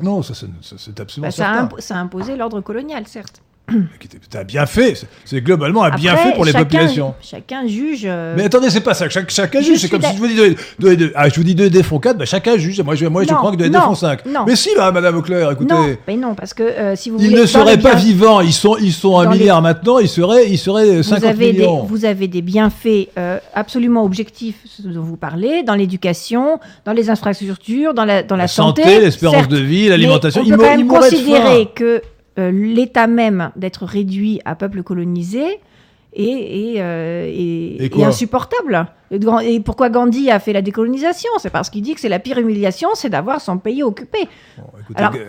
[0.00, 3.42] Non, ça, c'est absolument bah, ça, ça a imposé l'ordre colonial, certes.
[4.30, 7.14] T'as bien fait, c'est globalement un bien fait pour les populations.
[7.22, 8.02] Chacun juge.
[8.04, 9.78] Euh, mais attendez, c'est pas ça, chacun juge.
[9.78, 12.24] C'est comme si je vous dis 2 ah, je vous dis 2 font 4, bah,
[12.24, 12.80] chacun juge.
[12.80, 14.20] Moi, je, moi, je crois que 2 font 5.
[14.46, 15.74] Mais si, bah, Madame Auclair, écoutez.
[15.74, 18.76] Non, mais non, parce que euh, si vous Ils ne seraient pas vivants, ils sont,
[18.76, 21.82] ils sont un milliard maintenant, ils seraient, ils seraient 50 vous avez millions.
[21.82, 27.10] Des, vous avez des bienfaits euh, absolument objectifs, dont vous parlez, dans l'éducation, dans les
[27.10, 28.82] infrastructures, dans la, dans la, santé.
[28.82, 30.42] santé l'espérance de vie, l'alimentation.
[30.44, 32.02] On peut quand même considérer que
[32.38, 35.60] euh, l'état même d'être réduit à peuple colonisé
[36.14, 38.86] est, euh, insupportable.
[39.42, 41.30] Et pourquoi Gandhi a fait la décolonisation?
[41.38, 44.28] C'est parce qu'il dit que c'est la pire humiliation, c'est d'avoir son pays occupé.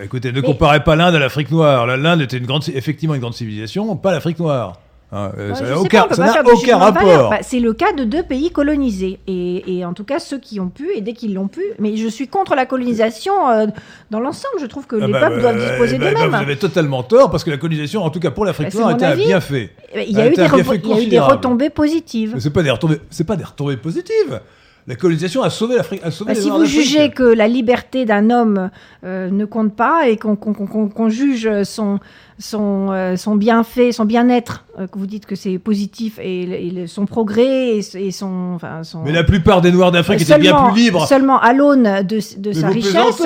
[0.02, 1.86] écoutez, ne comparez pas l'Inde à l'Afrique noire.
[1.86, 4.78] L'Inde était une grande, effectivement une grande civilisation, pas l'Afrique noire.
[5.12, 6.06] Hein, euh, ça n'a aucun,
[6.44, 7.30] aucun rapport.
[7.30, 9.18] Bah, c'est le cas de deux pays colonisés.
[9.26, 11.62] Et, en tout cas, ceux qui ont pu, et dès qu'ils l'ont pu.
[11.78, 13.66] Mais je suis contre la colonisation euh,
[14.10, 14.60] dans l'ensemble.
[14.60, 16.30] Je trouve que ah les bah, peuples doivent bah, disposer d'eux-mêmes.
[16.30, 19.04] vous avez totalement tort, parce que la colonisation, en tout cas pour l'Afrique noire, était
[19.04, 19.70] un bienfait.
[19.94, 22.36] Il y a, eu des, il y a eu des retombées positives.
[22.38, 24.40] Ce n'est pas, des retombées, pas des retombées positives.
[24.86, 26.02] La colonisation a sauvé l'Afrique.
[26.02, 28.70] Bah, si vous jugez que la liberté d'un homme
[29.04, 31.98] euh, ne compte pas et qu'on juge son,
[32.40, 37.06] son, euh, son bienfait, son bien-être, euh, que vous dites que c'est positif, et, son
[37.06, 41.06] progrès et, son, enfin, son, Mais la plupart des Noirs d'Afrique étaient bien plus libres.
[41.06, 43.22] Seulement à l'aune de, de sa richesse.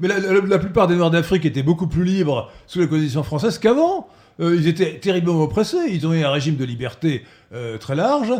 [0.00, 3.58] Mais la, la, plupart des Noirs d'Afrique étaient beaucoup plus libres sous la colonisation française
[3.58, 4.08] qu'avant.
[4.40, 5.78] ils étaient terriblement oppressés.
[5.88, 7.22] Ils ont eu un régime de liberté
[7.54, 8.32] euh, très large.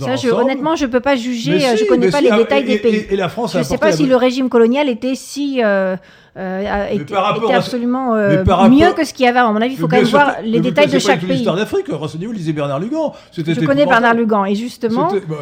[0.00, 2.78] Ça, je, honnêtement, je ne peux pas juger, je ne connais pas les détails des
[2.78, 3.06] pays.
[3.10, 5.60] Et, la France je ne sais pas si le régime colonial était si.
[5.62, 5.96] Euh,
[6.36, 9.38] euh, était, absolument euh, mieux que ce qu'il y avait.
[9.38, 11.36] À mon avis, il faut quand même voir les détails de chaque pays.
[11.36, 13.12] l'histoire d'Afrique, renseignez-vous, lisez Bernard Lugan.
[13.36, 15.36] Je connais Bernard Lugan et justement, bah,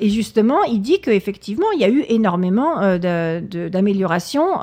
[0.00, 4.60] et justement, il dit qu'effectivement, il y a eu énormément euh, d'améliorations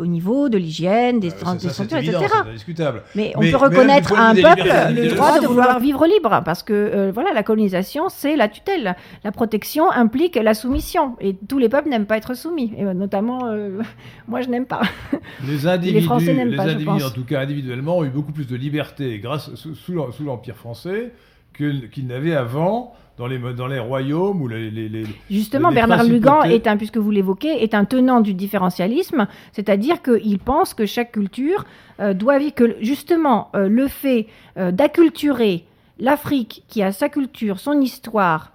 [0.00, 2.26] au niveau de l'hygiène, des, bah, des etc.
[2.52, 3.02] Discutable.
[3.14, 7.10] Mais on peut reconnaître à un peuple le droit de vouloir vivre libre, parce que
[7.12, 8.96] voilà, la colonisation, c'est la tutelle.
[9.24, 13.40] La protection implique la soumission, et tous les peuples n'aiment pas être soumis, et notamment,
[14.28, 14.80] moi, je n'aime pas.
[15.46, 18.46] Les individus, les, Français les pas, individus en tout cas individuellement, ont eu beaucoup plus
[18.46, 21.12] de liberté grâce, sous, sous l'Empire français
[21.56, 26.66] qu'ils n'avaient avant dans les, dans les royaumes ou les, les Justement, Bernard Lugan est
[26.66, 31.64] un, puisque vous l'évoquez, est un tenant du différentialisme, c'est-à-dire qu'il pense que chaque culture
[32.00, 35.64] euh, doit vivre, que justement euh, le fait euh, d'acculturer
[35.98, 38.52] l'Afrique, qui a sa culture, son histoire,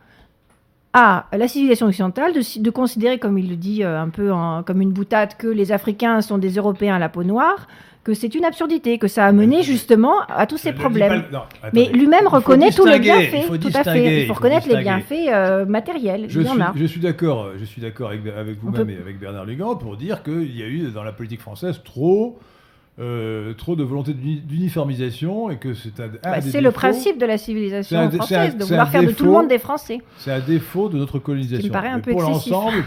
[0.94, 4.32] à la civilisation occidentale de, considérer, comme il le dit euh, un peu
[4.66, 7.68] comme une boutade, que les Africains sont des Européens à la peau noire,
[8.04, 11.24] que c'est une absurdité, que ça a mené justement à tous ces problèmes.
[11.74, 14.22] Mais lui-même reconnaît tous les bienfaits, tout à fait.
[14.22, 16.26] Il faut reconnaître les bienfaits euh, matériels.
[16.28, 16.74] Je il y suis, en a.
[16.76, 20.22] Je suis d'accord, je suis d'accord avec, avec vous-même et avec Bernard Lugan pour dire
[20.22, 22.40] qu'il y a eu dans la politique française trop
[23.00, 27.40] euh, trop de volonté d'uniformisation et que c'est un, bah, C'est le principe de la
[27.40, 30.00] civilisation française, de vouloir faire de tout le monde des Français.
[30.18, 31.68] C'est un défaut de notre colonisation.
[31.68, 32.84] me paraît un peu pour l'ensemble,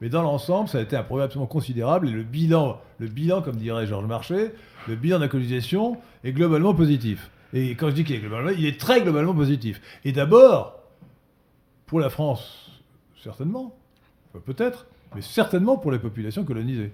[0.00, 3.42] mais dans l'ensemble, ça a été un problème absolument considérable et le bilan, le bilan,
[3.42, 4.54] comme dirait Georges Marchais,
[4.88, 7.30] le bilan de la colonisation est globalement positif.
[7.52, 9.80] Et quand je dis qu'il est globalement, il est très globalement positif.
[10.04, 10.80] Et d'abord,
[11.86, 12.80] pour la France,
[13.22, 13.76] certainement,
[14.46, 16.92] peut-être, mais certainement pour les populations colonisées.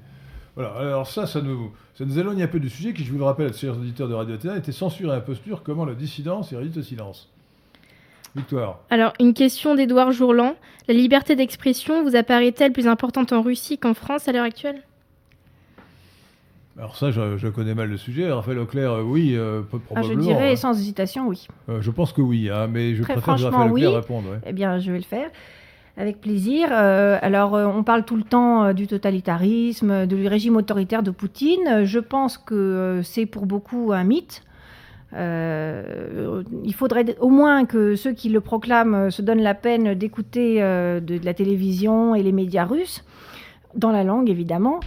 [0.56, 3.18] Voilà, alors ça, ça nous, ça nous éloigne un peu du sujet qui, je vous
[3.18, 6.56] le rappelle, chers auditeurs de Radio Théâtre, était censuré à posture, comment la dissidence est
[6.56, 7.28] réduite au silence?
[8.34, 8.80] Victoire.
[8.90, 10.54] Alors, une question d'Edouard Jourland.
[10.88, 14.82] La liberté d'expression vous apparaît-elle plus importante en Russie qu'en France à l'heure actuelle?
[16.78, 18.30] Alors ça, je, connais mal le sujet.
[18.30, 19.96] Raphaël Auclair, euh, oui, euh, probablement.
[19.96, 20.56] Ah, je dirais hein.
[20.56, 21.48] sans hésitation, oui.
[21.70, 24.28] Euh, je pense que oui, hein, mais je préfère que Raphaël Auclair répondre.
[24.46, 25.30] Eh bien, je vais le faire.
[25.98, 26.68] Avec plaisir.
[26.72, 31.10] Euh, alors, euh, on parle tout le temps euh, du totalitarisme, du régime autoritaire de
[31.10, 31.84] Poutine.
[31.84, 34.42] Je pense que c'est pour beaucoup un mythe.
[35.14, 41.24] il faudrait au moins que ceux qui le proclament se donnent la peine d'écouter de,
[41.24, 43.02] la télévision et les médias russes,
[43.74, 44.80] dans la langue évidemment.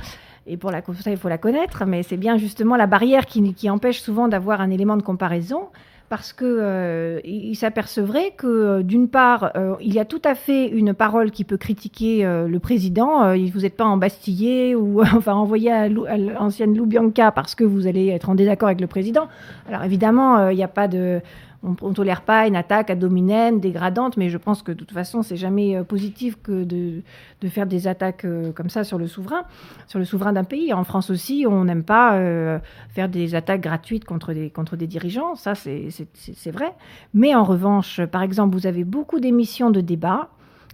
[0.45, 3.53] Et pour la, ça, il faut la connaître, mais c'est bien justement la barrière qui,
[3.55, 5.69] qui empêche souvent d'avoir un élément de comparaison
[6.09, 10.33] parce que euh, il s'apercevrait que euh, d'une part, euh, il y a tout à
[10.33, 13.35] fait une parole qui peut critiquer le président.
[13.35, 18.29] vous n'êtes pas embastillé ou enfin envoyé à l'ancienne Loubianca parce que vous allez être
[18.29, 19.27] en désaccord avec le président.
[19.67, 21.21] Alors évidemment, il n'y a pas de
[21.63, 24.91] on ne tolère pas une attaque à dominem, dégradante, mais je pense que de toute
[24.91, 27.01] façon, c'est jamais euh, positif que de,
[27.49, 29.43] faire des attaques euh, comme ça sur le souverain,
[29.87, 30.73] sur le souverain d'un pays.
[30.73, 32.59] En France aussi, on n'aime pas euh,
[32.89, 36.73] faire des attaques gratuites contre des, contre des dirigeants, ça c'est vrai.
[37.13, 40.29] Mais en revanche, par exemple, vous avez beaucoup d'émissions de débat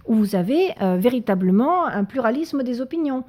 [0.06, 3.24] où vous avez véritablement un pluralisme des opinions.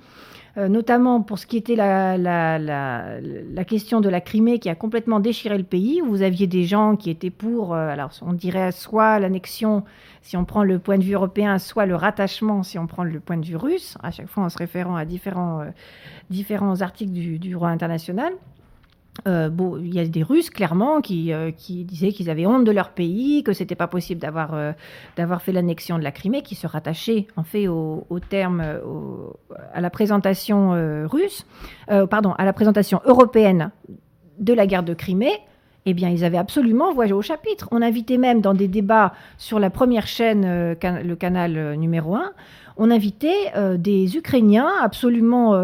[0.57, 5.19] Euh, notamment pour ce qui était la, la, question de la Crimée qui a complètement
[5.19, 8.71] déchiré le pays, où vous aviez des gens qui étaient pour, euh, alors on dirait
[8.71, 9.83] soit l'annexion
[10.23, 13.19] si on prend le point de vue européen, soit le rattachement si on prend le
[13.19, 15.69] point de vue russe, à chaque fois en se référant à différents, euh,
[16.31, 18.33] différents articles du droit international.
[19.27, 19.49] Euh,
[19.81, 22.89] il y a des Russes clairement qui, euh, qui disaient qu'ils avaient honte de leur
[22.89, 24.73] pays, que c'était pas possible d'avoir euh,
[25.15, 28.63] d'avoir fait l'annexion de la Crimée, qui se rattachaient en fait au terme
[29.73, 30.71] à la présentation
[31.07, 31.45] russe,
[32.09, 33.71] pardon, à la présentation européenne
[34.39, 35.39] de la guerre de Crimée.
[35.89, 37.69] Eh bien, ils avaient absolument voyagé au chapitre.
[37.71, 42.13] On invitait même dans des débats sur la première chaîne, euh, le canal euh, numéro
[42.13, 42.33] 1,
[42.75, 45.55] on invitait euh, des Ukrainiens absolument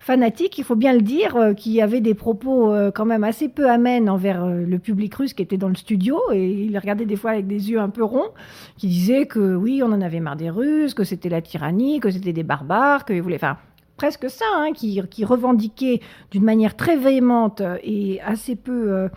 [0.00, 4.08] fanatiques, il faut bien le dire, qui avaient des propos quand même assez peu amènes
[4.08, 7.32] envers le public russe qui était dans le studio, et ils les regardaient des fois
[7.32, 8.30] avec des yeux un peu ronds,
[8.78, 12.10] qui disaient que oui, on en avait marre des Russes, que c'était la tyrannie, que
[12.10, 13.36] c'était des barbares, qu'ils voulaient...
[13.36, 13.58] Enfin,
[13.96, 16.00] presque ça, hein, qui, qui revendiquaient
[16.30, 19.08] d'une manière très véhémente et assez peu...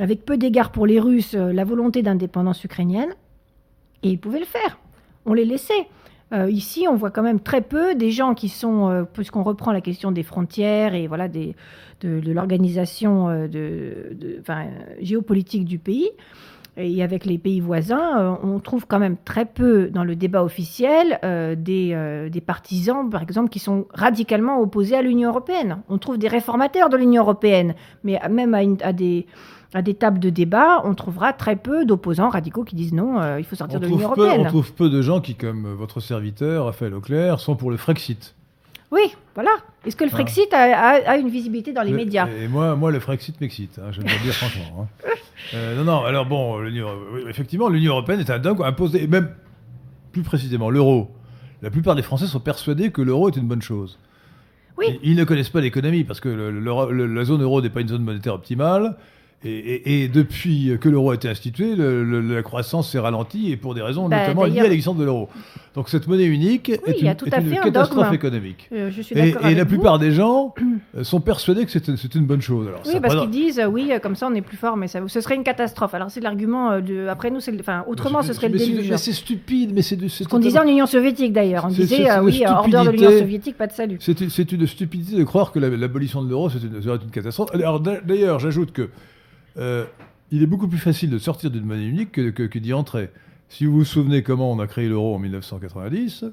[0.00, 3.10] avec peu d'égard pour les Russes, euh, la volonté d'indépendance ukrainienne,
[4.02, 4.78] et ils pouvaient le faire.
[5.24, 5.88] On les laissait.
[6.32, 9.72] Euh, ici, on voit quand même très peu des gens qui sont, euh, puisqu'on reprend
[9.72, 11.54] la question des frontières et voilà de,
[12.02, 13.48] l'organisation
[15.00, 16.10] géopolitique du pays,
[16.76, 21.18] et avec les pays voisins, on trouve quand même très peu dans le débat officiel
[21.56, 25.78] des, partisans, par exemple, qui sont radicalement opposés à l'Union européenne.
[25.88, 27.74] On trouve des réformateurs de l'Union européenne,
[28.04, 28.52] mais même
[28.82, 29.26] à des,
[29.74, 33.38] à des tables de débat, on trouvera très peu d'opposants radicaux qui disent non, euh,
[33.38, 34.46] il faut sortir On de l'Union peu, on européenne.
[34.46, 38.34] trouve peu de gens qui, comme votre serviteur, Raphaël Auclair, sont pour le Frexit.
[38.92, 39.02] Oui,
[39.34, 39.50] voilà.
[39.84, 40.14] Est-ce que le Ah.
[40.16, 43.40] Frexit a, a- a une visibilité dans les Le- médias Et moi, moi, le Frexit
[43.40, 44.88] m'excite, hein, je vais le dire franchement.
[45.04, 45.08] hein.
[45.54, 46.58] Euh, non, non, alors bon,
[47.28, 49.28] effectivement, l'Union européenne est un dogme imposé, et même
[50.10, 51.10] plus précisément, l'euro.
[51.62, 53.98] La plupart des Français sont persuadés que l'euro est une bonne chose.
[54.78, 54.86] Oui.
[55.02, 57.70] Ils, ils ne connaissent pas l'économie parce que le- le- le- la zone euro n'est
[57.70, 58.96] pas une zone monétaire optimale.
[59.44, 63.52] Et, et- et depuis que l'euro a été institué, le- le- la croissance s'est ralentie
[63.52, 65.28] et pour des raisons Bah, notamment liées à l'existence de l'euro.
[65.74, 68.14] Donc cette monnaie unique est une, tout est une un catastrophe dogme.
[68.14, 68.68] économique.
[68.72, 69.68] Euh, Je suis Et, la vous.
[69.68, 70.54] plupart des gens
[71.02, 72.66] sont persuadés que c'est une bonne chose.
[72.66, 74.76] Alors, Oui, ça parce qu'ils disent euh, oui, euh, comme ça on est plus fort,
[74.78, 75.92] mais ça, ce serait une catastrophe.
[75.94, 77.06] Alors c'est l'argument de.
[77.06, 78.90] Après nous, enfin autrement, ce serait le déluge.
[78.90, 81.66] Mais c'est stupide, mais c'est Ce qu'on disait en Union soviétique d'ailleurs.
[81.66, 83.98] On disait euh, oui, hors dehors de l'Union soviétique, pas de salut.
[84.00, 87.50] C'est une- stupidité de croire que la- l'abolition de l'euro c'est une- serait une catastrophe.
[87.54, 88.88] Alors d'a- d'ailleurs, j'ajoute que
[89.58, 89.84] euh,
[90.30, 93.10] il est beaucoup plus facile de sortir d'une monnaie unique que, que- que d'y entrer.
[93.48, 96.24] Si vous vous souvenez comment on a créé l'euro en 1990,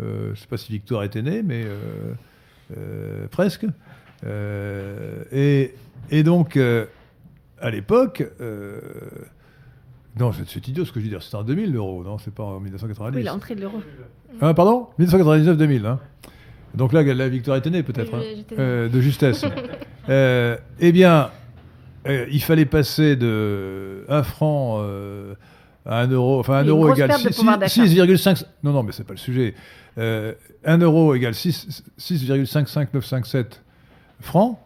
[0.00, 1.64] euh, je ne sais pas si Victoire était né, mais
[2.76, 3.64] euh, presque.
[5.32, 5.74] Et,
[6.10, 6.56] et donc,
[7.60, 8.24] à l'époque,
[10.18, 12.42] non, c'est idiot ce que je veux dire, c'était en 2000 l'euro, non, c'est pas
[12.42, 13.16] en 1990.
[13.16, 13.80] Oui, l'entrée de l'euro.
[14.40, 14.88] Hein, pardon?
[14.98, 15.86] 1999-2000.
[15.86, 16.00] Hein.
[16.74, 18.56] Donc là, la victoire était née, peut-être, Oui, hein, née.
[18.58, 19.44] euh, de justesse.
[20.08, 21.30] Euh, eh bien,
[22.06, 25.34] euh, il fallait passer de 1 franc euh,
[25.84, 27.84] à 1 euro, enfin 1 Oui, une euro égale perte de 6 pouvoir d'achat.
[27.84, 28.44] 6,5.
[28.62, 29.54] Non, non, mais c'est pas le sujet.
[29.98, 33.62] Euh, 1 euro égale 6 6,55957
[34.20, 34.58] francs.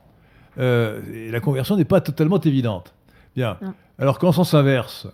[0.58, 2.94] Euh, et la conversion n'est pas totalement évidente.
[3.34, 3.58] Bien.
[3.60, 3.74] Non.
[3.98, 5.08] Alors qu'en sens inverse,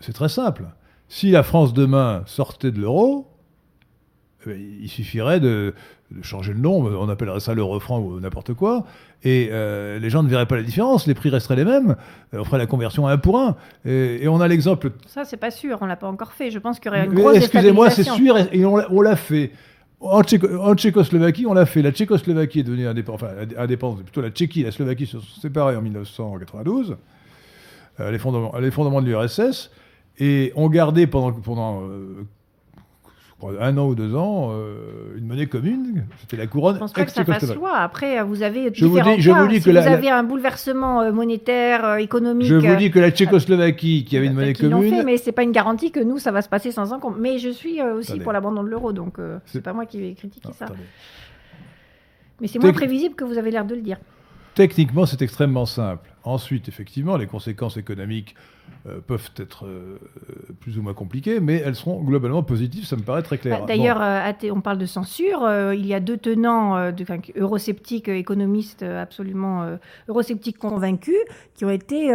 [0.00, 0.64] c'est très simple.
[1.08, 3.28] Si la France demain sortait de l'euro,
[4.46, 5.74] il suffirait de,
[6.10, 8.84] de changer le nom, on appellerait ça l'euro franc ou n'importe quoi,
[9.22, 11.96] et euh, les gens ne verraient pas la différence, les prix resteraient les mêmes,
[12.32, 13.56] on ferait la conversion à un pour un.
[13.84, 14.92] Et, et on a l'exemple.
[15.06, 16.50] Ça, c'est pas sûr, on l'a pas encore fait.
[16.50, 19.16] Je pense qu'il y aurait une grosse Excusez-moi, c'est sûr, et, on l'a- on l'a
[19.16, 19.50] fait.
[20.00, 21.82] En, Tchéco- en Tchécoslovaquie, on l'a fait.
[21.82, 25.20] La Tchécoslovaquie est devenue indépendante, enfin indé- indépendante, plutôt la Tchéquie et la Slovaquie se
[25.20, 26.96] sont séparées en 1992,
[28.00, 29.70] euh, à l'effondrement de l'URSS,
[30.18, 32.24] et ont gardé pendant, pendant euh,
[33.60, 37.04] un an ou deux ans euh, une monnaie commune, c'était la couronne Je pense pas
[37.04, 37.74] que ça fasse loi.
[37.76, 39.42] Après, euh, vous avez Je vous dis- je cas.
[39.42, 42.46] vous dis si que vous la- avez un bouleversement euh, monétaire, économique.
[42.48, 45.42] Je vous dis que la Tchécoslovaquie, qui avait une monnaie commune, fait, mais c'est pas
[45.42, 47.16] une garantie que nous, ça va se passer sans compte.
[47.18, 48.24] Mais je suis aussi Attendez.
[48.24, 50.64] pour l'abandon de l'euro, donc euh, C'est- pas moi qui vais critiquer Non, ça.
[50.66, 50.80] attendez.
[52.40, 53.98] Mais c'est moins prévisible que vous avez l'air de le dire.
[54.54, 56.10] Techniquement, c'est extrêmement simple.
[56.24, 58.34] Ensuite, effectivement, les conséquences économiques
[58.86, 59.98] euh, peuvent être euh,
[60.60, 63.60] plus ou moins compliquées, mais elles seront globalement positives, ça me paraît très clair.
[63.60, 65.44] Bah, D'ailleurs, euh, on parle de censure.
[65.44, 69.76] euh, il y a deux tenants de, enfin, eurosceptiques, économistes absolument
[70.08, 71.18] eurosceptiques convaincus,
[71.54, 72.10] qui ont été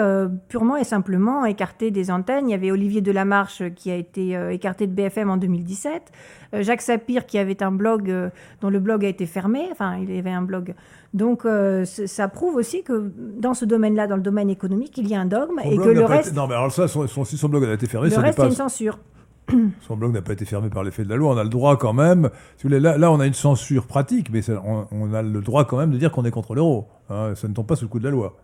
[0.49, 2.49] purement et simplement écartés des antennes.
[2.49, 6.11] Il y avait Olivier Delamarche qui a été écarté de BFM en 2017.
[6.53, 8.13] euh, Jacques Sapir qui avait un blog
[8.61, 9.67] dont le blog a été fermé.
[9.71, 10.73] Enfin, il avait un blog.
[11.15, 15.15] Donc, euh, ça prouve aussi que dans ce domaine-là, dans le domaine économique, il y
[15.15, 17.23] a un dogme Son et que le reste, été- Non, mais alors ça, son, son-
[17.23, 18.99] si son blog a été fermé, le ça reste, une censure.
[19.81, 21.35] Son blog n'a pas été fermé par l'effet de la loi.
[21.35, 22.31] On a le droit quand même...
[22.57, 25.21] Si vous voulez, là, là, on a une censure pratique, mais ça- on, on a
[25.21, 26.87] le droit quand même de dire qu'on est contre l'euro.
[27.11, 27.33] hein.
[27.35, 28.35] ça ne tombe pas sous le coup de la loi.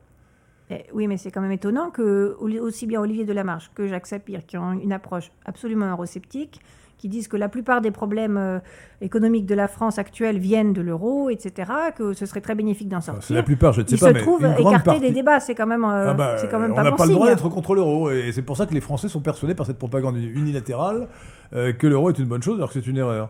[0.69, 4.45] Eh, Oui, mais c'est quand même étonnant que aussi bien Olivier Delamarche que Jacques Sapir,
[4.45, 6.61] qui ont une approche absolument eurosceptique,
[7.01, 8.59] qui disent que la plupart des problèmes euh,
[9.01, 12.97] économiques de la France actuelle viennent de l'euro, etc., que ce serait très bénéfique d'en
[12.97, 13.35] Enfin, c'est sortir.
[13.37, 14.99] la plupart, je ne sais Ils pas, se mais trouvent écartés partie...
[15.01, 15.39] des débats.
[15.39, 17.13] C'est quand même, euh, Ah bah, c'est quand même on pas n'a bon pas le
[17.13, 19.79] droit d'être contre l'euro, et c'est pour ça que les Français sont persuadés par cette
[19.79, 21.07] propagande unilatérale
[21.53, 23.29] euh, que l'euro est une bonne chose, alors que c'est une erreur.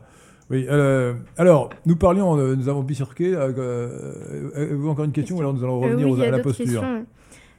[0.49, 0.67] Oui.
[0.69, 3.33] euh, alors, nous parlions, euh, nous avons bifurqué.
[3.33, 6.39] euh, avez-vous encore une question, ou alors nous allons Euh, revenir oui, aux- à la
[6.39, 6.65] posture.
[6.65, 7.05] questions.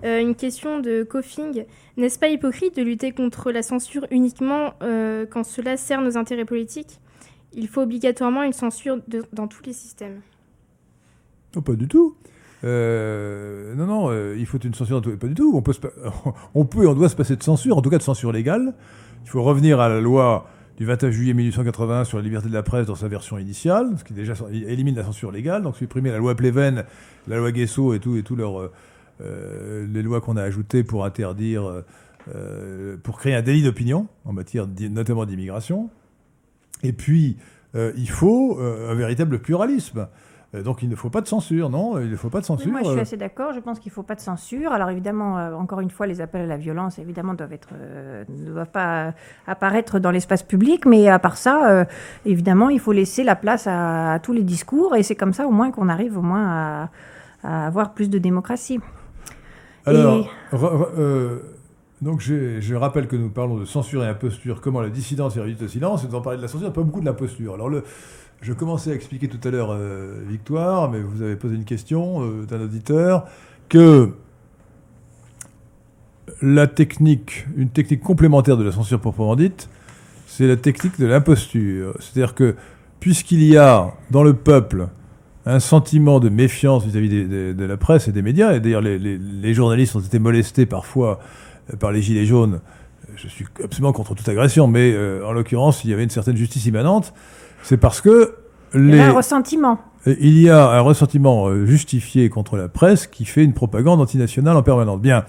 [0.04, 1.64] Euh, une question de Coffing.
[1.96, 6.44] N'est-ce pas hypocrite de lutter contre la censure uniquement euh, quand cela sert nos intérêts
[6.44, 6.98] politiques?
[7.54, 8.98] Il faut obligatoirement une censure
[9.32, 10.20] dans tous les systèmes.
[11.54, 12.16] Non, pas du tout.
[12.64, 15.00] Euh, non, non, il faut une censure.
[15.00, 15.52] dans tout- Pas du tout.
[15.54, 15.80] On peut, se
[16.54, 18.74] on peut et on doit se passer de censure, en tout cas de censure légale.
[19.24, 20.46] Il faut revenir à la loi
[20.78, 24.04] du 29 juillet 1881 sur la liberté de la presse dans sa version initiale, ce
[24.04, 26.84] qui déjà élimine la censure légale, donc supprimer la loi Pleven,
[27.28, 28.70] la loi Guesso et tout, et tout leur,
[29.20, 31.84] les lois qu'on a ajoutées pour interdire, euh,
[32.34, 35.90] euh, pour créer un délit d'opinion en matière notamment d'immigration.
[36.82, 37.36] Et puis,
[37.74, 40.08] euh, il faut euh, un véritable pluralisme.
[40.54, 42.46] Euh, donc il ne faut pas de censure, non Il ne faut pas de Oui,
[42.46, 42.70] censure.
[42.70, 43.52] moi, je suis euh, assez d'accord.
[43.54, 44.72] Je pense qu'il ne faut pas de censure.
[44.72, 48.24] Alors, évidemment, euh, encore une fois, les appels à la violence, évidemment, doivent être, euh,
[48.28, 49.14] ne doivent pas
[49.46, 50.84] apparaître dans l'espace public.
[50.84, 51.84] Mais à part ça, euh,
[52.26, 54.94] évidemment, il faut laisser la place à, à tous les discours.
[54.94, 56.90] Et c'est comme ça, au moins, qu'on arrive au moins à,
[57.44, 58.78] à avoir plus de démocratie.
[59.86, 61.38] Alors, Et- re- re- euh,
[62.00, 65.62] donc je rappelle que nous parlons de censure et imposture, comment la dissidence est réduite
[65.62, 67.54] au silence, et nous en parler de la censure, pas beaucoup de l'imposture.
[67.54, 67.84] Alors, le,
[68.40, 72.22] je commençais à expliquer tout à l'heure, euh, Victoire, mais vous avez posé une question
[72.22, 73.26] euh, d'un auditeur,
[73.68, 74.12] que
[76.40, 79.68] la technique, une technique complémentaire de la censure proprement dite,
[80.26, 81.94] c'est la technique de l'imposture.
[82.00, 82.56] C'est-à-dire que,
[83.00, 84.88] puisqu'il y a dans le peuple
[85.46, 88.52] un sentiment de méfiance vis-à-vis de la presse et des médias.
[88.54, 91.18] Et d'ailleurs, les, les- les journalistes ont été molestés parfois
[91.72, 92.60] euh, par les gilets jaunes.
[93.16, 96.36] Je suis absolument contre toute agression, mais euh, en l'occurrence, il y avait une certaine
[96.36, 97.12] justice immanente.
[97.62, 98.36] C'est parce que
[98.74, 99.78] Il y a un ressentiment.
[100.06, 104.56] Il y a un ressentiment euh, justifié contre la presse qui fait une propagande antinationale
[104.56, 105.00] en permanence.
[105.00, 105.24] Bien.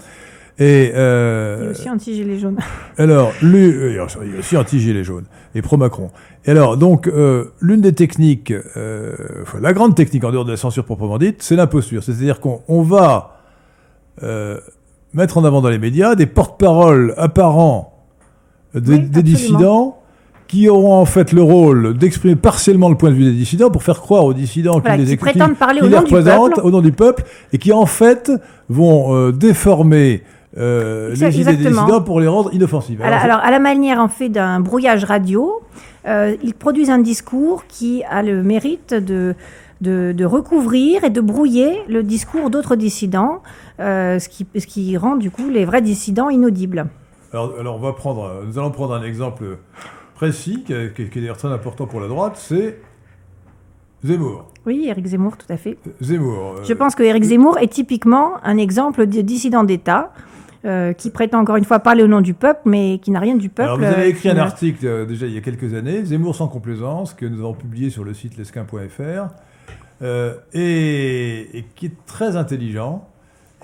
[0.58, 2.58] Et, euh, Et aussi anti-gilets jaunes.
[2.98, 5.24] alors, lu- euh, il y a aussi anti-gilet jaune
[5.56, 6.10] et pro-Macron.
[6.44, 10.52] Et alors, donc, euh, l'une des techniques, euh, enfin, la grande technique en dehors de
[10.52, 12.04] la censure proprement dite, c'est l'imposture.
[12.04, 13.40] C'est-à-dire qu'on on va
[14.22, 14.58] euh,
[15.12, 17.92] mettre en avant dans les médias des porte-paroles apparents
[18.74, 19.22] des, Oui, des absolument.
[19.22, 19.98] dissidents
[20.46, 23.82] qui auront en fait le rôle d'exprimer partiellement le point de vue des dissidents pour
[23.82, 26.92] faire croire aux dissidents Voilà, qu'ils les qui écoutent, qui les représentent au nom du
[26.92, 28.30] peuple et qui en fait
[28.68, 30.22] vont euh, déformer
[30.56, 31.70] euh, les idées des
[32.04, 33.00] pour les rendre inoffensives.
[33.02, 35.60] Alors, Alors, alors, à la manière en fait d'un brouillage radio,
[36.06, 39.34] euh, ils produisent un discours qui a le mérite de,
[39.80, 43.42] de, de recouvrir et de brouiller le discours d'autres dissidents,
[43.80, 46.86] euh, ce, qui, ce qui rend du coup les vrais dissidents inaudibles.
[47.32, 49.58] alors, alors, on va prendre, nous allons prendre un exemple
[50.14, 52.78] précis qui, est- d'ailleurs très important pour la droite, c'est
[54.04, 54.44] Zemmour.
[54.66, 55.78] Oui, Éric Zemmour, tout à fait.
[56.00, 56.56] Zemmour.
[56.58, 60.12] euh, Je pense que Éric Zemmour est typiquement un exemple de dissident d'État.
[60.64, 63.36] Euh, qui prétend encore une fois parler au nom du peuple, mais qui n'a rien
[63.36, 63.68] du peuple.
[63.68, 66.34] Alors, vous avez euh, écrit un article euh, déjà il y a quelques années, Zemmour
[66.34, 69.28] sans complaisance, que nous avons publié sur le site lesquin.fr,
[70.52, 73.08] et, et qui est très intelligent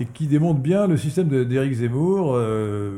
[0.01, 2.35] et qui démontre bien le système d'Éric Zemmour.
[2.35, 2.91] euh,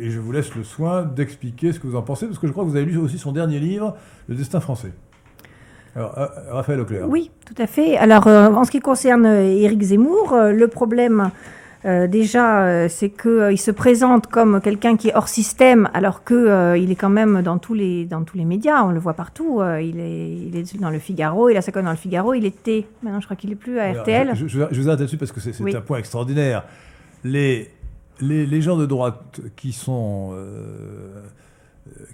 [0.00, 2.52] et je vous laisse le soin d'expliquer ce que vous en pensez, parce que je
[2.52, 3.96] crois que vous avez lu aussi son dernier livre,
[4.28, 4.92] Le destin français.
[5.94, 6.14] Alors,
[6.50, 7.08] Raphaël Auclair.
[7.08, 7.96] Oui, tout à fait.
[7.96, 11.30] Alors, euh, en ce qui concerne Éric Zemmour, euh, le problème,
[11.84, 16.36] euh, déjà, euh, c'est qu'il se présente comme quelqu'un qui est hors système, alors qu'il
[16.76, 19.60] il est quand même dans tous, les, dans tous les médias, on le voit partout.
[19.60, 22.34] euh, il, est, il est dans le Figaro, il a sa conne dans le Figaro,
[22.34, 24.30] il était, maintenant je crois qu'il est plus à Alors, RTL.
[24.34, 25.74] Je, je- je vous arrête là-dessus parce que c'est Oui.
[25.76, 26.64] un point extraordinaire.
[27.24, 27.70] Les,
[28.20, 30.30] les, les gens de droite qui sont.
[30.34, 31.22] euh,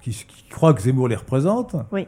[0.03, 2.07] qui, qui croient que Zemmour les représente Oui.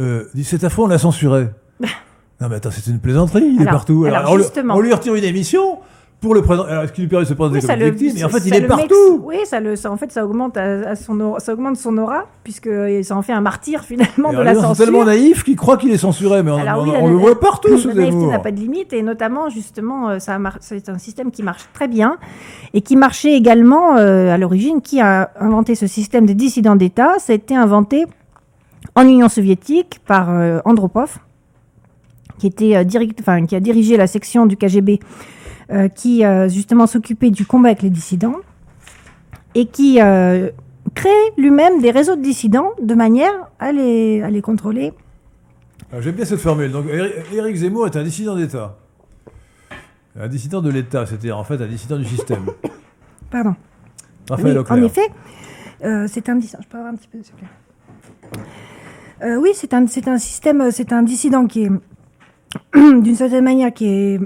[0.00, 1.48] euh, disent c'est affreux, on l'a censuré.
[1.80, 4.04] non, mais attends, c'est une plaisanterie, il est partout.
[4.06, 4.74] alors, on, justement.
[4.74, 5.78] on lui retire une émission
[6.20, 6.70] pour le présenter.
[6.70, 8.62] Alors, est-ce qu'il lui permet de se présenter Oui, comme Mais en fait, il est
[8.66, 9.20] partout.
[9.22, 11.96] oui, ça le, ça, en fait, ça augmente, à, à son aura, ça augmente son
[11.98, 12.70] aura, puisque
[13.02, 14.84] ça en fait un martyr finalement de la censure.
[14.86, 17.38] tellement naïfs qu'ils croient qu'il est censuré, mais on, Alors on- la- le la- voit
[17.38, 20.98] partout, ce La naïveté n'a pas de limite et notamment justement euh, ça c'est un
[20.98, 22.16] système qui marche très bien
[22.72, 24.80] et qui marchait également euh, à l'origine.
[24.80, 28.06] Qui a inventé ce système des dissidents d'État Ça a été inventé
[28.94, 31.18] en Union soviétique par euh, Andropov,
[32.38, 35.06] qui était euh, direct, enfin qui a dirigé la section du KGB euh,
[35.94, 38.36] qui euh, justement s'occupait du combat avec les dissidents
[39.54, 40.50] et qui euh,
[40.94, 44.92] crée lui-même des réseaux de dissidents de manière à les, à les contrôler
[45.90, 46.70] Alors, J'aime bien cette formule.
[46.70, 46.86] Donc,
[47.32, 48.76] Éric Zemmour est un dissident d'État.
[50.18, 52.46] Un dissident de l'État, c'est-à-dire en fait un dissident du système.
[53.30, 53.54] Pardon.
[54.30, 55.08] Raphaël Oui, en effet,
[55.84, 56.60] euh, c'est un dissident.
[56.62, 58.42] Je peux avoir un petit peu, s'il vous plaît
[59.22, 61.70] Euh, Oui, c'est un, c'est un système, euh, c'est un dissident qui est,
[62.74, 64.20] d'une certaine manière, qui est,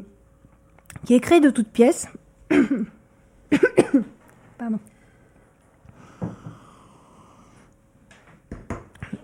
[1.05, 2.09] qui est créé de toutes pièces.
[4.59, 4.79] Pardon.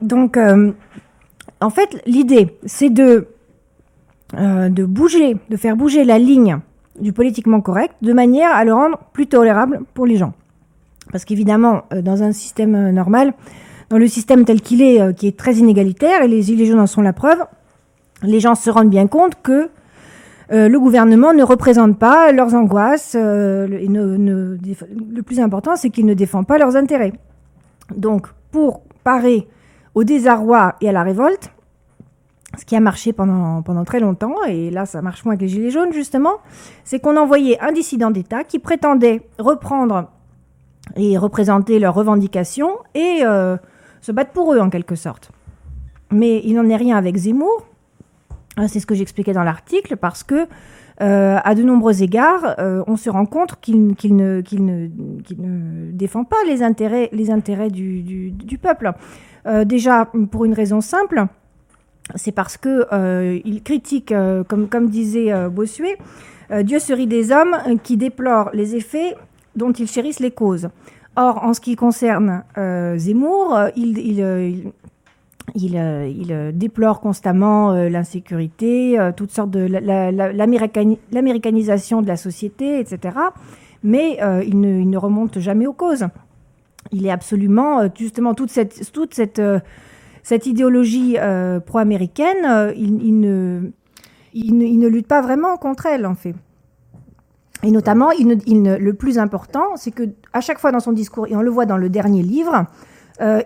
[0.02, 0.72] Donc, euh,
[1.60, 3.28] en fait, l'idée, c'est de,
[4.34, 6.58] euh, de bouger, de faire bouger la ligne
[7.00, 10.32] du politiquement correct, de manière à le rendre plus tolérable pour les gens.
[11.12, 13.34] Parce qu'évidemment, euh, dans un système normal,
[13.90, 16.88] dans le système tel qu'il est, qui est très inégalitaire, et les Gilets jaunes en
[16.88, 17.38] sont la preuve,
[18.22, 19.70] les gens se rendent bien compte que
[20.50, 23.18] le gouvernement ne représente pas leurs angoisses, et
[23.88, 27.12] le plus important, c'est qu'il ne défend pas leurs intérêts.
[27.94, 29.48] Donc, pour parer
[29.94, 31.50] au désarroi et à la révolte,
[32.58, 35.48] ce qui a marché pendant, pendant très longtemps, et là ça marche moins avec les
[35.48, 36.34] Gilets jaunes justement,
[36.84, 40.10] c'est qu'on envoyait un dissident d'État qui prétendait reprendre
[40.96, 43.56] et représenter leurs revendications et euh,
[44.00, 45.30] se battre pour eux en quelque sorte.
[46.10, 47.75] Mais il n'en est rien avec Zemmour, euh,
[48.68, 50.46] c'est ce que j'expliquais dans l'article, parce que
[51.02, 52.56] euh, à de nombreux égards,
[52.86, 57.10] on se rend compte qu'il ne, défend pas les intérêts,
[57.70, 58.92] du, peuple.
[59.64, 61.26] déjà, pour une raison simple,
[62.14, 65.98] c'est parce que euh, il critique, euh, comme, disait euh, Bossuet,
[66.62, 69.16] Dieu se rit des hommes qui déplorent les effets
[69.56, 70.68] dont ils chérissent les causes.
[71.16, 74.70] Or, en ce qui concerne Zemmour, il,
[76.52, 79.66] déplore constamment l'insécurité, toutes sortes de
[81.12, 83.16] l'américanisation de la société, etc.
[83.82, 86.06] Mais il ne, il, remonte jamais aux causes.
[86.92, 93.70] Il est absolument, justement, toute cette, idéologie euh, pro-américaine, euh, il, ne,
[94.34, 96.34] il, lutte pas vraiment contre elle, en fait.
[97.62, 101.34] Et notamment, il le plus important, c'est que à chaque fois dans son discours, et
[101.34, 102.66] on le voit dans le dernier livre,
[103.20, 103.42] euh,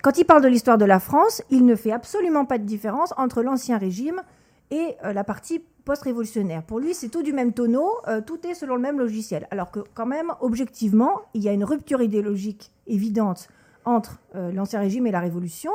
[0.00, 3.12] quand il parle de l'histoire de la France, il ne fait absolument pas de différence
[3.16, 4.22] entre l'ancien régime
[4.70, 6.62] et la partie post-révolutionnaire.
[6.62, 7.90] Pour lui, c'est tout du même tonneau,
[8.26, 9.46] tout est selon le même logiciel.
[9.50, 13.48] Alors que quand même, objectivement, il y a une rupture idéologique évidente
[13.84, 15.72] entre euh, l'Ancien Régime et la Révolution,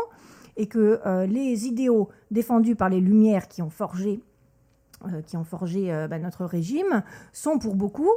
[0.57, 4.21] et que euh, les idéaux défendus par les Lumières qui ont forgé,
[5.05, 8.11] euh, bah, notre régime sont pour beaucoup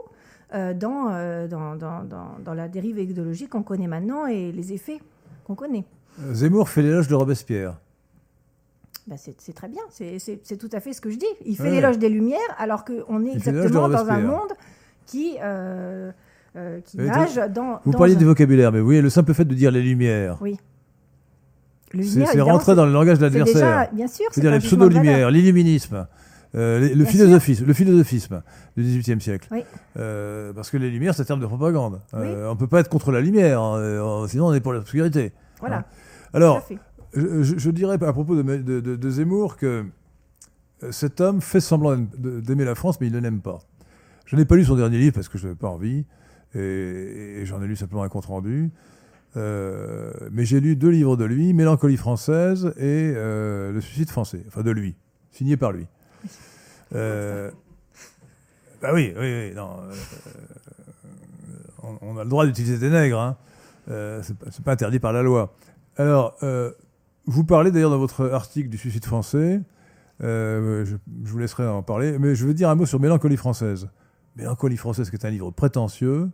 [0.53, 2.05] dans, dans, dans,
[2.45, 5.01] dans, la dérive idéologique qu'on connaît maintenant et les effets
[5.45, 5.85] qu'on connaît.
[6.33, 7.77] Zemmour fait l'éloge de Robespierre.
[9.07, 11.27] Bah, c'est très bien, c'est tout à fait ce que je dis.
[11.45, 14.53] Il fait l'éloge des Lumières alors qu'on est exactement dans un monde
[15.07, 16.13] qui, euh,
[16.85, 17.81] qui nage dans.
[17.85, 20.39] Vous parliez du vocabulaire, mais voyez, le simple fait de dire les lumières.
[20.41, 20.59] Oui.
[22.03, 23.89] C'est rentrer dans le langage de l'adversaire.
[23.93, 24.27] Bien sûr.
[24.31, 26.07] C'est-à-dire les pseudo-lumières, l'illuminisme.
[26.55, 28.43] Euh, le, philosophisme, le philosophisme
[28.77, 29.49] du XVIIIe siècle.
[29.51, 29.65] Oui.
[29.97, 32.01] Euh, parce que les lumières, c'est un terme de propagande.
[32.15, 35.33] Euh, on ne peut pas être contre la lumière, hein, sinon on est pour l'obscurité.
[35.61, 35.79] Voilà.
[35.79, 35.85] Hein.
[36.35, 36.63] Alors,
[37.15, 39.87] je, dirais à propos de, de, de, Zemmour que
[40.91, 43.61] cet homme fait semblant d'aimer la France, mais il ne l'aime pas.
[44.27, 46.05] Je n'ai pas lu son dernier livre parce que je n'avais pas envie
[46.55, 48.71] et, j'en ai lu simplement un compte rendu.
[49.37, 54.45] Euh, mais j'ai lu deux livres de lui, Mélancolie française et euh, Le suicide français,
[54.47, 54.95] enfin de lui,
[55.31, 55.87] signé par lui.
[56.95, 57.51] Euh,
[58.81, 59.79] bah oui, oui, oui non,
[62.03, 63.37] on, a le droit d'utiliser des nègres, hein.
[63.87, 65.55] c'est pas, pas, interdit par la loi.
[65.97, 66.37] Alors,
[67.27, 69.61] vous parlez d'ailleurs dans votre article du suicide français,
[70.21, 70.97] je, je,
[71.31, 73.89] vous laisserai en parler, mais je veux dire un mot sur Mélancolie française.
[74.37, 76.29] Mélancolie française, qui est un livre prétentieux,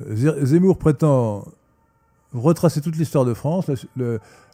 [0.00, 1.46] Zemmour prétend
[2.32, 3.70] retracer toute l'histoire de France,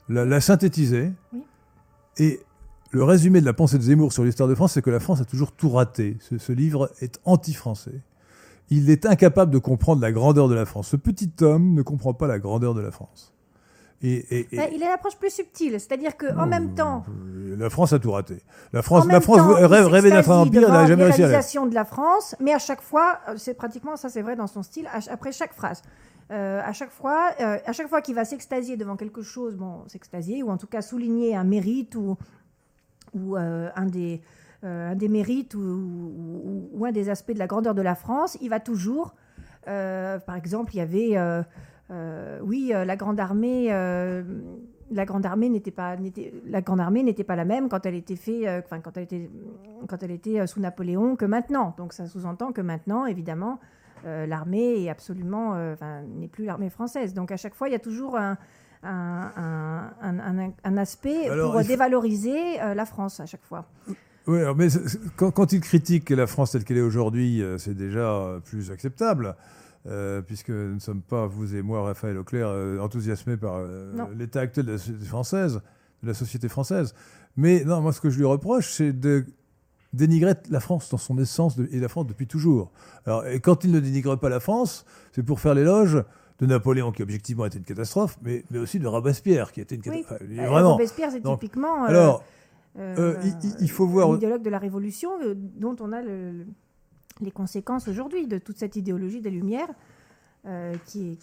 [0.09, 1.13] la, synthétiser.
[2.19, 2.41] Et
[2.93, 5.21] le résumé de la pensée de Zemmour sur l'histoire de France, c'est que la France
[5.21, 6.19] a toujours tout raté.
[6.21, 8.01] Ce, livre est anti-français.
[8.71, 10.89] Il est incapable de comprendre la grandeur de la France.
[10.89, 13.33] Ce petit homme ne comprend pas la grandeur de la France.
[14.05, 17.05] Et, bah, il a l'approche plus subtile, c'est-à-dire qu'en même temps.
[17.57, 18.43] La France a tout raté.
[18.73, 21.85] La France, la France rêvait d'un empire, elle n'a jamais réussi à la de la
[21.85, 25.31] France, mais à chaque fois, euh, c'est pratiquement ça, c'est vrai dans son style, après
[25.31, 25.83] chaque phrase.
[26.33, 29.85] Euh, à chaque fois, euh, à chaque fois qu'il va s'extasier devant quelque chose, bon,
[29.87, 32.17] s'extasier ou en tout cas souligner un mérite ou,
[33.15, 34.21] ou un des
[34.65, 38.49] un des mérites ou, ou, un des aspects de la grandeur de la France, il
[38.49, 39.15] va toujours,
[39.65, 41.45] par exemple, il y avait
[41.93, 44.23] euh, oui, euh, la Grande Armée, euh,
[44.91, 45.97] la Grande Armée n'était pas,
[46.47, 49.31] la Grande Armée n'était pas la même quand elle était fait, quand elle était,
[49.89, 51.75] quand elle était sous Napoléon que maintenant.
[51.77, 53.59] Donc ça sous-entend que maintenant, évidemment,
[54.05, 55.57] l'armée est absolument,
[56.19, 57.15] n'est plus l'armée française.
[57.15, 58.37] Donc à chaque fois, il y a toujours un,
[58.83, 63.67] un, aspect pour dévaloriser la France à chaque fois.
[64.27, 64.69] Oui, mais
[65.17, 69.35] quand, quand, il critique la France telle qu'elle est aujourd'hui, c'est déjà plus acceptable.
[69.89, 73.93] Euh, puisque nous ne sommes pas, vous et moi, Raphaël Auclair, euh, enthousiasmés par euh,
[74.17, 75.61] l'état actuel de la société française,
[76.03, 76.95] de la société française.
[77.37, 79.25] Mais non, moi, ce que je lui reproche, c'est de
[79.93, 82.71] dénigrer la France dans son essence et la France depuis toujours.
[83.07, 86.05] Alors, et quand il ne dénigre pas la France, c'est pour faire l'éloge
[86.43, 89.83] de Napoléon, qui objectivement était une catastrophe, mais, mais aussi de Robespierre, qui était une
[89.83, 90.21] catastrophe.
[90.29, 90.37] Oui.
[90.37, 90.73] vraiment.
[90.73, 91.85] Robespierre, c'est typiquement.
[91.85, 92.23] Alors,
[92.79, 93.15] Euh,
[93.61, 94.11] il, faut voir.
[94.11, 99.21] Un idéologue de la Révolution dont on a les conséquences aujourd'hui de toute cette idéologie
[99.21, 99.69] des Lumières.
[100.87, 101.19] qui,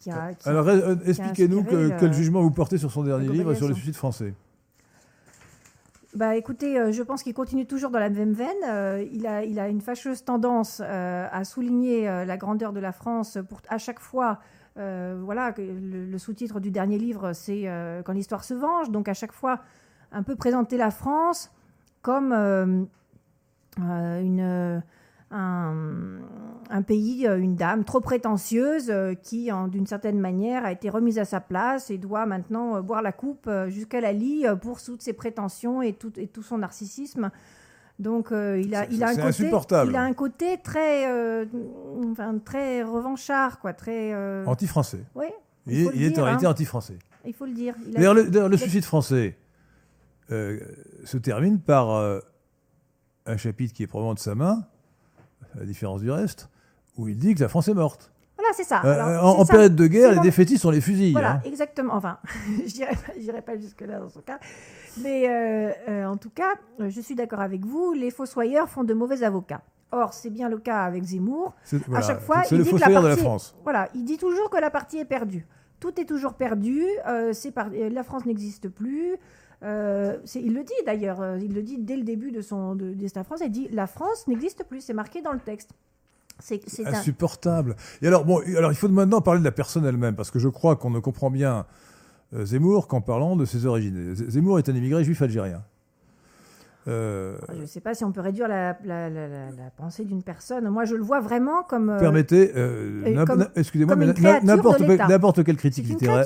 [0.00, 0.68] qui, a, Alors,
[1.06, 1.64] expliquez-nous
[1.98, 4.34] quel jugement vous portez sur son dernier livre, sur le suicide français?
[6.14, 8.48] Bah, écoutez, euh, je pense qu'il continue toujours dans la même veine.
[8.66, 12.92] Euh, il, a, il a une fâcheuse tendance euh, à souligner la grandeur de la
[12.92, 14.38] France pour à chaque fois.
[14.78, 17.64] Voilà, le, sous-titre du dernier livre, c'est
[18.04, 18.90] Quand l'histoire se venge.
[18.90, 19.60] Donc à chaque fois,
[20.12, 21.50] un peu présenter la France
[22.02, 22.32] comme
[23.82, 24.82] une
[25.30, 31.18] un, pays, euh, une dame trop prétentieuse euh, qui, d'une certaine manière, a été remise
[31.18, 35.02] à sa place et doit maintenant euh, boire la coupe jusqu'à la lie pour toutes
[35.02, 37.30] ses prétentions et et tout son narcissisme.
[37.98, 39.50] Donc il a, il a un côté,
[39.88, 41.06] il a un côté très,
[42.10, 44.14] enfin, très revanchard, quoi, très
[44.46, 45.04] anti-français.
[45.14, 45.26] Oui.
[45.66, 46.50] Il, est en réalité hein.
[46.50, 46.98] anti-français.
[47.26, 47.74] Il faut le dire.
[47.88, 49.36] D'ailleurs, le, suicide français
[50.28, 52.20] se termine par
[53.28, 54.64] un chapitre qui est probablement de sa main,
[55.54, 56.48] à la différence du reste,
[56.96, 58.10] où il dit que la France est morte.
[58.36, 58.82] Voilà, c'est ça.
[58.84, 61.12] Euh, en, période de guerre, les défaitistes sont les fusils.
[61.12, 61.42] Voilà, hein.
[61.44, 61.94] exactement.
[61.94, 62.18] Enfin,
[62.66, 64.38] je n'irai pas, jusque-là dans son cas.
[64.96, 68.94] Mais euh, euh, en tout cas, je suis d'accord avec vous, les fossoyeurs font de
[68.94, 69.62] mauvais avocats.
[69.90, 71.54] Or, c'est bien le cas avec Zemmour.
[71.94, 73.56] à chaque fois, il le dit que la, partie, de la France.
[73.62, 75.46] Voilà, il dit toujours que la partie est perdue.
[75.80, 76.84] Tout est toujours perdu.
[77.32, 79.16] c'est par, la France n'existe plus.
[79.62, 83.40] il le dit d'ailleurs, il le dit dès le début de son de, destin France.
[83.42, 84.82] Il dit la France n'existe plus.
[84.82, 85.70] C'est marqué dans le texte.
[86.40, 87.76] C'est insupportable.
[88.00, 90.48] Et alors, bon, alors, il faut maintenant parler de la personne elle-même, parce que je
[90.48, 91.62] crois qu'on ne comprend bien euh,
[92.32, 94.14] Zemmour qu'en parlant de ses origines.
[94.14, 95.62] Zemmour est un immigré juif algérien.
[96.88, 98.74] Euh, je ne sais pas si on peut réduire la,
[99.76, 100.68] pensée d'une personne.
[100.70, 101.90] Moi, je le vois vraiment comme.
[101.90, 102.52] Euh, Permettez,
[103.56, 104.06] excusez-moi, mais
[104.42, 106.24] n'importe quelle critique littéraire.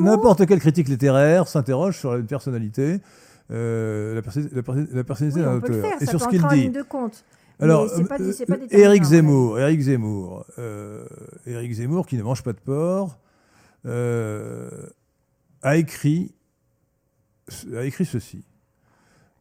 [0.00, 3.00] N'importe quelle critique littéraire s'interroge sur une personnalité,
[3.48, 6.68] la, personnalité d'un auteur, et sur ce qu'il dit.
[6.70, 7.24] De compte.
[7.60, 7.88] Alors,
[8.70, 10.44] Éric Zemmour, Éric Zemmour,
[11.46, 13.18] Éric Zemmour, qui ne mange pas de porc,
[13.86, 14.88] euh,
[15.62, 16.32] a écrit,
[17.48, 18.44] ceci.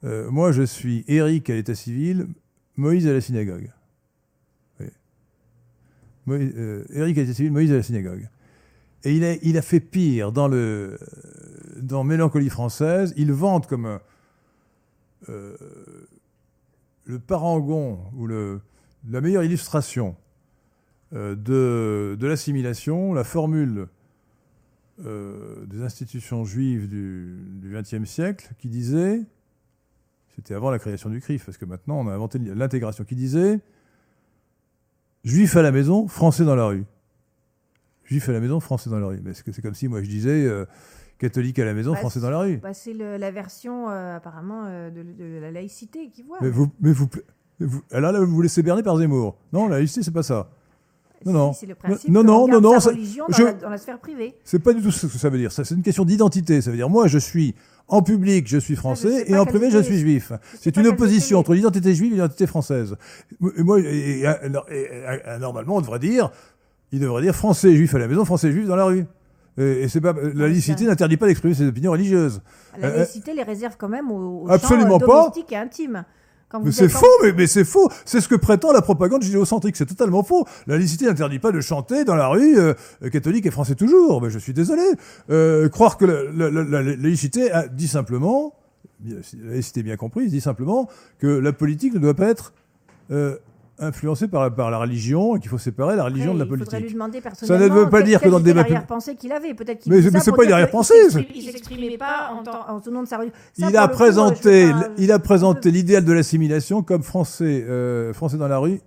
[0.03, 2.27] Euh, moi, je suis Éric à l'état civil,
[2.75, 3.71] Moïse à la synagogue.
[6.29, 8.29] Euh, Éric à l'état civil, Moïse à la synagogue.
[9.03, 10.97] Et il a, fait pire dans, le,
[12.03, 13.13] Mélancolie française.
[13.15, 13.99] Il vante comme
[15.27, 20.15] le parangon ou la meilleure illustration
[21.11, 23.87] de l'assimilation, la formule
[25.05, 29.21] euh, des institutions juives du XXe siècle qui disait,
[30.35, 33.59] c'était avant la création du CRIF, parce que maintenant on a inventé l'intégration, qui disait
[35.23, 36.85] Juif à la maison, français dans la rue.
[38.05, 39.21] Juif à la maison, français dans la rue.
[39.23, 40.65] Mais c'est comme si moi je disais euh,
[41.19, 42.57] catholique à la maison, bah, français dans la rue.
[42.57, 46.37] Bah, c'est la version euh, apparemment de, la laïcité qui voit.
[46.41, 47.07] Mais vous, mais vous,
[47.59, 49.37] vous, là, là, vous vous laissez berner par Zemmour.
[49.53, 50.49] Non, la laïcité, c'est pas ça.
[51.25, 51.53] Non, non.
[51.53, 54.35] C'est le principe non, non, non, non, sa religion dans, la, dans, la, sphère privée.
[54.43, 55.51] C'est pas du tout ce que ça veut dire.
[55.51, 56.61] C'est une question d'identité.
[56.61, 57.55] Ça veut dire, moi, je suis
[57.87, 60.33] en public, je suis français, et en privé, je suis juif.
[60.59, 62.95] C'est une opposition entre l'identité juive et l'identité française.
[63.57, 64.23] Et moi, et,
[65.39, 66.31] normalement, on devrait dire,
[66.91, 69.05] il devrait dire français juif à la maison, français juif dans la rue.
[69.57, 72.41] Et, c'est pas la laïcité n'interdit pas d'exprimer ses opinions religieuses.
[72.79, 76.05] La euh, laïcité les réserve quand même aux, aux absolument champs et intimes.
[76.63, 77.89] Mais c'est faux, mais, mais c'est faux.
[78.05, 79.75] C'est ce que prétend la propagande judéocentrique.
[79.75, 80.45] C'est totalement faux.
[80.65, 82.73] La laïcité n'interdit pas de chanter dans la rue euh,
[83.11, 84.21] catholique et français toujours.
[84.21, 84.83] Mais je suis désolé.
[85.29, 88.53] Euh, croire que la, la, laïcité a dit simplement,
[89.05, 92.53] la laïcité bien comprise, dit simplement que la politique ne doit pas être
[93.79, 96.79] influencé par, par la religion et qu'il faut séparer la religion de la politique.
[96.79, 99.79] Lui demander ça ne veut pas dire que dans le débat arrière-pensée qu'il avait, peut-être
[99.79, 100.93] qu'il Mais, mais c'est pas une arrière-pensée.
[101.33, 103.35] Il s'exprimait pas en, en, nom de sa religion.
[103.57, 108.57] Il a, présenté, il a présenté l'idéal de l'assimilation comme français, euh, français dans la
[108.57, 108.81] rue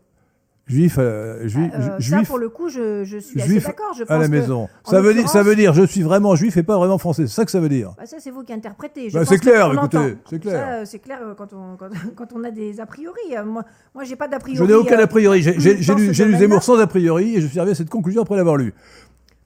[0.70, 2.18] juif, euh, juif, euh, juif.
[2.18, 3.94] Ça, pour le coup, je, je suis assez d'accord.
[4.08, 4.68] à la maison.
[4.84, 7.26] Ça veut, dire, ça veut dire, je suis vraiment juif et pas vraiment français.
[7.26, 7.92] C'est ça que ça veut dire.
[7.98, 9.10] Bah, ça, c'est vous qui interprétez.
[9.10, 10.16] Bah, c'est clair, écoutez.
[10.28, 10.86] C'est clair.
[10.86, 11.76] C'est clair euh, quand on,
[12.16, 13.20] quand, on a des a priori.
[13.36, 13.64] Euh, moi,
[13.94, 14.58] moi j'ai pas d'a priori.
[14.58, 15.42] Je n'ai aucun a priori.
[15.42, 18.36] J'ai lu, lu Zemmour sans a priori et je suis arrivé à cette conclusion après
[18.36, 18.72] l'avoir lu.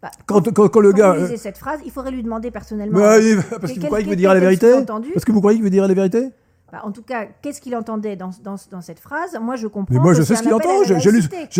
[0.02, 1.16] Bah, quand, quand, quand, le gars.
[1.18, 2.98] Quand cette phrase, il faudrait lui demander personnellement.
[2.98, 3.16] Bah,
[3.60, 4.72] parce que vous croyez qu'il veut dire la vérité
[5.12, 6.28] Parce que vous croyez qu'il veut dire la vérité
[6.74, 9.38] bah, en tout cas, qu'est-ce qu'il entendait dans, dans, dans, cette phrase?
[9.40, 9.94] Moi, je comprends.
[9.94, 10.82] Mais moi, je sais ce qu'il entend.
[10.82, 11.12] J'ai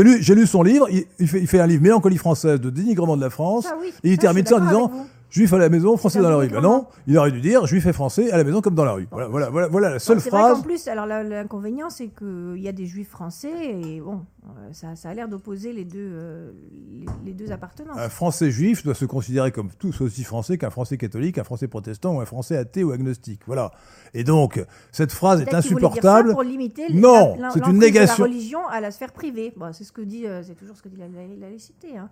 [0.02, 0.88] lu, lu, lu, son livre.
[0.90, 3.64] Il, fait, il, fait, un livre Mélancolie française de dénigrement de la France.
[4.02, 4.90] et il termine ça en disant
[5.34, 6.48] Juif à la maison, français dans la rue.
[6.48, 8.92] Ben non, il aurait dû dire juif et français à la maison comme dans la
[8.92, 9.08] rue.
[9.10, 10.42] Voilà, voilà, voilà, voilà la seule phrase.
[10.52, 14.68] vrai qu'en plus, alors l'inconvénient, c'est qu'il y a des juifs français et bon, euh,
[14.72, 16.52] ça, ça a l'air d'opposer les deux, euh,
[16.92, 17.98] les, les deux appartenances.
[17.98, 21.66] Un français juif doit se considérer comme tous aussi français qu'un français catholique, un français
[21.66, 23.40] protestant ou un français athée ou agnostique.
[23.48, 23.72] Voilà.
[24.14, 26.30] Et donc, cette phrase est dire ça insupportable.
[26.30, 28.22] pour limiter Non, c'est une négation.
[28.24, 29.52] De la religion à la sphère privée.
[29.56, 31.96] Bon, c'est ce que dit, euh, c'est toujours ce que dit la, la- la laïcité.
[31.98, 32.08] hein.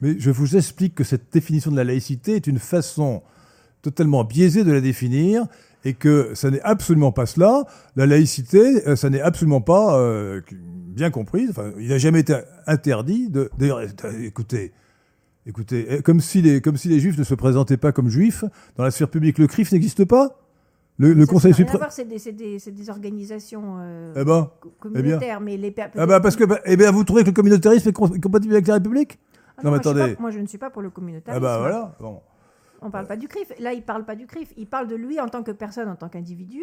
[0.00, 3.22] Mais je vous explique que cette définition de la laïcité est une façon
[3.82, 5.46] totalement biaisée de la définir
[5.84, 7.64] et que ça n'est absolument pas cela.
[7.94, 11.50] La laïcité, euh, ça n'est absolument pas euh, bien comprise.
[11.50, 12.34] Enfin, il n'a jamais été
[12.66, 13.50] interdit de.
[13.58, 13.80] D'ailleurs,
[14.22, 14.72] écoutez.
[15.48, 18.44] Écoutez, euh, comme si, les, comme si les juifs ne se présentaient pas comme juifs
[18.76, 19.38] dans la sphère publique.
[19.38, 20.40] Le CRIF n'existe pas?
[20.98, 25.56] Le, le Conseil suprême C'est des, des- des organisations euh, Eh ben, co- communautaires, mais
[25.56, 28.18] les ah bah parce que bah, eh bien, vous trouvez que le communautarisme est com-
[28.20, 29.18] compatible avec la République?
[29.58, 30.14] Ah non, mais je attendez.
[30.14, 31.42] pas- moi, je ne suis pas pour le Ah communautarisme.
[31.42, 31.94] bah voilà.
[32.00, 32.20] Bon.
[32.82, 33.52] On parle pas du CRIF.
[33.58, 34.52] Là, il parle pas du CRIF.
[34.56, 36.62] Il parle de lui en tant que personne, en tant qu'individu.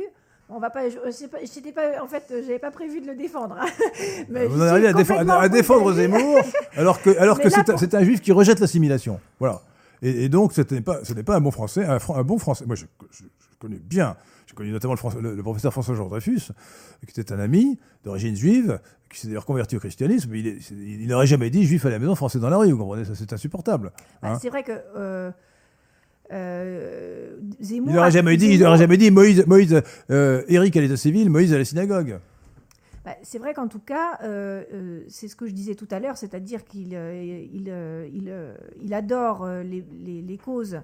[0.49, 0.89] On va pas.
[0.89, 0.97] Je,
[1.27, 1.39] pas-
[1.73, 2.03] pas.
[2.03, 3.57] En fait, j'avais pas prévu de le défendre.
[4.29, 5.91] Mais Vous en arrivez à, défendre- à défendre.
[5.93, 6.37] Zemmour
[6.75, 9.19] alors que, alors Mais que c'est un, pour- c'est un juif qui rejette l'assimilation.
[9.39, 9.61] Voilà.
[10.01, 12.65] Et, et donc, ce n'est pas, pas un bon français, un, Fran- un bon français.
[12.67, 14.15] Moi, je, je- je connais bien,
[14.53, 16.51] j'ai connu notamment le, François- le- le professeur François-Jean Dreyfus,
[17.11, 20.31] qui était un ami d'origine juive, qui s'est d'ailleurs converti au christianisme.
[20.61, 22.71] C'est- il n'aurait jamais dit juif à la maison, français dans la rue.
[22.71, 23.91] Vous comprenez Ça, c'est insupportable.
[24.21, 24.39] Bah, hein.
[24.41, 24.71] c'est vrai que.
[24.95, 25.31] euh,
[26.31, 27.89] euh, Zemmour.
[27.89, 30.97] Il n'aurait jamais dit, il Zemmour- n'aurait jamais dit Moïse, Moïse, euh, Éric à l'état
[30.97, 32.19] civil, Moïse à la synagogue.
[33.05, 35.99] Bah, c'est vrai qu'en tout cas, euh, euh, c'est ce que je disais tout à
[35.99, 37.21] l'heure, c'est-à-dire qu'il euh,
[37.53, 37.67] il,
[38.13, 38.33] il,
[38.81, 40.79] il adore les, les- les causes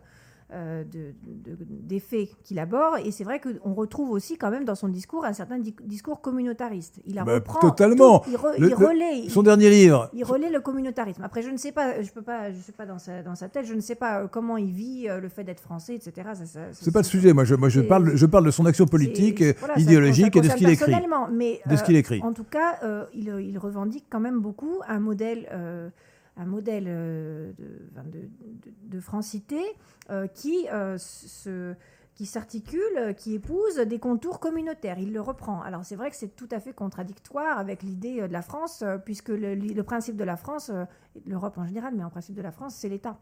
[0.52, 5.26] des faits qu'il aborde, et c'est vrai qu'on retrouve aussi quand même dans son discours
[5.26, 7.00] un certain di- discours communautariste.
[7.06, 8.20] Il a Bah, reprend totalement.
[8.20, 11.22] tout, il, re- Le- il le- relaie, Son dernier livre, il relaie le communautarisme.
[11.24, 13.48] Après, je ne sais pas, je peux pas, je suis pas dans sa, dans sa
[13.50, 16.30] tête, je ne sais pas euh, comment il vit euh, le fait d'être français, etc.
[16.74, 17.34] C'est pas le sujet.
[17.34, 20.42] Moi, je, moi, je parle, je parle de son action politique, voilà, idéologique ça et
[20.44, 20.86] de ce qu'il écrit.
[20.92, 22.22] personnellement, Mais, De ce euh, qu'il écrit.
[22.24, 25.90] En tout cas, euh, il, il revendique quand même beaucoup un modèle, euh,
[26.40, 27.52] un modèle euh,
[28.84, 29.62] de, francité
[30.10, 30.98] euh, qui euh,
[32.16, 35.00] qui s'articule, qui épouse des contours communautaires.
[35.00, 35.62] Il le reprend.
[35.62, 39.30] Alors c'est vrai que c'est tout à fait contradictoire avec l'idée de la France, puisque
[39.30, 40.70] le, le principe de la France,
[41.26, 43.18] l'Europe en général, mais en principe de la France, c'est l'État.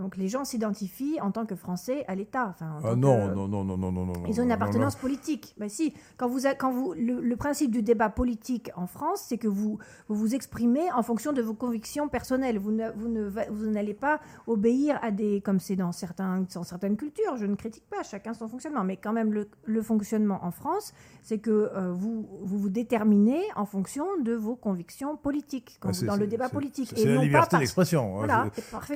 [0.00, 2.48] Donc les gens s'identifient en tant que Français à l'État.
[2.54, 4.12] Enfin, Ah non, que- non, non, non, non, non, non.
[4.28, 5.54] ils ont une non, appartenance politique.
[5.58, 9.36] Ben si, quand vous, quand vous, le, le principe du débat politique en France, c'est
[9.38, 9.78] que vous,
[10.08, 12.58] vous vous exprimez en fonction de vos convictions personnelles.
[12.58, 16.44] Vous ne, vous ne, va- vous n'allez pas obéir à des, comme c'est dans, certains,
[16.54, 17.36] dans certaines cultures.
[17.36, 20.94] Je ne critique pas, chacun son fonctionnement, mais quand même le, le fonctionnement en France,
[21.22, 25.92] c'est que euh, vous, vous vous déterminez en fonction de vos convictions politiques quand Ah,
[26.00, 26.92] vous- dans le débat politique.
[26.96, 28.16] C'est la non liberté d'expression.
[28.22, 28.46] hein, Voilà,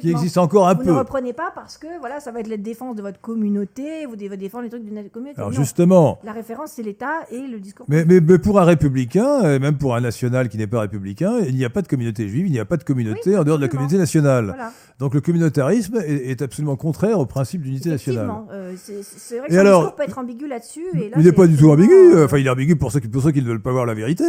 [0.01, 0.93] qui existe encore un peu.
[0.94, 4.16] Ne reprenez pas parce que voilà, ça va être la défense de votre communauté, vous
[4.16, 5.38] devez défendre les trucs d'une communauté.
[5.38, 5.56] Alors Non.
[5.56, 7.86] justement, La référence, c'est l'État et le discours.
[7.88, 11.38] mais, mais- mais pour un républicain, et même pour un national qui n'est pas républicain,
[11.46, 13.44] il n'y a pas de communauté juive, il n'y a pas de communauté Oui, en
[13.44, 14.46] dehors de la communauté nationale.
[14.46, 14.72] Voilà.
[14.98, 18.30] Donc le communautarisme est, est absolument contraire au principe d'unité nationale.
[18.52, 20.84] Euh, c'est vrai que Et alors, discours peut être ambigu là-dessus.
[20.94, 23.08] là, il n'est pas du tout ambigu, euh, enfin il est ambigu pour ceux, qui,
[23.08, 24.24] pour ceux qui ne veulent pas voir la vérité.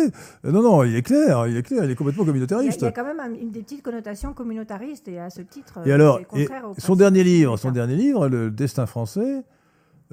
[0.45, 2.33] Euh, Non, non, il est clair, il est clair, il est complètement il y, a,
[2.33, 2.81] communautariste.
[2.81, 5.79] il y a quand même un- une des petites connotations communautaristes et à ce titre,
[5.85, 8.85] Et euh, alors, et contraire au son dernier de livre, son dernier livre, Le Destin
[8.85, 9.43] français,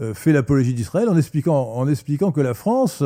[0.01, 3.03] euh, fait l'apologie d'Israël en expliquant, en expliquant que la France,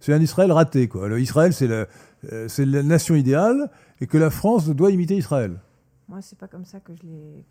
[0.00, 0.88] c'est un Israël raté.
[0.88, 1.08] Quoi.
[1.08, 1.86] Le Israël, c'est la,
[2.32, 3.70] euh, c'est la nation idéale
[4.00, 5.60] et que la France doit imiter Israël.
[6.08, 7.44] Moi, c'est pas comme ça que je l'ai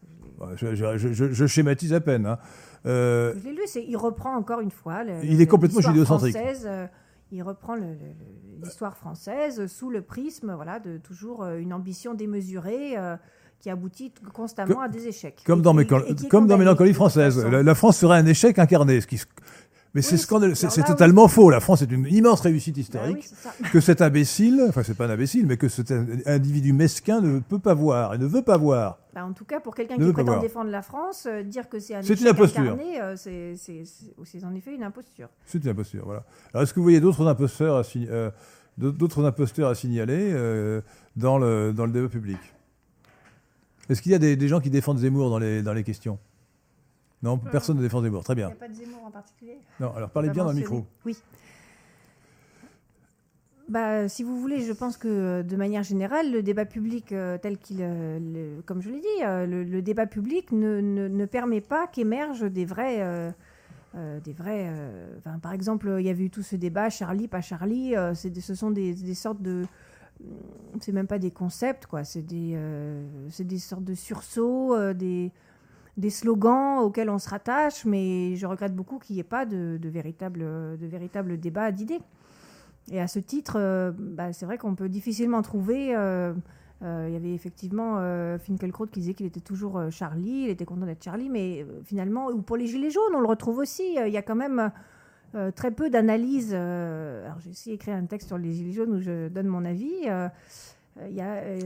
[0.57, 2.26] je Je, schématise à peine.
[2.26, 2.38] hein.
[2.85, 3.61] Euh, je l'ai lu.
[3.88, 5.03] Il reprend encore une fois.
[5.03, 6.35] le- Il le- est complètement judéocentrique.
[6.35, 6.88] euh,
[7.31, 7.76] il reprend
[8.61, 12.97] l'histoire française sous le prisme, voilà, de toujours une ambition démesurée.
[12.97, 13.15] euh,
[13.60, 15.41] qui aboutit constamment à des échecs.
[15.45, 17.44] comme Et dans, qui- comme dans Mélancolie française.
[17.45, 19.02] La, la France serait un échec incarné.
[19.02, 19.26] Ce qui, se-
[19.95, 20.84] mais c'est Oui, scandaleux, c'est- oui.
[20.86, 21.49] totalement faux.
[21.49, 23.30] La France est une immense réussite Bah historique.
[23.61, 25.91] oui, que cet imbécile, enfin c'est pas un imbécile, mais que cet
[26.27, 28.99] individu mesquin ne peut pas voir et ne veut pas voir.
[29.15, 31.80] Bah, en tout cas, pour quelqu'un Ne qui prétend défendre la France, euh, dire que
[31.80, 32.61] c'est un C'est échec une imposture.
[32.61, 35.27] incarné, euh, c'est en effet une imposture.
[35.45, 36.23] C'est une imposture, voilà.
[36.53, 38.30] Alors est-ce que vous voyez d'autres imposteurs à, euh,
[38.77, 40.81] d'autres imposteurs à signaler euh,
[41.15, 42.38] dans, le, dans le débat public?
[43.90, 46.20] Est-ce qu'il y a des, des gens qui défendent Zemmour dans les, dans les questions?
[47.24, 48.24] Non, personne ne défend Zemmour.
[48.24, 48.48] Très Il bien.
[48.48, 49.57] n'y a pas de Zemmour en particulier?
[49.80, 50.86] Non, alors parlez bien dans le micro.
[51.06, 51.18] Oui.
[53.68, 57.38] Bah, si vous voulez, je pense que euh, de manière générale, le débat public euh,
[57.38, 61.07] tel qu'il, euh, le- comme je l'ai dit, euh, le, le débat public ne, ne-
[61.07, 63.30] ne permet pas qu'émergent des vrais, euh,
[63.95, 64.70] euh, des vrais.
[64.72, 65.06] euh,
[65.44, 67.95] par exemple, il y avait eu tout ce débat Charlie, pas Charlie.
[67.95, 69.66] euh, ce sont des, des sortes de,
[70.79, 72.03] c'est même pas des concepts, quoi.
[72.03, 75.31] C'est des, euh, c'est des sortes de sursauts, euh, des
[75.97, 79.77] des slogans auxquels on se rattache, mais je regrette beaucoup qu'il n'y ait pas de,
[79.81, 81.99] de véritable, de véritable débat d'idées.
[82.91, 85.95] Et à ce titre, euh, bah, c'est vrai qu'on peut difficilement trouver.
[85.95, 86.33] Euh,
[86.81, 87.97] euh, il y avait effectivement
[88.39, 92.41] Finkelkraut qui disait qu'il était toujours Charlie, il était content d'être Charlie, mais finalement, ou
[92.41, 93.83] pour les Gilets jaunes, on le retrouve aussi.
[93.95, 94.71] Il y a quand même
[95.56, 96.53] très peu d'analyse.
[96.53, 100.07] alors, j'ai aussi écrit un texte sur les Gilets jaunes où je donne mon avis.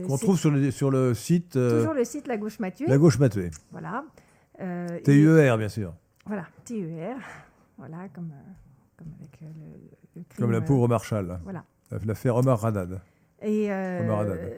[0.06, 1.52] Qu'on trouve sur le, sur le site.
[1.52, 2.86] toujours le site La Gauche Matuée.
[2.86, 3.50] La Gauche Matuée.
[3.72, 4.04] Voilà.
[5.04, 5.94] TUER, bien sûr.
[6.26, 7.16] Voilà, TUER.
[7.76, 8.32] Voilà, comme,
[8.96, 9.34] comme avec
[10.38, 11.38] comme la pauvre Marshall.
[11.44, 11.64] Voilà.
[12.04, 13.00] L'affaire Omar Radad.
[13.42, 14.50] Et euh,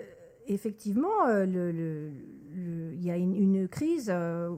[0.46, 2.10] effectivement, euh,
[2.54, 4.54] il y a une, crise, euh,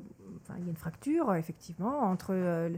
[0.58, 2.70] il y a une fracture, effectivement, entre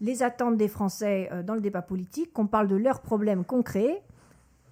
[0.00, 4.02] les attentes des Français dans le débat politique, qu'on parle de leurs problèmes concrets,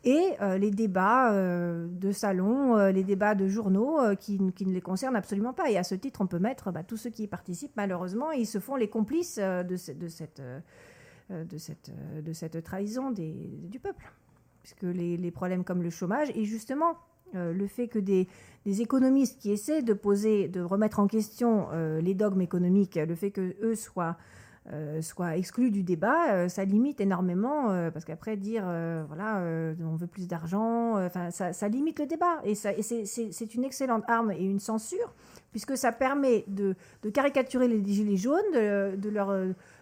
[0.05, 5.69] et les débats de salon, les débats de journaux qui, ne les concernent absolument pas.
[5.69, 8.47] Et à ce titre, on peut mettre bah, tous ceux qui y participent, malheureusement, ils
[8.47, 10.41] se font les complices de, cette
[11.31, 11.45] euh,
[12.53, 14.13] euh, trahison du peuple.
[14.63, 16.95] Puisque les, problèmes comme le chômage, et justement
[17.35, 18.29] euh, le fait que des,
[18.65, 21.69] économistes qui essaient de poser, de remettre en question
[22.01, 24.17] les dogmes économiques, le fait que eux soient
[25.01, 28.65] soient exclus du débat, ça limite énormément, parce qu'après dire,
[29.07, 29.41] voilà,
[29.81, 32.41] on veut plus d'argent, ça, limite le débat.
[32.45, 35.15] Et, c'est une excellente arme et une censure,
[35.53, 36.75] puisque ça permet de,
[37.11, 39.29] caricaturer les gilets jaunes, de, leur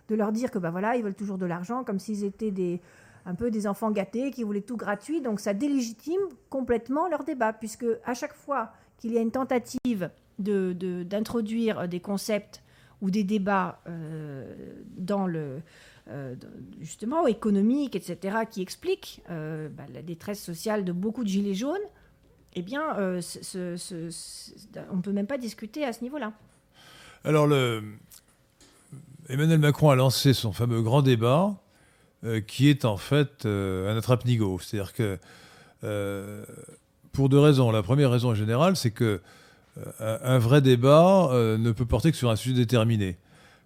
[0.09, 2.81] de leur dire que bah voilà, ils veulent toujours de l'argent, comme s'ils étaient des,
[3.27, 5.21] un peu des enfants gâtés qui voulaient tout gratuit.
[5.21, 6.21] Donc ça délégitime
[6.51, 12.01] complètement leur débat, puisque à chaque fois qu'il y a une tentative d'introduire de, des
[12.01, 12.63] concepts
[13.05, 14.51] ou des débats euh,
[14.97, 15.61] dans le
[16.09, 16.35] euh,
[16.81, 21.77] justement économique, etc., qui expliquent euh, bah, la détresse sociale de beaucoup de gilets jaunes,
[22.55, 26.33] eh bien, on ne peut même pas discuter à ce niveau-là.
[27.25, 27.83] Alors, le,
[29.29, 31.57] Emmanuel Macron a lancé son fameux grand débat,
[32.47, 34.61] qui est en fait un attrape-nigo.
[34.61, 35.19] C'est-à-dire que,
[37.13, 37.73] pour deux raisons.
[37.73, 39.21] La première raison générale, c'est que
[40.01, 43.17] un vrai débat ne peut porter que sur un sujet déterminé.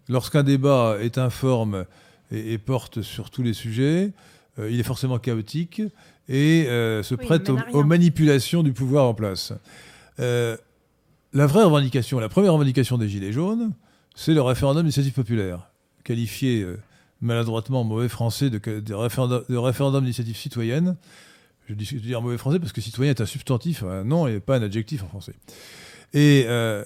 [0.09, 1.85] Lorsqu'un débat est informe
[2.33, 4.13] et, porte sur tous les sujets,
[4.59, 5.83] il est forcément chaotique
[6.29, 9.53] et se prête aux, manipulations du pouvoir en place.
[10.19, 10.57] la
[11.47, 13.75] vraie revendication, la première revendication des Gilets jaunes,
[14.19, 15.71] c'est le référendum d'initiative populaire,
[16.03, 16.77] qualifié euh,
[17.21, 20.97] maladroitement en mauvais français de, de référendum, d'initiative citoyenne.
[21.69, 24.57] Je dis, dire mauvais français parce que citoyen est un substantif, un nom et pas
[24.57, 25.35] un adjectif en français.
[26.15, 26.85] Et euh,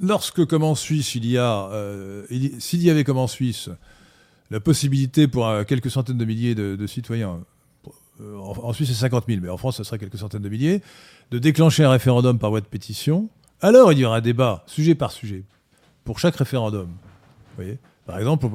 [0.00, 2.24] lorsque, comme en Suisse, il y a, euh,
[2.58, 3.68] s'il y avait comme en Suisse
[4.50, 7.40] la possibilité pour quelques centaines de milliers de, citoyens,
[8.20, 10.82] en, Suisse c'est 50 000, mais en France ce serait quelques centaines de milliers,
[11.30, 13.28] de déclencher un référendum par voie de pétition,
[13.60, 15.44] alors il y aura un débat sujet par sujet
[16.04, 16.88] pour chaque référendum.
[17.54, 17.78] voyez?
[18.06, 18.48] Par exemple,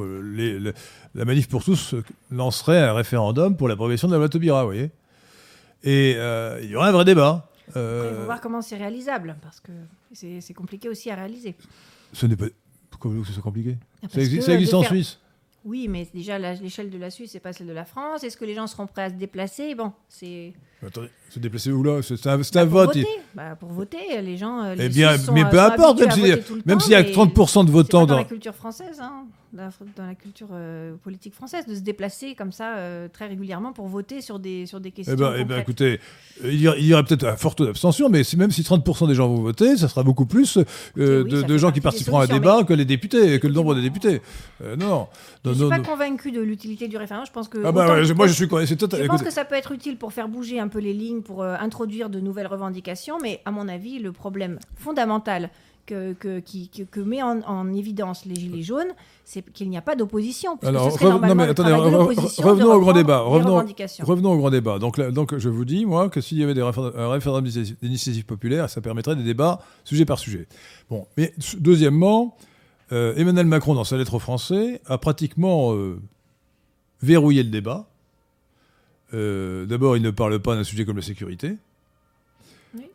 [1.14, 1.96] la manif pour tous
[2.30, 4.92] lancerait un référendum pour l'approbation de la loi Taubira, vous voyez?
[5.84, 7.48] Et euh, il y aurait un vrai débat.
[7.76, 9.72] Euh, il faut voir comment c'est réalisable, parce que
[10.14, 11.56] c'est compliqué aussi à réaliser.
[12.14, 12.46] Ce n'est pas...
[12.90, 15.20] Pourquoi voulez-vous que ce soit compliqué ah, ça, existe, en Suisse
[15.66, 18.24] oui, mais déjà, l'échelle de la Suisse, c'est pas celle de la France.
[18.24, 19.74] Est-ce que les gens seront prêts à se déplacer?
[19.74, 20.54] Bon, c'est.
[20.88, 22.02] Attendez, se déplacer où là?
[22.02, 22.88] C'est un, bah, vote.
[22.88, 23.06] Voter.
[23.34, 24.64] Bah, pour voter, les gens.
[24.64, 26.00] Euh, eh bien, mais peu importe,
[26.66, 28.18] même s'il y a 30% de votants dans.
[28.18, 29.26] la culture française, hein
[29.56, 33.88] dans la culture euh, politique française, de se déplacer comme ça euh, très régulièrement pour
[33.88, 35.16] voter sur des, sur des questions.
[35.16, 36.00] Eh ben, eh ben écoutez,
[36.44, 39.42] il y, aurait peut-être un fort taux d'abstention, mais même si 30% des gens vont
[39.42, 40.58] voter, ça sera beaucoup plus
[40.98, 43.82] euh, de, gens qui participeront à un débat que les députés, que le nombre des
[43.82, 44.22] députés.
[44.78, 45.08] non.
[45.46, 47.28] Je ne suis pas convaincu de l'utilité du référendum.
[47.28, 47.60] Je pense que.
[47.64, 47.86] Ah bah
[48.16, 48.76] moi, je suis convaincu.
[48.80, 51.42] Je pense que ça peut être utile pour faire bouger un peu les lignes, pour
[51.44, 55.50] introduire de nouvelles revendications, mais à mon avis, le problème fondamental
[55.86, 58.94] que, que, qui, que, met en, évidence les Gilets jaunes,
[59.24, 60.58] c'est qu'il n'y a pas d'opposition.
[60.64, 63.20] Alors, non, mais attendez, revenons au grand débat.
[63.20, 63.64] Revenons,
[64.02, 64.80] revenons, au grand débat.
[64.80, 67.50] Donc, donc, je vous dis, moi, que s'il y avait des un référendum
[67.82, 70.48] d'initiative populaire, ça permettrait des débats sujet par sujet.
[70.90, 72.36] Bon, mais deuxièmement,
[72.92, 76.00] euh, Emmanuel Macron, dans sa lettre aux Français, a pratiquement euh,
[77.02, 77.88] verrouillé le débat.
[79.16, 81.56] Euh, d'abord, il ne parle pas d'un sujet comme la sécurité.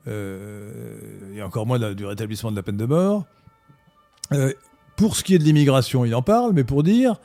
[0.06, 0.98] Euh,
[1.34, 3.24] et encore moins du rétablissement de la peine de mort.
[4.32, 4.52] Euh,
[4.96, 7.18] pour ce qui est de l'immigration, il en parle, mais pour dire,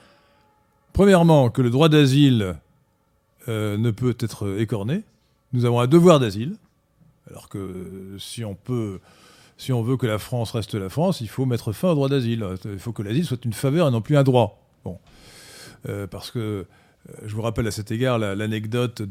[0.94, 2.56] premièrement, que le droit d'asile
[3.48, 5.04] ne peut être écorné.
[5.54, 6.56] Nous avons un devoir d'asile,
[7.30, 9.00] alors que si on peut
[9.58, 12.10] si on veut que la France reste la France, il faut mettre fin au droit
[12.10, 12.46] d'asile.
[12.66, 14.60] Il faut que l'asile soit une faveur et non plus un droit.
[14.84, 14.98] Bon.
[16.10, 16.66] parce que
[17.26, 19.02] je vous rappelle à cet égard l'anecdote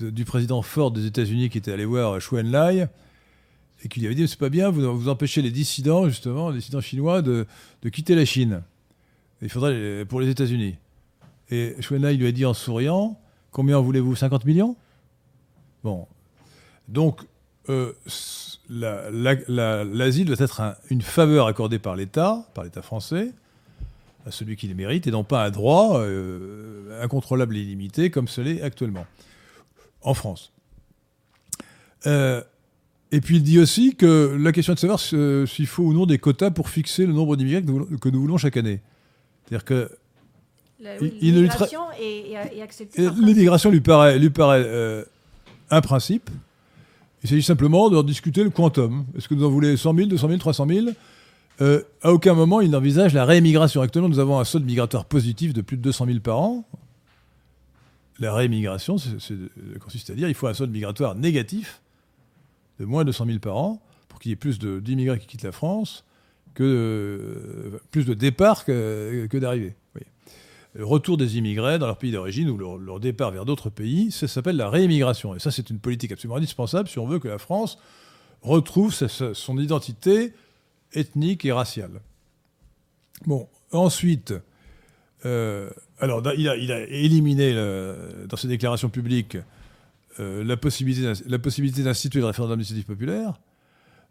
[0.00, 2.88] du président Ford des États-Unis qui était allé voir Chou Lai,
[3.82, 6.58] et qu'il lui avait dit c'est pas bien, vous, vous empêchez les dissidents, justement, les
[6.58, 7.46] dissidents chinois, de,
[7.82, 8.62] de quitter la Chine.
[9.42, 10.76] Il faudrait les- pour les États-Unis.
[11.50, 13.18] Et Chou En-lai lui a dit en souriant
[13.50, 14.74] Combien en voulez-vous 50 millions?
[15.84, 16.06] Bon.
[16.88, 17.20] Donc,
[17.68, 17.92] euh,
[18.68, 23.32] l'asile doit être un- une faveur accordée par l'État, par l'État français,
[24.26, 28.26] à celui qui le mérite, et non pas un droit euh, incontrôlable et illimité comme
[28.28, 29.06] ce l'est actuellement,
[30.02, 30.52] en France.
[32.06, 32.42] Euh,
[33.12, 35.92] et puis il dit aussi que la question est de savoir si- s'il faut ou
[35.92, 38.56] non des quotas pour fixer le nombre d'immigrés que, nous voulons- que nous voulons chaque
[38.56, 38.80] année.
[39.46, 39.90] C'est-à-dire que
[43.22, 45.04] l'immigration lui paraît, lui paraît euh,
[45.70, 46.30] un principe.
[47.22, 49.04] Il s'agit simplement de discuter le quantum.
[49.16, 50.86] Est-ce que nous en voulez 100 000, 200 000, 300 000
[51.60, 53.80] Euh, À aucun moment, il n'envisage la réémigration.
[53.80, 56.64] Actuellement, nous avons un solde migratoire positif de plus de 200 000 par an.
[58.18, 59.48] La réémigration euh,
[59.80, 61.80] consiste à dire qu'il faut un solde migratoire négatif
[62.78, 65.42] de moins de 200 000 par an pour qu'il y ait plus d'immigrés qui quittent
[65.42, 66.04] la France
[66.54, 69.74] que euh, plus de départs que, d'arrivées.
[70.76, 74.26] Le retour des immigrés dans leur pays d'origine ou leur, départ vers d'autres pays, ça
[74.26, 75.34] s'appelle la réémigration.
[75.36, 77.78] Et ça, c'est une politique absolument indispensable si on veut que la France
[78.42, 80.32] retrouve son identité
[80.94, 82.00] ethnique et raciale.
[83.26, 84.34] Bon, ensuite,
[85.24, 89.36] euh, alors il a, il a éliminé le- dans ses déclarations publiques
[90.20, 93.40] euh, la possibilité d'ins- la possibilité d'instituer le référendum d'initiative populaire.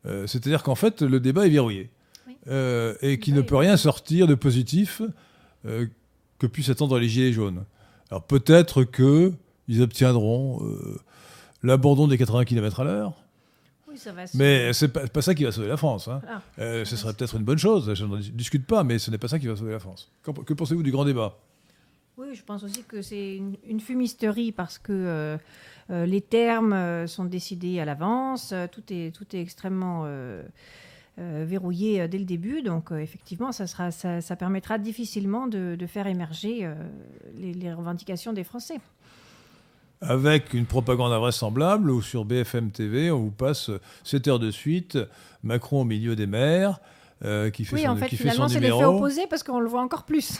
[0.06, 1.90] Euh, C'est-à-dire qu'en fait, le débat est verrouillé.
[2.28, 2.36] Oui.
[2.48, 5.02] Euh, et qu'il Oui, ne peut rien sortir de positif
[5.66, 5.86] euh,
[6.40, 7.64] que puissent attendre les Gilets jaunes.
[8.12, 11.00] Alors peut-être qu'ils obtiendront euh,
[11.64, 13.23] l'abandon des 80 km à l'heure,
[13.94, 16.08] Oui, ça va se- mais c'est pas, pas ça qui va sauver la France.
[16.08, 16.20] hein.
[16.24, 16.42] Voilà.
[16.60, 19.18] Euh, ce serait peut-être une bonne chose, je n'en dis- discute pas, mais ce n'est
[19.20, 20.12] pas ça qui va sauver la France.
[20.24, 21.38] Que pensez-vous du grand débat?
[22.18, 25.38] Oui, je pense aussi que c'est une, une fumisterie parce que euh,
[25.90, 30.08] euh, les termes sont décidés à l'avance, tout est, tout est extrêmement
[31.18, 32.62] verrouillé dès le début.
[32.64, 36.68] Donc, effectivement, ça, sera, ça, ça permettra difficilement de, de faire émerger
[37.38, 38.80] les, les revendications des Français.
[40.08, 43.70] Avec une propagande invraisemblable où sur BFM TV, on vous passe
[44.04, 44.98] 7 heures de suite,
[45.44, 46.80] Macron au milieu des mers,
[47.24, 49.70] euh, qui fait Oui, son, en fait, qui finalement, c'est l'effet opposé parce qu'on le
[49.70, 50.40] voit encore plus.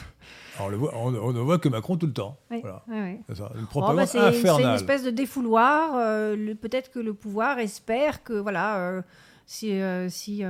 [0.56, 2.36] Alors, on, le voit- on- on ne voit que Macron tout le temps.
[2.50, 2.82] Oui, Voilà.
[2.88, 3.18] oui, oui.
[3.32, 4.74] C'est une Oh, propagande bah, c'est c'est une infernale.
[4.76, 5.94] espèce de défouloir.
[5.96, 9.02] euh, Peut-être que le pouvoir espère que, voilà, euh,
[9.46, 9.72] si,
[10.10, 10.42] si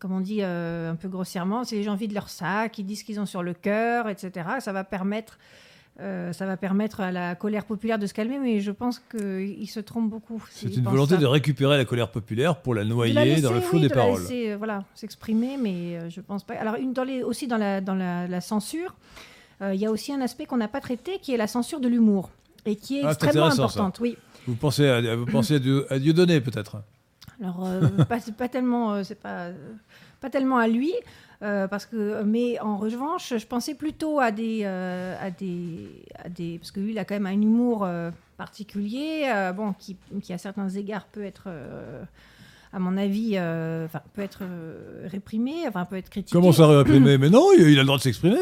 [0.00, 3.04] comme on dit un peu grossièrement, si les gens vident leur sac, ils disent ce
[3.04, 5.38] qu'ils ont sur le cœur, etc., ça va permettre.
[6.00, 9.68] Euh, ça va permettre à la colère populaire de se calmer, mais je pense qu'il
[9.68, 10.44] se trompe beaucoup.
[10.50, 11.20] C'est une volonté ça.
[11.20, 13.88] de récupérer la colère populaire pour la noyer la laisser, dans le flot oui, des
[13.88, 14.20] de la paroles.
[14.20, 16.54] laisser, euh, voilà, s'exprimer, mais euh, je pense pas.
[16.54, 18.94] Alors, une, dans les, aussi dans la, dans la, la censure,
[19.62, 21.78] euh, il y a aussi un aspect qu'on n'a pas traité, qui est la censure
[21.78, 22.30] de l'humour,
[22.66, 23.62] et qui est Ah, extrêmement ça.
[23.62, 24.00] importante.
[24.00, 24.16] Oui.
[24.48, 26.82] Vous pensez à, vous pensez à, Dieu, à Dieudonné, peut-être
[27.40, 29.48] Alors, euh, pas, tellement, euh, c'est pas,
[30.20, 30.92] pas tellement à lui,
[31.44, 35.88] euh, parce que, mais en revanche, je pensais plutôt à des, euh, à des,
[36.24, 39.96] à des, parce que lui, il a quand même un humour euh, particulier, bon, qui,
[40.22, 41.48] qui à certains égards peut être,
[42.72, 44.42] à mon avis, enfin, peut être
[45.04, 46.32] réprimé, enfin, peut être critiqué.
[46.32, 48.36] Comment ça réprimer Mais non, il a le droit de s'exprimer.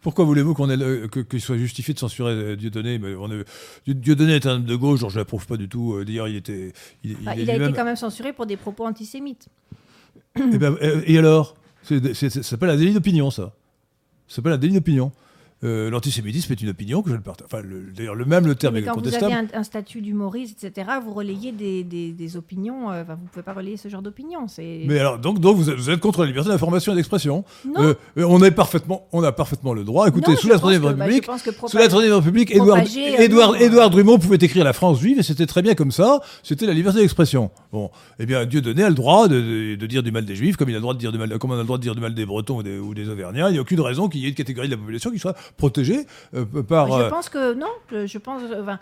[0.00, 2.98] Pourquoi voulez-vous qu'on ait qu'il soit justifié de censurer Dieudonné?
[2.98, 3.44] Mais on est-
[3.84, 6.02] Dieu- Dieudonné est un homme de gauche, genre je l'approuve pas du tout.
[6.04, 6.72] D'ailleurs, il était.
[7.04, 9.46] Il, Bah, il a été quand même censuré pour des propos antisémites.
[10.36, 10.76] Eh ben,
[11.06, 11.54] et alors?
[11.82, 13.52] C'est- c'est- Ça s'appelle un délit d'opinion, ça.
[14.28, 15.12] Ça s'appelle un délit d'opinion.
[15.64, 17.46] Euh, L'antisémitisme est une opinion que je ne partage.
[17.46, 19.32] Enfin, le- d'ailleurs, le même le terme Mais est quand vous contestable.
[19.32, 22.90] avez un, un statut d'humoriste, etc., vous relayez des, des- des opinions.
[22.90, 24.48] euh, vous ne pouvez pas relayer ce genre d'opinions.
[24.48, 27.44] C'est Mais alors, donc, donc vous, êtes, vous êtes contre la liberté d'information et d'expression.
[27.78, 30.08] Euh, euh, on, est parfaitement, on a parfaitement le droit.
[30.08, 31.26] Écoutez, non, sous la que- bah, République,
[31.68, 35.46] Sous la Troisième République, Édouard, euh, Édouard, Drummond pouvait écrire la France juive et c'était
[35.46, 36.20] très bien comme ça.
[36.42, 37.50] C'était la liberté d'expression.
[37.72, 40.34] Bon, eh bien, Dieu donné a le droit de, de- de dire du mal des
[40.34, 41.78] juifs, comme il a le droit de dire du mal, comme on a le droit
[41.78, 43.48] de dire du mal des Bretons ou des, ou des Auvergnats.
[43.48, 45.36] Il n'y a aucune raison qu'il y ait une catégorie de la population qui soit
[45.56, 46.88] protégée euh, par.
[46.98, 47.66] Je euh, pense que non.
[47.90, 48.78] Je pense, euh, enfin,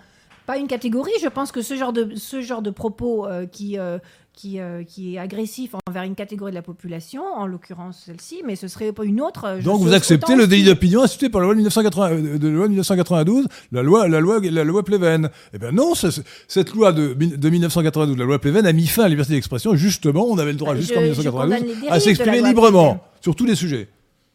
[0.46, 1.12] pas une catégorie.
[1.22, 3.98] Je pense que ce genre de ce genre de propos euh, qui euh,
[4.32, 8.56] qui euh, qui est agressif envers une catégorie de la population, en l'occurrence celle-ci, mais
[8.56, 9.56] ce serait pas une autre.
[9.58, 12.48] je donc vous acceptez le délit d'opinion institué par la loi de, 1980, euh, de,
[12.48, 15.30] loi de 1992, la loi, la loi, la loi Pleven.
[15.52, 19.04] Eh bien non, cette loi de, de 1992, la loi Pleven, a mis fin à
[19.06, 19.74] la liberté d'expression.
[19.74, 23.04] Justement, on avait le droit jusqu'en je- je 1992 condamne les dérives à s'exprimer librement
[23.20, 23.88] sur tous les sujets.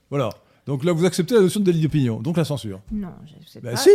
[0.10, 0.30] Voilà.
[0.66, 2.82] Donc là, vous acceptez la notion de délit d'opinion, donc la censure.
[2.92, 3.78] Non, je sais Bah, pas.
[3.78, 3.90] si.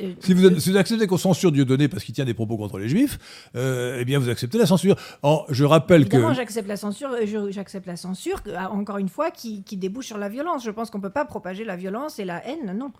[0.00, 2.78] Euh, Si vous, si vous acceptez qu'on censure Dieudonné parce qu'il tient des propos contre
[2.78, 4.96] les juifs, euh, eh bien vous acceptez la censure.
[5.22, 6.14] Or, je rappelle que...
[6.16, 7.10] Évidemment, j'accepte la censure.
[7.12, 8.42] euh, J'accepte la censure.
[8.42, 10.64] que- ah, encore une fois, qui, qui débouche sur la violence.
[10.64, 12.76] Je pense qu'on peut pas propager la violence et la haine.
[12.76, 12.90] Non,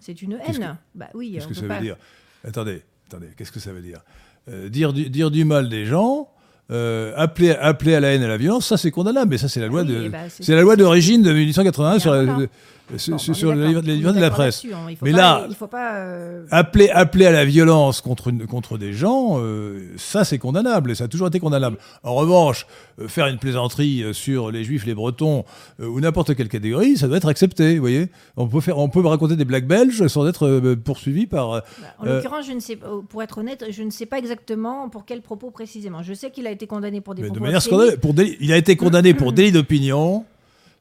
[0.00, 0.78] c'est une haine.
[0.94, 1.32] Bah oui.
[1.34, 1.96] Qu'est-ce on que peut ça pas- veut dire?
[2.44, 4.00] Attendez, attendez, qu'est-ce que ça veut dire?
[4.70, 6.30] Dire, du, dire du mal des gens,
[6.70, 9.48] euh, appeler, appeler à la haine et à la violence, ça c'est condamnable, mais ça
[9.48, 12.12] c'est la loi Ah oui, de, eh ben, c'est- la loi d'origine de 1881 sur,
[12.12, 12.38] la- voilà.
[12.40, 12.48] de-
[12.96, 14.64] Sur, On est de la presse.
[14.64, 14.86] hein.
[15.02, 15.94] Mais pas- là- il faut pas.
[15.96, 20.90] euh, Appeler, appeler à la violence contre, une- contre des gens, euh, ça c'est condamnable,
[20.90, 21.78] et ça a toujours été condamnable.
[22.02, 22.66] En revanche,
[23.00, 25.44] euh, faire une plaisanterie sur les juifs, les bretons,
[25.82, 28.08] ou n'importe quelle catégorie, ça doit être accepté, vous voyez.
[28.36, 31.50] On peut, faire, on peut raconter des blagues belges sans être poursuivi par...
[31.50, 31.64] Bah,
[31.98, 35.04] En l'occurrence, je ne sais pas, pour être honnête, je ne sais pas exactement pour
[35.06, 36.02] quels propos précisément.
[36.02, 37.96] Je sais qu'il a été condamné pour des Mais de manière scandaleuse.
[37.96, 40.24] Pour délit- il a été condamné pour délit d'opinion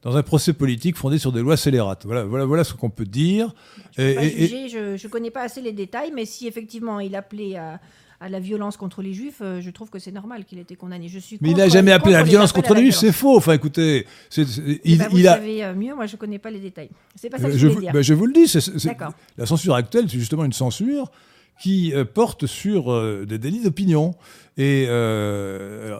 [0.03, 2.05] dans un procès politique fondé sur des lois scélérates.
[2.05, 3.53] Voilà, voilà, voilà ce qu'on peut dire.
[3.97, 4.73] Je Et-
[5.03, 7.79] ne connais pas assez les détails, mais si effectivement il appelait à,
[8.19, 10.75] à la violence contre les juifs, euh, je trouve que c'est normal qu'il ait été
[10.75, 11.07] condamné.
[11.09, 13.35] Je suis mais il n'a jamais appelé à la violence contre les juifs, c'est faux.
[13.37, 14.05] Enfin, écoutez,
[14.37, 14.41] Eh
[14.85, 15.33] il, ben, vous il a.
[15.35, 16.89] savez euh, mieux, moi je ne connais pas les détails.
[17.15, 17.93] C'est pas ça que je, je voulais vous, dire.
[17.93, 19.13] ben, je vous le dis, D'accord.
[19.37, 21.11] la censure actuelle, c'est justement une censure
[21.59, 24.15] qui euh, porte sur euh, des délits d'opinion
[24.57, 25.97] et, euh,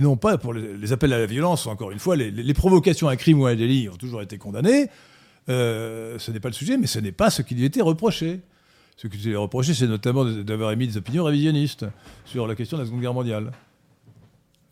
[0.00, 1.66] non pas pour les, appels à la violence.
[1.66, 4.38] Encore une fois, les, provocations à un crime ou à un délit ont toujours été
[4.38, 4.88] condamnées.
[5.48, 8.40] Ce n'est pas le sujet, mais ce n'est pas ce qui lui était reproché.
[8.96, 11.86] Ce qui lui est reproché, c'est notamment d'avoir émis des opinions révisionnistes
[12.24, 13.52] sur la question de la Seconde Guerre mondiale,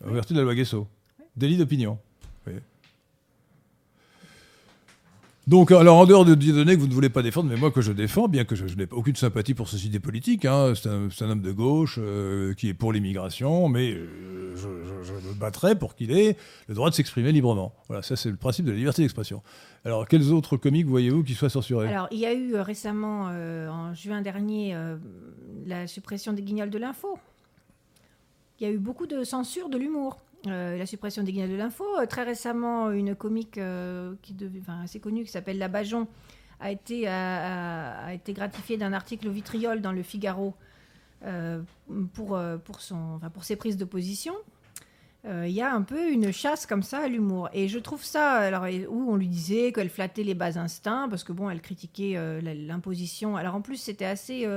[0.05, 0.87] en vertu de la loi Guesso.
[1.35, 1.97] Délit d'opinion.
[5.47, 7.79] Donc, alors, en dehors de données que vous ne voulez pas défendre, mais moi que
[7.79, 11.29] je défends, bien que je, n'ai aucune sympathie pour cette idée politique, hein, c'est un,
[11.29, 16.11] homme de gauche euh, qui est pour l'immigration, mais euh, je, me battrai pour qu'il
[16.11, 16.35] ait
[16.67, 17.73] le droit de s'exprimer librement.
[17.87, 19.41] Voilà, ça c'est le principe de la liberté d'expression.
[19.85, 21.87] Alors, quels autres comiques voyez-vous qui soient censurés?
[21.87, 24.77] Alors, il y a eu euh, récemment, en juin dernier,
[25.65, 27.17] la suppression des guignols de l'info.
[28.59, 30.17] Il y a eu beaucoup de censure de l'humour.
[30.49, 31.85] Euh, la suppression des guignols de l'info.
[31.99, 36.07] Euh, très récemment, une comique euh, qui dev- enfin, assez connue qui s'appelle La Bajon
[36.59, 40.55] a été, a, été gratifiée d'un article au vitriol dans le Figaro
[42.13, 44.33] pour, pour, son, enfin, pour ses prises de position.
[45.23, 47.49] Il y a un peu une chasse comme ça à l'humour.
[47.53, 51.23] Et je trouve ça, alors, où on lui disait qu'elle flattait les bas instincts, parce
[51.23, 53.37] que bon, elle critiquait l'imposition.
[53.37, 54.47] Alors en plus, c'était assez,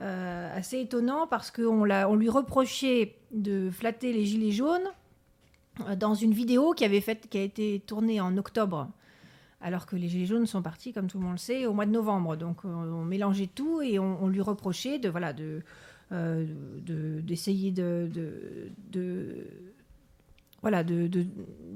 [0.00, 4.88] euh, assez étonnant parce qu'on on lui reprochait de flatter les gilets jaunes
[5.88, 8.88] euh, dans une vidéo qui, avait a été tournée en octobre.
[9.60, 11.84] Alors que les Gilets jaunes sont partis, comme tout le monde le sait, au mois
[11.84, 12.36] de novembre.
[12.36, 15.60] Donc on, mélangeait tout et on, lui reprochait de voilà de
[16.12, 16.46] euh,
[16.78, 18.10] de- d'essayer de,
[18.90, 19.46] de,
[20.62, 21.10] voilà de,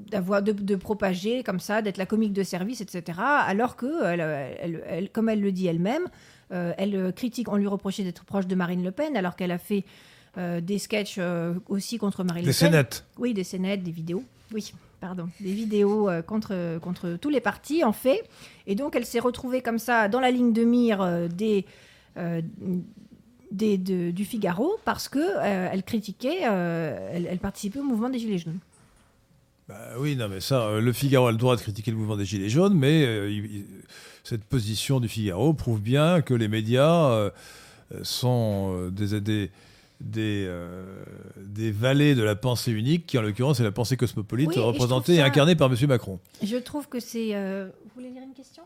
[0.09, 3.19] d'avoir de, propager comme ça, d'être la comique de service, etc.
[3.21, 6.07] Alors que comme elle le dit elle-même,
[6.49, 9.83] elle critique, on lui reprochait d'être proche de Marine Le Pen, alors qu'elle a fait
[10.37, 12.53] euh, des sketchs euh, aussi contre Marine Le Pen.
[12.53, 13.05] scénettes.
[13.17, 14.23] Oui, des scénettes, des vidéos.
[14.53, 15.29] Oui, pardon.
[15.39, 18.23] Des vidéos euh, contre, contre tous les partis, en fait.
[18.67, 21.65] Et donc, elle s'est retrouvée comme ça dans la ligne de mire euh, des,
[22.17, 22.41] euh,
[23.51, 28.09] des, de- du Figaro parce que euh, elle critiquait, euh, elle, elle participait au mouvement
[28.09, 28.59] des Gilets jaunes.
[29.67, 32.17] Bah oui, non, mais ça, euh, le Figaro a le droit de critiquer le mouvement
[32.17, 33.65] des Gilets jaunes, mais euh, il- il-
[34.25, 37.29] cette position du Figaro prouve bien que les médias euh,
[38.03, 39.51] sont euh, des, des,
[40.01, 40.83] des, euh,
[41.37, 45.13] des valets de la pensée unique, qui en l'occurrence est la pensée cosmopolite, Oui, représentée
[45.13, 45.77] et ça- incarnée par M.
[45.87, 46.19] Macron.
[46.43, 47.29] Je trouve que c'est.
[47.33, 48.63] Vous voulez lire une question?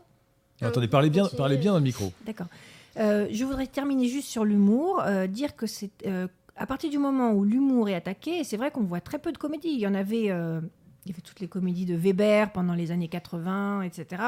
[0.62, 2.12] Attendez, parlez bien, parlez bien dans le micro.
[2.26, 2.46] D'accord.
[2.98, 6.26] Euh, je voudrais terminer juste sur l'humour, euh, dire que c'est euh,
[6.56, 9.38] à partir du moment où l'humour est attaqué, c'est vrai qu'on voit très peu de
[9.38, 9.70] comédies.
[9.72, 10.30] Il y en avait, il y
[11.12, 14.22] avait toutes les comédies de Weber pendant les années 80, etc.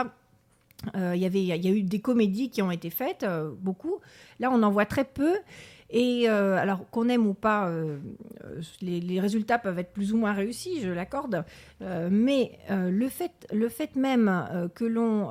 [0.96, 4.00] Euh, y il y a eu des comédies qui ont été faites, euh, beaucoup.
[4.40, 5.34] Là, on en voit très peu.
[5.94, 7.98] Et euh, alors qu'on aime ou pas, euh,
[8.80, 11.44] les, les résultats peuvent être plus ou moins réussis, je l'accorde.
[12.10, 15.30] Mais le, fait, le fait même que l'on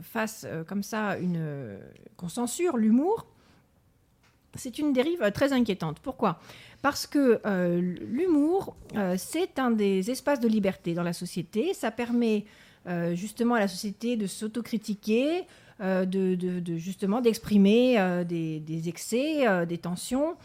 [0.00, 1.76] fasse comme ça une,
[2.16, 3.26] qu'on censure l'humour,
[4.54, 5.98] c'est une dérive très inquiétante.
[5.98, 6.38] Pourquoi?
[6.80, 7.40] Parce que
[7.80, 8.76] l'humour,
[9.16, 11.74] c'est un des espaces de liberté dans la société.
[11.74, 12.44] Ça permet
[12.86, 15.46] euh, justement à la société de s'autocritiquer,
[15.80, 20.36] euh, de, justement d'exprimer euh, des, excès, euh, des tensions.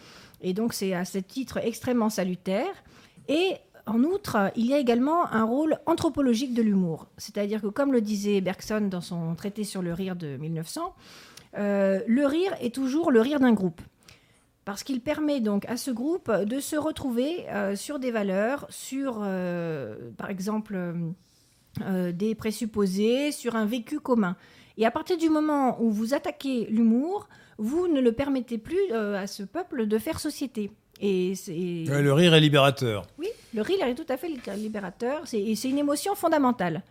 [0.41, 2.83] Et donc c'est à ce titre extrêmement salutaire.
[3.27, 3.53] Et
[3.85, 7.07] en outre, il y a également un rôle anthropologique de l'humour.
[7.17, 10.95] C'est-à-dire que, comme le disait Bergson dans son traité sur le rire de 1900,
[11.57, 13.81] euh, le rire est toujours le rire d'un groupe.
[14.65, 17.45] Parce qu'il permet donc à ce groupe de se retrouver
[17.75, 19.25] sur des valeurs, sur,
[20.17, 20.77] par exemple,
[21.81, 24.35] euh, euh, des présupposés, sur un vécu commun.
[24.77, 27.27] Et à partir du moment où vous attaquez l'humour,
[27.57, 30.71] vous ne le permettez plus euh, à ce peuple de faire société.
[31.01, 33.05] Et c'est Ouais, le rire est libérateur.
[33.17, 35.21] oui, le rire est tout à fait libérateur.
[35.25, 36.83] C'est et c'est une émotion fondamentale.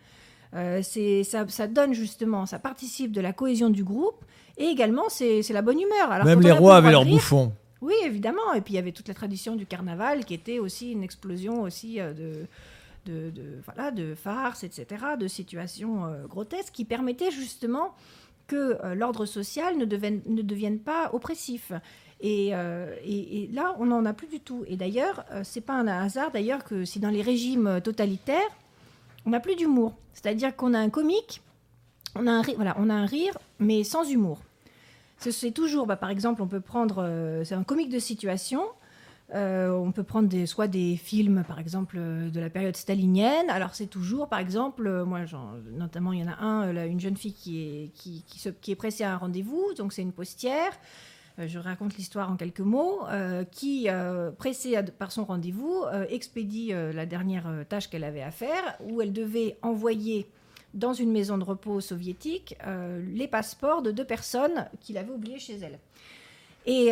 [0.55, 0.81] Euh,
[1.23, 4.25] ça, ça donne justement, ça participe de la cohésion du groupe
[4.57, 6.11] et également c'est la bonne humeur.
[6.11, 7.51] Alors, Même les rois avaient leurs bouffons.
[7.81, 8.53] Oui, évidemment.
[8.55, 11.61] Et puis il y avait toute la tradition du carnaval qui était aussi une explosion
[11.61, 12.45] aussi de,
[13.09, 17.93] de, voilà, de farces, etc., de situations grotesques qui permettaient justement
[18.47, 21.71] que l'ordre social ne, devienne, ne devienne pas oppressif.
[22.23, 24.63] Euh, et, et, là, on n'en a plus du tout.
[24.67, 28.49] Et d'ailleurs, euh, c'est pas un hasard d'ailleurs que si dans les régimes totalitaires,
[29.25, 29.93] on n'a plus d'humour.
[30.13, 31.41] C'est-à-dire qu'on a un comique,
[32.15, 34.39] on a un, voilà, on a un rire, mais sans humour.
[35.17, 38.63] C'est toujours, bah, par exemple, on peut prendre, euh, c'est un comique de situation.
[39.33, 43.49] On peut prendre des, soit des films, par exemple, de la période stalinienne.
[43.49, 45.21] Alors c'est toujours, par exemple, moi,
[45.71, 47.91] notamment, il y en a un, une jeune fille qui
[48.67, 50.71] est, pressée à un rendez-vous, donc c'est une postière.
[51.39, 56.71] Euh, je raconte l'histoire en quelques mots, euh, qui, euh, pressée par son rendez-vous, expédie
[56.71, 60.27] la dernière tâche qu'elle avait à faire, où elle devait envoyer
[60.73, 62.55] dans une maison de repos soviétique
[63.13, 65.79] les passeports de deux personnes qu'il avait oubliées chez elle.
[66.71, 66.91] Et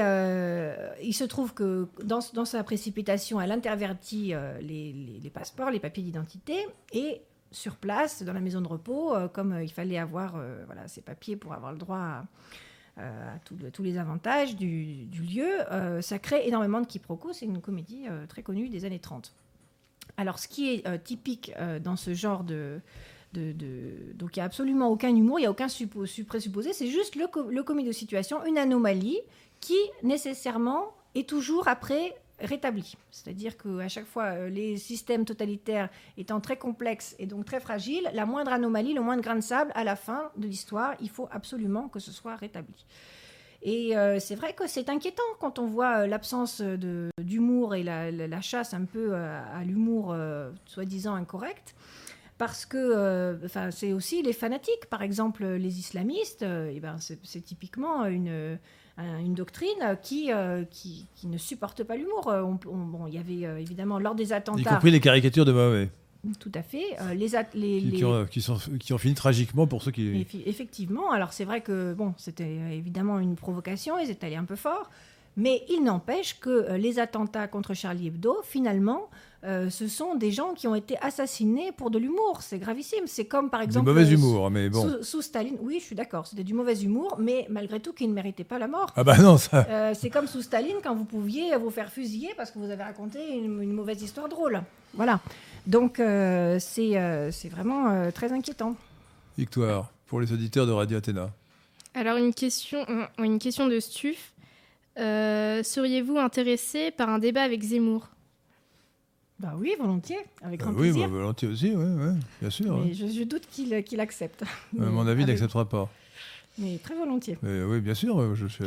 [1.04, 7.22] il se trouve que dans, sa précipitation, elle intervertit les, passeports, les papiers d'identité, et
[7.52, 10.36] sur place, dans la maison de repos, comme il fallait avoir
[10.66, 12.26] voilà, ces papiers pour avoir le droit à
[13.00, 17.34] euh, tous les avantages du, lieu, euh, ça crée énormément de quiproquos.
[17.34, 19.34] C'est une comédie euh, très connue des années 30.
[20.18, 22.80] Alors, ce qui est typique dans ce genre de,
[23.34, 25.68] donc il n'y a absolument aucun humour, il n'y a aucun
[26.26, 29.20] présupposé, c'est juste le, le comédie de situation, une anomalie
[29.60, 32.96] qui nécessairement est toujours après rétabli.
[33.12, 38.10] C'est-à-dire qu'à chaque fois, euh, les systèmes totalitaires étant très complexes et donc très fragiles,
[38.14, 41.28] la moindre anomalie, le moindre grain de sable, à la fin de l'histoire, il faut
[41.32, 42.86] absolument que ce soit rétabli.
[43.64, 48.42] Et euh, c'est vrai que c'est inquiétant quand on voit euh, l'absence d'humour et la,
[48.42, 50.16] chasse un peu à, l'humour
[50.66, 51.76] soi-disant incorrect.
[52.38, 53.40] Parce que
[53.72, 58.60] c'est aussi les fanatiques, par exemple les islamistes, et eh ben c'est typiquement une,
[58.98, 62.30] une doctrine qui, euh, qui, qui, ne supporte pas l'humour.
[62.30, 64.62] Euh, bon, il y avait euh, évidemment lors des attentats.
[64.62, 65.90] Y compris les caricatures de Mahomet.
[66.40, 66.98] Tout à fait.
[67.16, 70.26] les, les, qui, ont, qui, sont, qui, ont, fini tragiquement pour ceux qui.
[70.46, 71.12] Effectivement.
[71.12, 74.00] Alors c'est vrai que bon, c'était évidemment une provocation.
[74.00, 74.90] Ils étaient allés un peu fort.
[75.38, 79.08] Mais il n'empêche que les attentats contre Charlie Hebdo, finalement,
[79.44, 82.40] euh, ce sont des gens qui ont été assassinés pour de l'humour.
[82.42, 83.06] C'est gravissime.
[83.06, 83.86] C'est comme par exemple.
[83.86, 85.04] Du mauvais humour, mais bon.
[85.04, 88.14] Sous, Staline, oui, je suis d'accord, c'était du mauvais humour, mais malgré tout, qui ne
[88.14, 88.92] méritait pas la mort.
[88.96, 89.66] Ah bah non, ça.
[89.70, 92.84] Euh, c'est comme sous Staline quand vous pouviez vous faire fusiller parce que vous avez
[92.84, 94.62] raconté une, mauvaise histoire drôle.
[94.96, 95.20] Voilà.
[95.68, 98.76] Donc euh, c'est vraiment très inquiétant.
[99.38, 101.30] Victoire, pour les auditeurs de Radio Athéna.
[101.94, 102.86] Alors une question,
[103.20, 104.34] une question de Stuf.
[104.96, 108.08] Seriez-vous intéressé par un débat avec Zemmour?
[109.40, 111.10] Bah oui, volontiers, avec grand bah oui, plaisir.
[111.10, 112.78] Bah, volontiers aussi, oui, bien sûr.
[112.78, 114.44] Mais je, doute qu'il accepte.
[114.80, 115.90] À mon avis, il n'acceptera pas.
[116.58, 117.38] Mais très volontiers.
[117.44, 118.36] oui, bien sûr.
[118.36, 118.66] Je suis,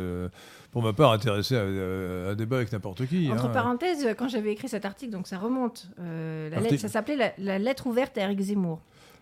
[0.71, 3.29] pour ma part, intéressé à, à, débat avec n'importe qui.
[3.29, 3.49] Entre hein.
[3.49, 7.59] parenthèses, quand j'avais écrit cet article, donc ça remonte, euh, la lettre, ça s'appelait la,
[7.59, 8.79] lettre ouverte à Eric Zemmour.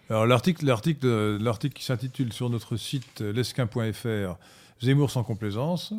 [0.10, 4.38] Alors l'article, l'article, l'article qui s'intitule sur notre site lesquin.fr,
[4.82, 5.94] Zemmour sans complaisance.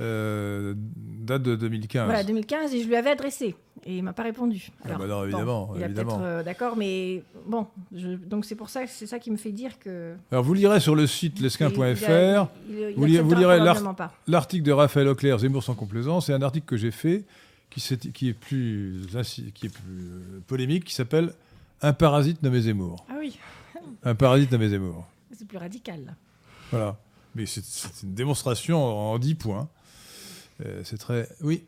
[0.00, 2.04] Euh, date de 2015.
[2.06, 3.54] Voilà, 2015, et je lui avais adressé.
[3.86, 4.70] Et il m'a pas répondu.
[4.84, 5.72] Ah bah Alors, évidemment.
[5.76, 6.20] il évidemment.
[6.22, 9.78] Euh, d'accord, mais bon, donc c'est pour ça que c'est ça qui me fait dire
[9.78, 10.14] que.
[10.32, 12.48] Alors vous lirez sur le site lesquin.fr,
[12.96, 13.58] vous, lirez
[14.26, 17.24] l'article de Raphaël Auclair, Zemmour sans complaisance, et un article que j'ai fait
[17.70, 19.06] qui, est, qui, est plus,
[19.54, 21.32] qui est plus euh, polémique, qui s'appelle
[21.82, 23.04] Un parasite nommé Zemmour.
[23.08, 23.38] Ah oui.
[24.02, 25.06] Un parasite nommé Zemmour.
[25.32, 26.16] C'est plus radical.
[26.70, 26.96] Voilà.
[27.34, 27.62] Mais c'est
[28.02, 29.68] une démonstration en 10 points.
[30.64, 31.28] Euh, c'est très.
[31.40, 31.64] Oui.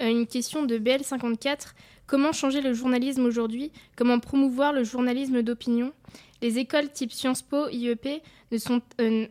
[0.00, 1.74] Euh, une question de BL54.
[2.06, 3.72] Comment changer le journalisme aujourd'hui?
[3.96, 5.92] Comment promouvoir le journalisme d'opinion?
[6.42, 8.22] Les écoles type Sciences Po, IEP
[8.52, 9.26] ne, sont, euh,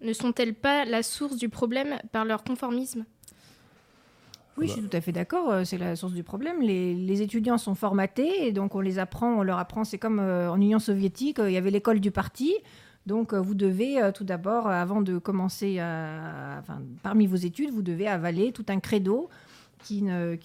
[0.00, 3.04] ne sont-elles pas la source du problème par leur conformisme?
[4.56, 5.66] Oui, je suis tout à fait d'accord.
[5.66, 6.62] C'est la source du problème.
[6.62, 9.84] Les, les, étudiants sont formatés et donc on les apprend, on leur apprend.
[9.84, 12.54] C'est comme en Union soviétique, il y avait l'école du parti.
[13.06, 15.80] Donc, euh, vous devez euh, tout d'abord, euh, avant de commencer,
[17.02, 19.30] parmi vos études, vous devez avaler tout un credo
[19.84, 20.36] qui ne,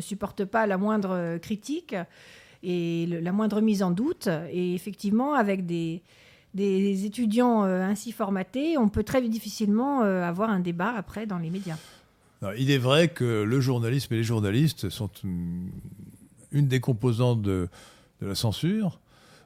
[0.00, 1.96] supporte pas la moindre critique
[2.62, 4.28] et la moindre mise en doute.
[4.52, 6.02] Et effectivement, avec des,
[6.56, 11.78] étudiants ainsi formatés, on peut très difficilement avoir un débat après dans les médias.
[12.56, 17.68] il est vrai que le journalisme et les journalistes sont une, des composantes de
[18.20, 19.00] la censure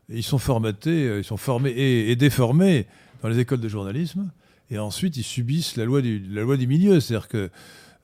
[0.08, 2.86] ils sont formatés, euh, ils sont formés et, déformés
[3.22, 4.30] dans les écoles de journalisme,
[4.70, 7.00] et ensuite ils subissent la loi du, la loi du milieu.
[7.00, 7.50] C'est-à-dire que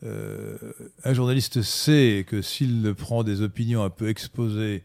[0.05, 0.57] euh,
[1.05, 4.85] un journaliste sait que s'il prend des opinions un peu exposées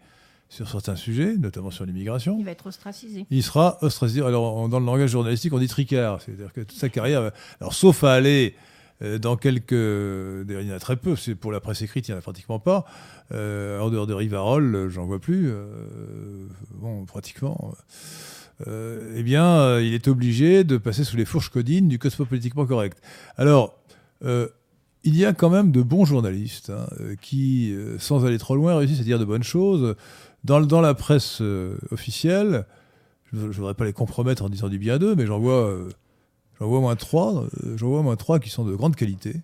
[0.49, 3.26] sur certains sujets, notamment sur l'immigration, il va être ostracisé.
[3.31, 4.22] Il sera ostracisé.
[4.22, 8.03] Alors dans le langage journalistique, on dit tricard, c'est-à-dire que toute sa carrière, alors sauf
[8.03, 8.56] à aller
[9.21, 9.71] dans quelques.
[9.71, 12.21] Il y en a très peu, c'est pour la presse écrite, il n'y en a
[12.21, 12.85] pratiquement pas.
[13.31, 15.51] en dehors de Rivarol, j'en vois plus.
[16.75, 17.73] bon, pratiquement.
[18.65, 23.01] eh bien, il est obligé de passer sous les fourches codines du cosmopolitiquement correct.
[23.38, 23.77] Alors,
[24.21, 26.88] il y a quand même de bons journalistes hein,
[27.21, 29.95] qui, sans aller trop loin, réussissent à dire de bonnes choses.
[30.43, 31.41] Dans, dans la presse
[31.91, 32.65] officielle,
[33.34, 35.89] je ne voudrais pas les compromettre en disant du bien d'eux, mais j'en vois, euh,
[36.59, 39.35] j'en vois moins trois, euh, j'en vois moins trois qui sont de grande qualité,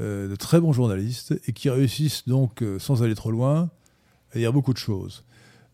[0.00, 3.70] euh, de très bons journalistes et qui réussissent donc, sans aller trop loin,
[4.34, 5.24] à dire beaucoup de choses.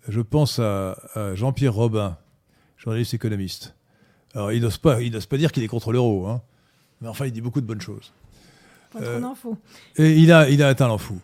[0.09, 0.97] Je pense à,
[1.35, 2.17] Jean-Pierre Robin,
[2.77, 3.75] journaliste économiste.
[4.35, 4.99] Alors, il n'ose pas,
[5.29, 6.43] pas dire qu'il est contre l'euro, hein,
[7.01, 8.13] mais enfin, il dit beaucoup de bonnes choses.
[8.93, 9.57] Pas trop fou.
[9.97, 11.21] Et il a, il a atteint l'en fou.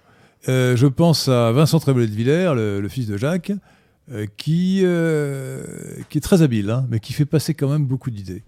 [0.47, 3.53] je pense à Vincent Trémolet de Villers, le, fils de Jacques,
[4.11, 5.63] euh, qui, euh,
[6.11, 8.43] qui est très habile, hein, mais qui fait passer quand même beaucoup d'idées.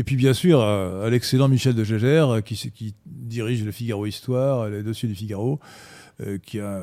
[0.00, 4.70] Et puis bien sûr, à, l'excellent Michel de Gégère, qui, qui, dirige le Figaro Histoire,
[4.70, 5.60] les dossiers du Figaro,
[6.20, 6.82] euh, qui, a,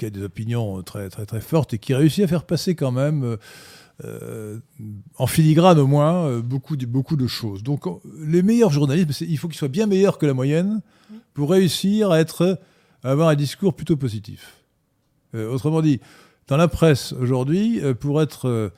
[0.00, 3.36] des opinions très, très, très fortes et qui réussit à faire passer quand même,
[5.18, 7.62] en filigrane au moins, beaucoup, de, beaucoup de choses.
[7.62, 7.84] Donc
[8.18, 10.80] les meilleurs journalistes, il faut qu'ils soient bien meilleurs que la moyenne
[11.34, 12.58] pour réussir à, être,
[13.02, 14.64] avoir un discours plutôt positif.
[15.34, 16.00] autrement dit,
[16.50, 18.48] dans la presse aujourd'hui, euh, pour être.
[18.48, 18.70] Euh,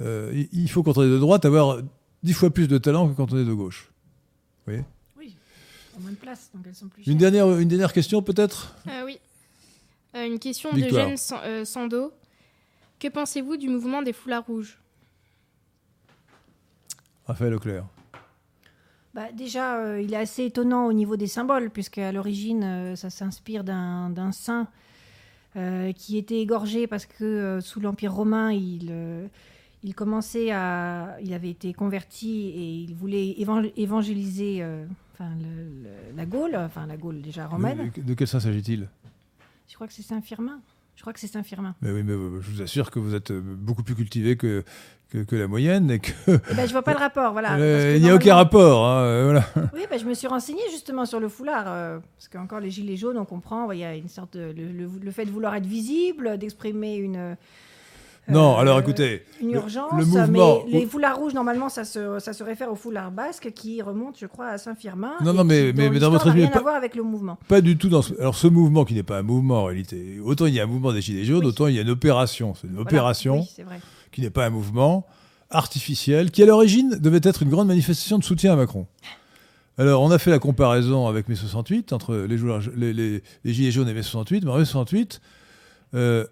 [0.00, 1.78] euh, il faut, quand on est de droite, avoir
[2.26, 3.88] dix fois plus de talent que quand on est de gauche.
[4.58, 4.84] Vous voyez
[5.16, 5.34] Oui,
[5.96, 8.74] en moins de place, donc elles sont plus Une dernière, une dernière question, peut-être?
[9.04, 9.18] Oui.
[10.14, 11.16] une question de Jeanne
[11.64, 12.12] Sando.
[12.98, 14.78] Que pensez-vous du mouvement des foulards rouges?
[17.26, 17.84] Raphaël Leclerc.
[19.14, 23.64] Bah, déjà, il est assez étonnant au niveau des symboles, puisque à l'origine, ça s'inspire
[23.64, 24.68] d'un saint
[25.56, 29.26] euh, qui était égorgé parce que euh, sous l'Empire romain, il, euh,
[29.86, 33.36] il commençait à, il avait été converti et il voulait
[33.76, 34.64] évangéliser
[35.14, 35.30] enfin,
[36.16, 37.92] la Gaule, enfin la Gaule déjà romaine.
[37.96, 38.88] De, quel saint s'agit-il?
[39.68, 40.60] Je crois que c'est Saint-Firmin.
[40.96, 41.74] Je crois que c'est Saint-Firmin.
[41.82, 44.64] Mais oui, mais je vous assure que vous êtes beaucoup plus cultivé que,
[45.10, 46.10] que, la moyenne et que.
[46.26, 47.94] Eh ben, je vois pas le rapport, voilà.
[47.94, 49.44] il n'y a aucun rapport, hein, voilà.
[49.74, 52.96] Oui, ben, je me suis renseignée justement sur le foulard, euh, parce qu'encore les gilets
[52.96, 56.38] jaunes, on comprend, il y a une sorte de le, fait de vouloir être visible,
[56.38, 57.36] d'exprimer une
[58.28, 59.22] non, euh, alors écoutez.
[59.40, 60.64] Une urgence, le, mouvement...
[60.66, 64.18] mais les foulards rouges, normalement, ça se, ça se réfère au foulard basque qui remonte,
[64.18, 65.12] je crois, à Saint-Firmin.
[65.24, 66.46] Non, non, mais, mais, dans votre résumé.
[66.46, 67.38] rien à voir avec le mouvement.
[67.48, 68.14] Pas du tout dans ce...
[68.18, 70.66] Alors, ce mouvement qui n'est pas un mouvement en réalité, autant il y a un
[70.66, 72.54] mouvement des Gilets jaunes, autant il y a une opération.
[72.54, 73.46] C'est une opération
[74.12, 75.06] qui n'est pas un mouvement
[75.50, 78.86] artificiel, qui à l'origine devait être une grande manifestation de soutien à Macron.
[79.78, 83.70] Alors, on a fait la comparaison avec mai 68, entre les, joueurs, les, les, Gilets
[83.70, 84.44] jaunes et mai 68.
[84.44, 85.20] Mais en mai 68,
[85.94, 86.26] euh,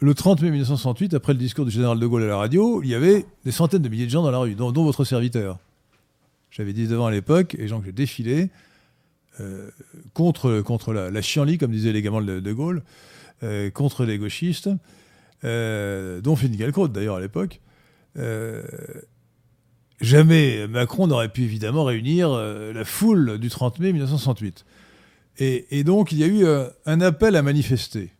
[0.00, 2.88] le 30 mai 1968, après le discours du général de Gaulle à la radio, il
[2.88, 5.58] y avait des centaines de milliers de gens dans la rue, dont, votre serviteur.
[6.50, 8.48] J'avais 19 ans à l'époque, et que j'ai défilé
[9.40, 9.70] euh,
[10.14, 12.82] contre, la, la chienlit, comme disaient les gamins de, Gaulle,
[13.42, 14.70] euh, contre les gauchistes,
[15.44, 17.60] euh, dont Finkielkraut d'ailleurs à l'époque.
[20.00, 24.64] jamais Macron n'aurait pu évidemment réunir la foule du 30 mai 1968.
[25.38, 26.46] Et, et donc il y a eu
[26.86, 28.10] un appel à manifester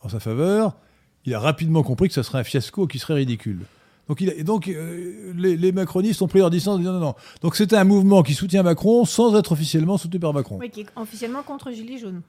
[0.00, 0.76] en sa faveur
[1.26, 3.60] il a rapidement compris que ce serait un fiasco qui serait ridicule.
[4.08, 7.14] Donc, il a, donc euh, les, macronistes ont pris leur distance en disant non, non.
[7.40, 10.58] Donc c'était un mouvement qui soutient Macron sans être officiellement soutenu par Macron.
[10.60, 12.20] Oui, qui est officiellement contre Gilets jaunes.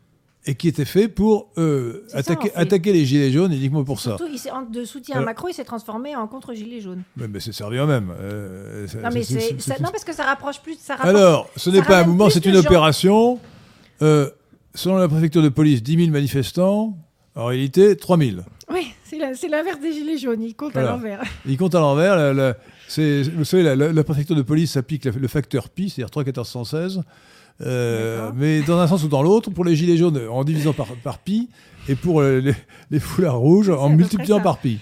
[0.48, 4.16] Et qui était fait pour euh, attaquer, attaquer les Gilets jaunes uniquement pour ça.
[4.16, 7.02] Surtout, de soutien à Macron, il s'est transformé en contre Gilets jaunes.
[7.18, 8.14] Mais, mais c'est servi au même.
[8.22, 9.22] Euh, non, mais
[9.82, 10.78] non, parce que ça rapproche plus.
[10.80, 13.40] Ça Alors, ce n'est pas un mouvement, c'est une opération.
[14.00, 16.96] selon la préfecture de police, 10 000 manifestants.
[17.36, 18.38] En réalité, 3 000.
[19.36, 21.22] C'est l'inverse des gilets jaunes, ils comptent à l'envers.
[21.46, 22.56] Ils comptent à l'envers.
[22.88, 27.02] vous savez, la, préfecture de police applique le facteur pi, c'est-à-dire 3 1416.
[27.62, 30.88] Euh, mais dans un sens ou dans l'autre, pour les gilets jaunes en divisant par,
[31.04, 31.48] par pi,
[31.88, 34.80] et pour les, foulards rouges en multipliant par pi.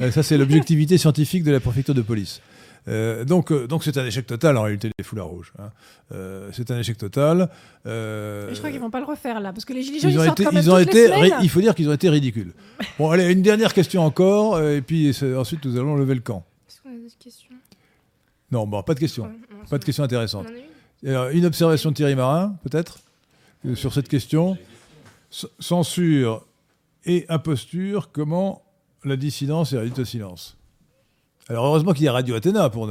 [0.00, 2.40] Euh, ça, c'est l'objectivité scientifique de la préfecture de police.
[2.88, 5.52] Euh, donc, euh, donc c'est un échec total en réalité les foulards rouges.
[5.58, 5.70] Hein.
[6.12, 7.48] Euh, c'est un échec total.
[7.84, 10.32] je crois qu'ils vont pas le refaire là, parce que les gilets jaunes ils, ont
[10.32, 11.10] été, quand même ils ont été,
[11.42, 12.52] il faut dire qu'ils ont été ridicules.
[12.98, 16.44] bon, allez, une dernière question encore, et puis ensuite nous allons lever le camp.
[16.68, 17.54] Est-ce qu'on a d'autres questions?
[18.52, 19.30] Non, bon, pas de questions,
[19.68, 20.46] pas de questions intéressantes.
[21.02, 23.00] une observation de Thierry Marin, peut-être,
[23.74, 24.56] sur cette question.
[25.58, 26.46] censure
[27.04, 28.62] et imposture, comment
[29.04, 30.56] la dissidence est réduite au silence?
[31.48, 32.88] Alors heureusement qu'il y a Radio Athéna pour,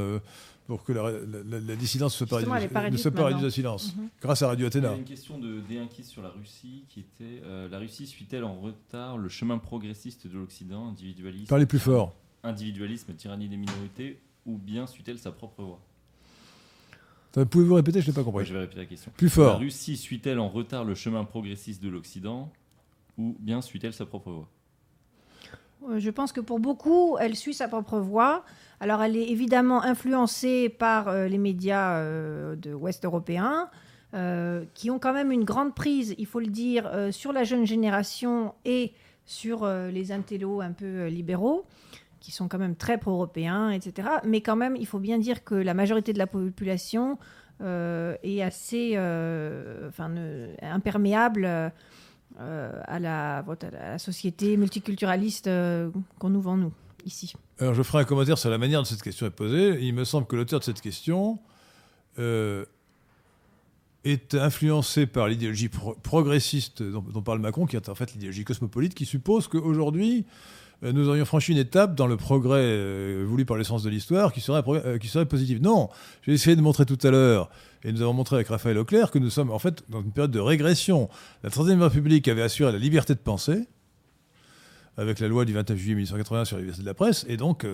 [0.68, 3.96] pour que la, dissidence ne soit pas, réduite au silence.
[3.96, 4.10] Mhm.
[4.22, 4.90] Grâce à Radio Athéna.
[4.90, 8.08] Il y a une question de Déinquis sur la Russie qui était euh, la Russie
[8.08, 12.16] suit-elle en retard le chemin progressiste de l'Occident, individualiste Parlez plus fort.
[12.44, 15.80] Individualisme, tyrannie des minorités, ou bien suit-elle sa propre voie?
[17.46, 18.02] Pouvez-vous répéter?
[18.02, 18.46] Je n'ai pas compris.
[18.46, 19.12] je vais répéter la question.
[19.18, 19.54] Plus fort.
[19.54, 22.52] La Russie suit-elle en retard le chemin progressiste de l'Occident
[23.18, 24.50] ou bien suit-elle sa propre voie?
[25.98, 28.44] Je pense que pour beaucoup, elle suit sa propre voie.
[28.80, 33.70] Alors, elle est évidemment influencée par euh, les médias euh, de ouest européens,
[34.74, 38.54] qui ont quand même une grande prise, il faut le dire, sur la jeune génération
[38.64, 38.94] et
[39.26, 41.66] sur les intellos un peu libéraux
[42.22, 44.08] qui sont quand même très pro-européens, etc.
[44.24, 47.20] Mais quand même, il faut bien dire que la majorité de la population
[47.62, 50.12] euh, est assez euh, enfin,
[50.62, 51.70] imperméable euh,
[52.40, 55.50] à, la, à, la, société multiculturaliste
[56.20, 56.74] qu'on nous vend, nous,
[57.06, 57.34] ici.
[57.60, 59.80] Alors, je ferai un commentaire sur la manière dont cette question est posée.
[59.82, 61.40] Il me semble que l'auteur de cette question
[64.06, 65.70] est influencé par l'idéologie
[66.04, 70.26] progressiste dont, parle Macron, qui est en fait l'idéologie cosmopolite, qui suppose qu'aujourd'hui,
[70.84, 74.32] euh, nous aurions franchi une étape dans le progrès euh, voulu par l'essence de l'histoire
[74.32, 75.60] qui serait, euh, qui serait positif.
[75.60, 75.90] Non,
[76.22, 77.50] j'ai essayé de montrer tout à l'heure,
[77.86, 80.32] et nous avons montré avec Raphaël Auclair, que nous sommes en fait dans une période
[80.32, 81.10] de régression.
[81.44, 83.68] La Troisième République avait assuré la liberté de penser,
[84.98, 87.66] avec la loi du 29 juillet 1880 sur la liberté de la presse, et donc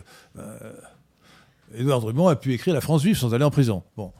[1.75, 3.83] Édouard Drummond a pu écrire La France vive sans aller en prison.
[3.95, 4.11] Bon.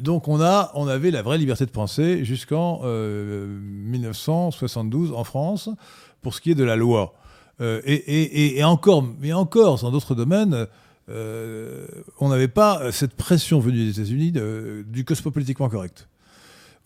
[0.00, 5.68] donc on, a, on avait la vraie liberté de penser jusqu'en 1972 en France
[6.22, 7.14] pour ce qui est de la loi.
[7.60, 10.66] Euh, et, encore, mais encore, dans d'autres domaines,
[11.08, 11.86] euh,
[12.18, 14.32] on n'avait pas cette pression venue des États-Unis
[14.86, 16.08] du cosmopolitiquement correct.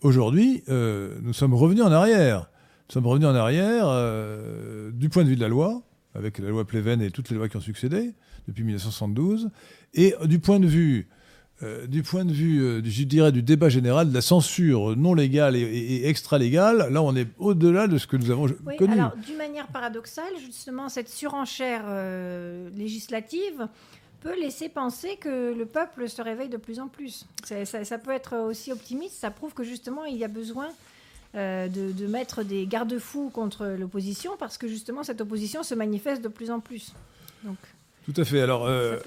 [0.01, 2.49] Aujourd'hui, euh, nous sommes revenus en arrière.
[2.89, 3.85] Nous sommes revenus en arrière
[4.93, 5.81] du point de vue de la loi,
[6.15, 8.13] avec la loi Pleven et toutes les lois qui ont succédé
[8.47, 9.49] depuis 1972,
[9.93, 11.07] et du point de vue
[11.61, 15.13] euh, du point de vue, euh, je dirais, du débat général, de la censure non
[15.13, 18.93] légale et, extra-légale, là, on est au-delà de ce que nous avons oui, connu.
[18.93, 23.67] Alors, d'une manière paradoxale, justement, cette surenchère euh, législative
[24.21, 27.25] peut laisser penser que le peuple se réveille de plus en plus.
[27.43, 30.69] Ça, peut être aussi optimiste, ça prouve que justement, il y a besoin
[31.33, 36.27] de, de, mettre des garde-fous contre l'opposition, parce que justement, cette opposition se manifeste de
[36.27, 36.93] plus en plus.
[37.43, 37.57] Donc...
[38.11, 38.41] Tout à fait.
[38.41, 38.97] Alors, euh,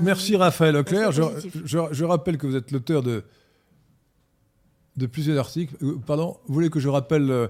[0.00, 1.12] merci Raphaël Auclair.
[1.12, 3.22] Je, rappelle que vous êtes l'auteur de,
[4.96, 5.74] de plusieurs articles.
[5.82, 7.48] Euh, pardon, vous voulez que je rappelle euh,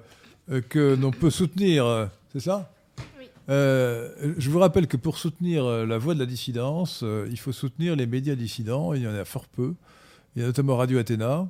[0.68, 2.72] que l'on peut soutenir, c'est ça?
[3.48, 3.54] Oui.
[4.38, 8.06] je vous rappelle que pour soutenir la voix de la dissidence, il faut soutenir les
[8.06, 8.94] médias dissidents.
[8.94, 9.74] Il y en a fort peu.
[10.34, 11.48] Il y a notamment Radio Athéna.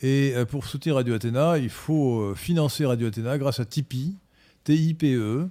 [0.00, 4.16] Et pour soutenir Radio Athéna, il faut financer Radio Athéna grâce à Tipeee,
[4.64, 5.48] T-I-P-E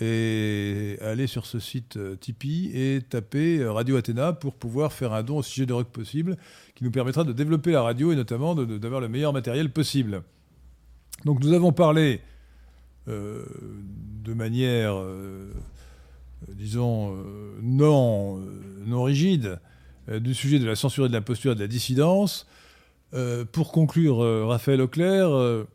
[0.00, 5.12] et aller sur ce site euh, Tipeee et taper euh, Radio Athéna pour pouvoir faire
[5.12, 6.36] un don aussi généreux que possible,
[6.74, 10.22] qui nous permettra de développer la radio et notamment d'avoir le meilleur matériel possible.
[11.24, 12.18] Donc nous avons parlé euh,
[13.06, 15.02] de manière,
[16.48, 17.16] disons,
[17.62, 18.36] non,
[18.86, 19.58] non rigide
[20.08, 22.46] du sujet de la censure et de l'imposture et de la dissidence.
[23.52, 24.18] pour conclure,
[24.48, 25.66] Raphaël Auclair,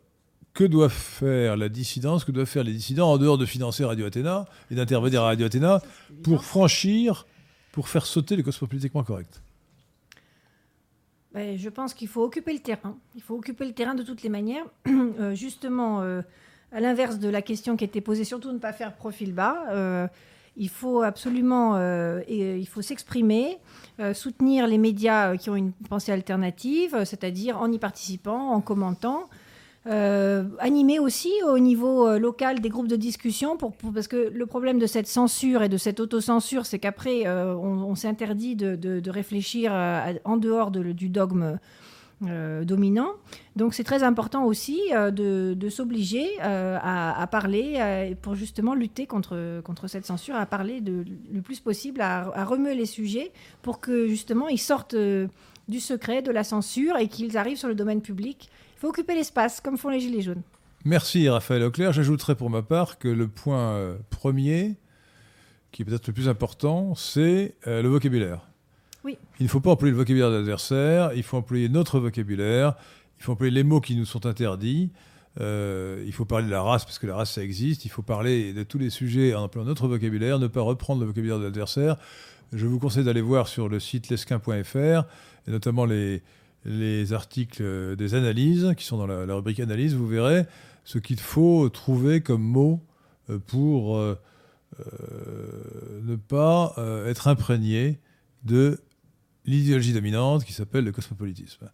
[0.56, 4.06] que doit faire la dissidence, que doivent faire les dissidents en dehors de financer Radio
[4.06, 5.82] Athéna et d'intervenir à Radio Athéna
[6.24, 7.26] pour franchir,
[7.72, 9.42] pour faire sauter le cosmopolitiquement correct?
[11.34, 12.96] Ben, Je pense qu'il faut occuper le terrain.
[13.14, 14.64] Il faut occuper le terrain de toutes les manières.
[15.18, 16.20] Euh, justement, euh,
[16.72, 19.64] à l'inverse de la question qui était posée, surtout ne pas faire profil bas.
[19.70, 20.06] Euh,
[20.56, 21.78] il faut absolument
[22.26, 23.58] et, il faut s'exprimer,
[24.14, 29.26] soutenir les médias qui ont une pensée alternative, c'est-à-dire en y participant, en commentant,
[29.88, 34.80] euh, animer aussi au niveau euh, local des groupes de discussion, parce que le problème
[34.80, 39.72] de cette censure et de cette autocensure, c'est qu'après, euh, on, s'interdit de, réfléchir
[40.24, 41.58] en dehors du dogme
[42.20, 43.10] dominant.
[43.56, 50.06] Donc c'est très important aussi de, s'obliger à, parler pour justement lutter contre, contre cette
[50.06, 53.32] censure, à parler le plus possible, à, à remuer les sujets
[53.62, 57.74] pour que justement ils sortent du secret, de la censure et qu'ils arrivent sur le
[57.74, 60.42] domaine public il faut occuper l'espace, comme font les Gilets jaunes.
[60.84, 61.92] Merci Raphaël Auclair.
[61.92, 64.76] J'ajouterai pour ma part que le point euh, premier,
[65.72, 68.46] qui est peut-être le plus important, c'est euh, le vocabulaire.
[69.40, 72.74] Il ne faut pas employer le vocabulaire de l'adversaire, il faut employer notre vocabulaire,
[73.18, 74.90] il faut employer les mots qui nous sont interdits.
[75.38, 77.84] Euh, il faut parler de la race parce que la race ça existe.
[77.84, 81.06] Il faut parler de tous les sujets en employant notre vocabulaire, ne pas reprendre le
[81.06, 81.96] vocabulaire de l'adversaire.
[82.52, 86.22] Je vous conseille d'aller voir sur le site lesquin.fr et notamment les,
[86.64, 90.46] les articles des analyses qui sont dans la, rubrique analyse, vous verrez
[90.84, 92.80] ce qu'il faut trouver comme mot
[93.28, 94.16] euh, pour euh,
[96.02, 96.74] ne pas
[97.06, 97.98] être imprégné
[98.44, 98.80] de
[99.46, 101.70] l'idéologie dominante qui s'appelle le cosmopolitisme.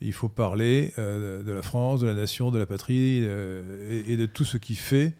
[0.00, 4.44] Il faut parler de la France, de la nation, de la patrie et, de tout
[4.44, 5.12] ce qui fait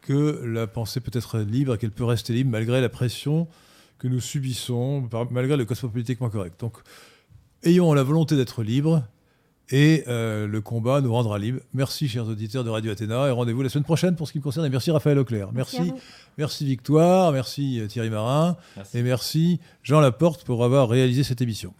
[0.00, 3.46] que la pensée peut être libre et qu'elle peut rester libre malgré la pression
[3.98, 6.58] que nous subissons, malgré le cosmopolitiquement correct.
[6.60, 6.78] Donc,
[7.62, 9.02] ayons la volonté d'être libres
[9.70, 11.60] et euh, le combat nous rendra libres.
[11.74, 14.42] Merci, chers auditeurs de Radio Athéna, et rendez-vous la semaine prochaine pour ce qui me
[14.44, 14.66] concerne.
[14.66, 15.50] Et merci, Raphaël Auclair.
[15.52, 15.92] Merci,
[16.38, 18.98] Merci Victoire, merci, euh, Thierry Marin, Merci.
[18.98, 21.72] et merci, Jean Laporte, pour avoir réalisé cette émission.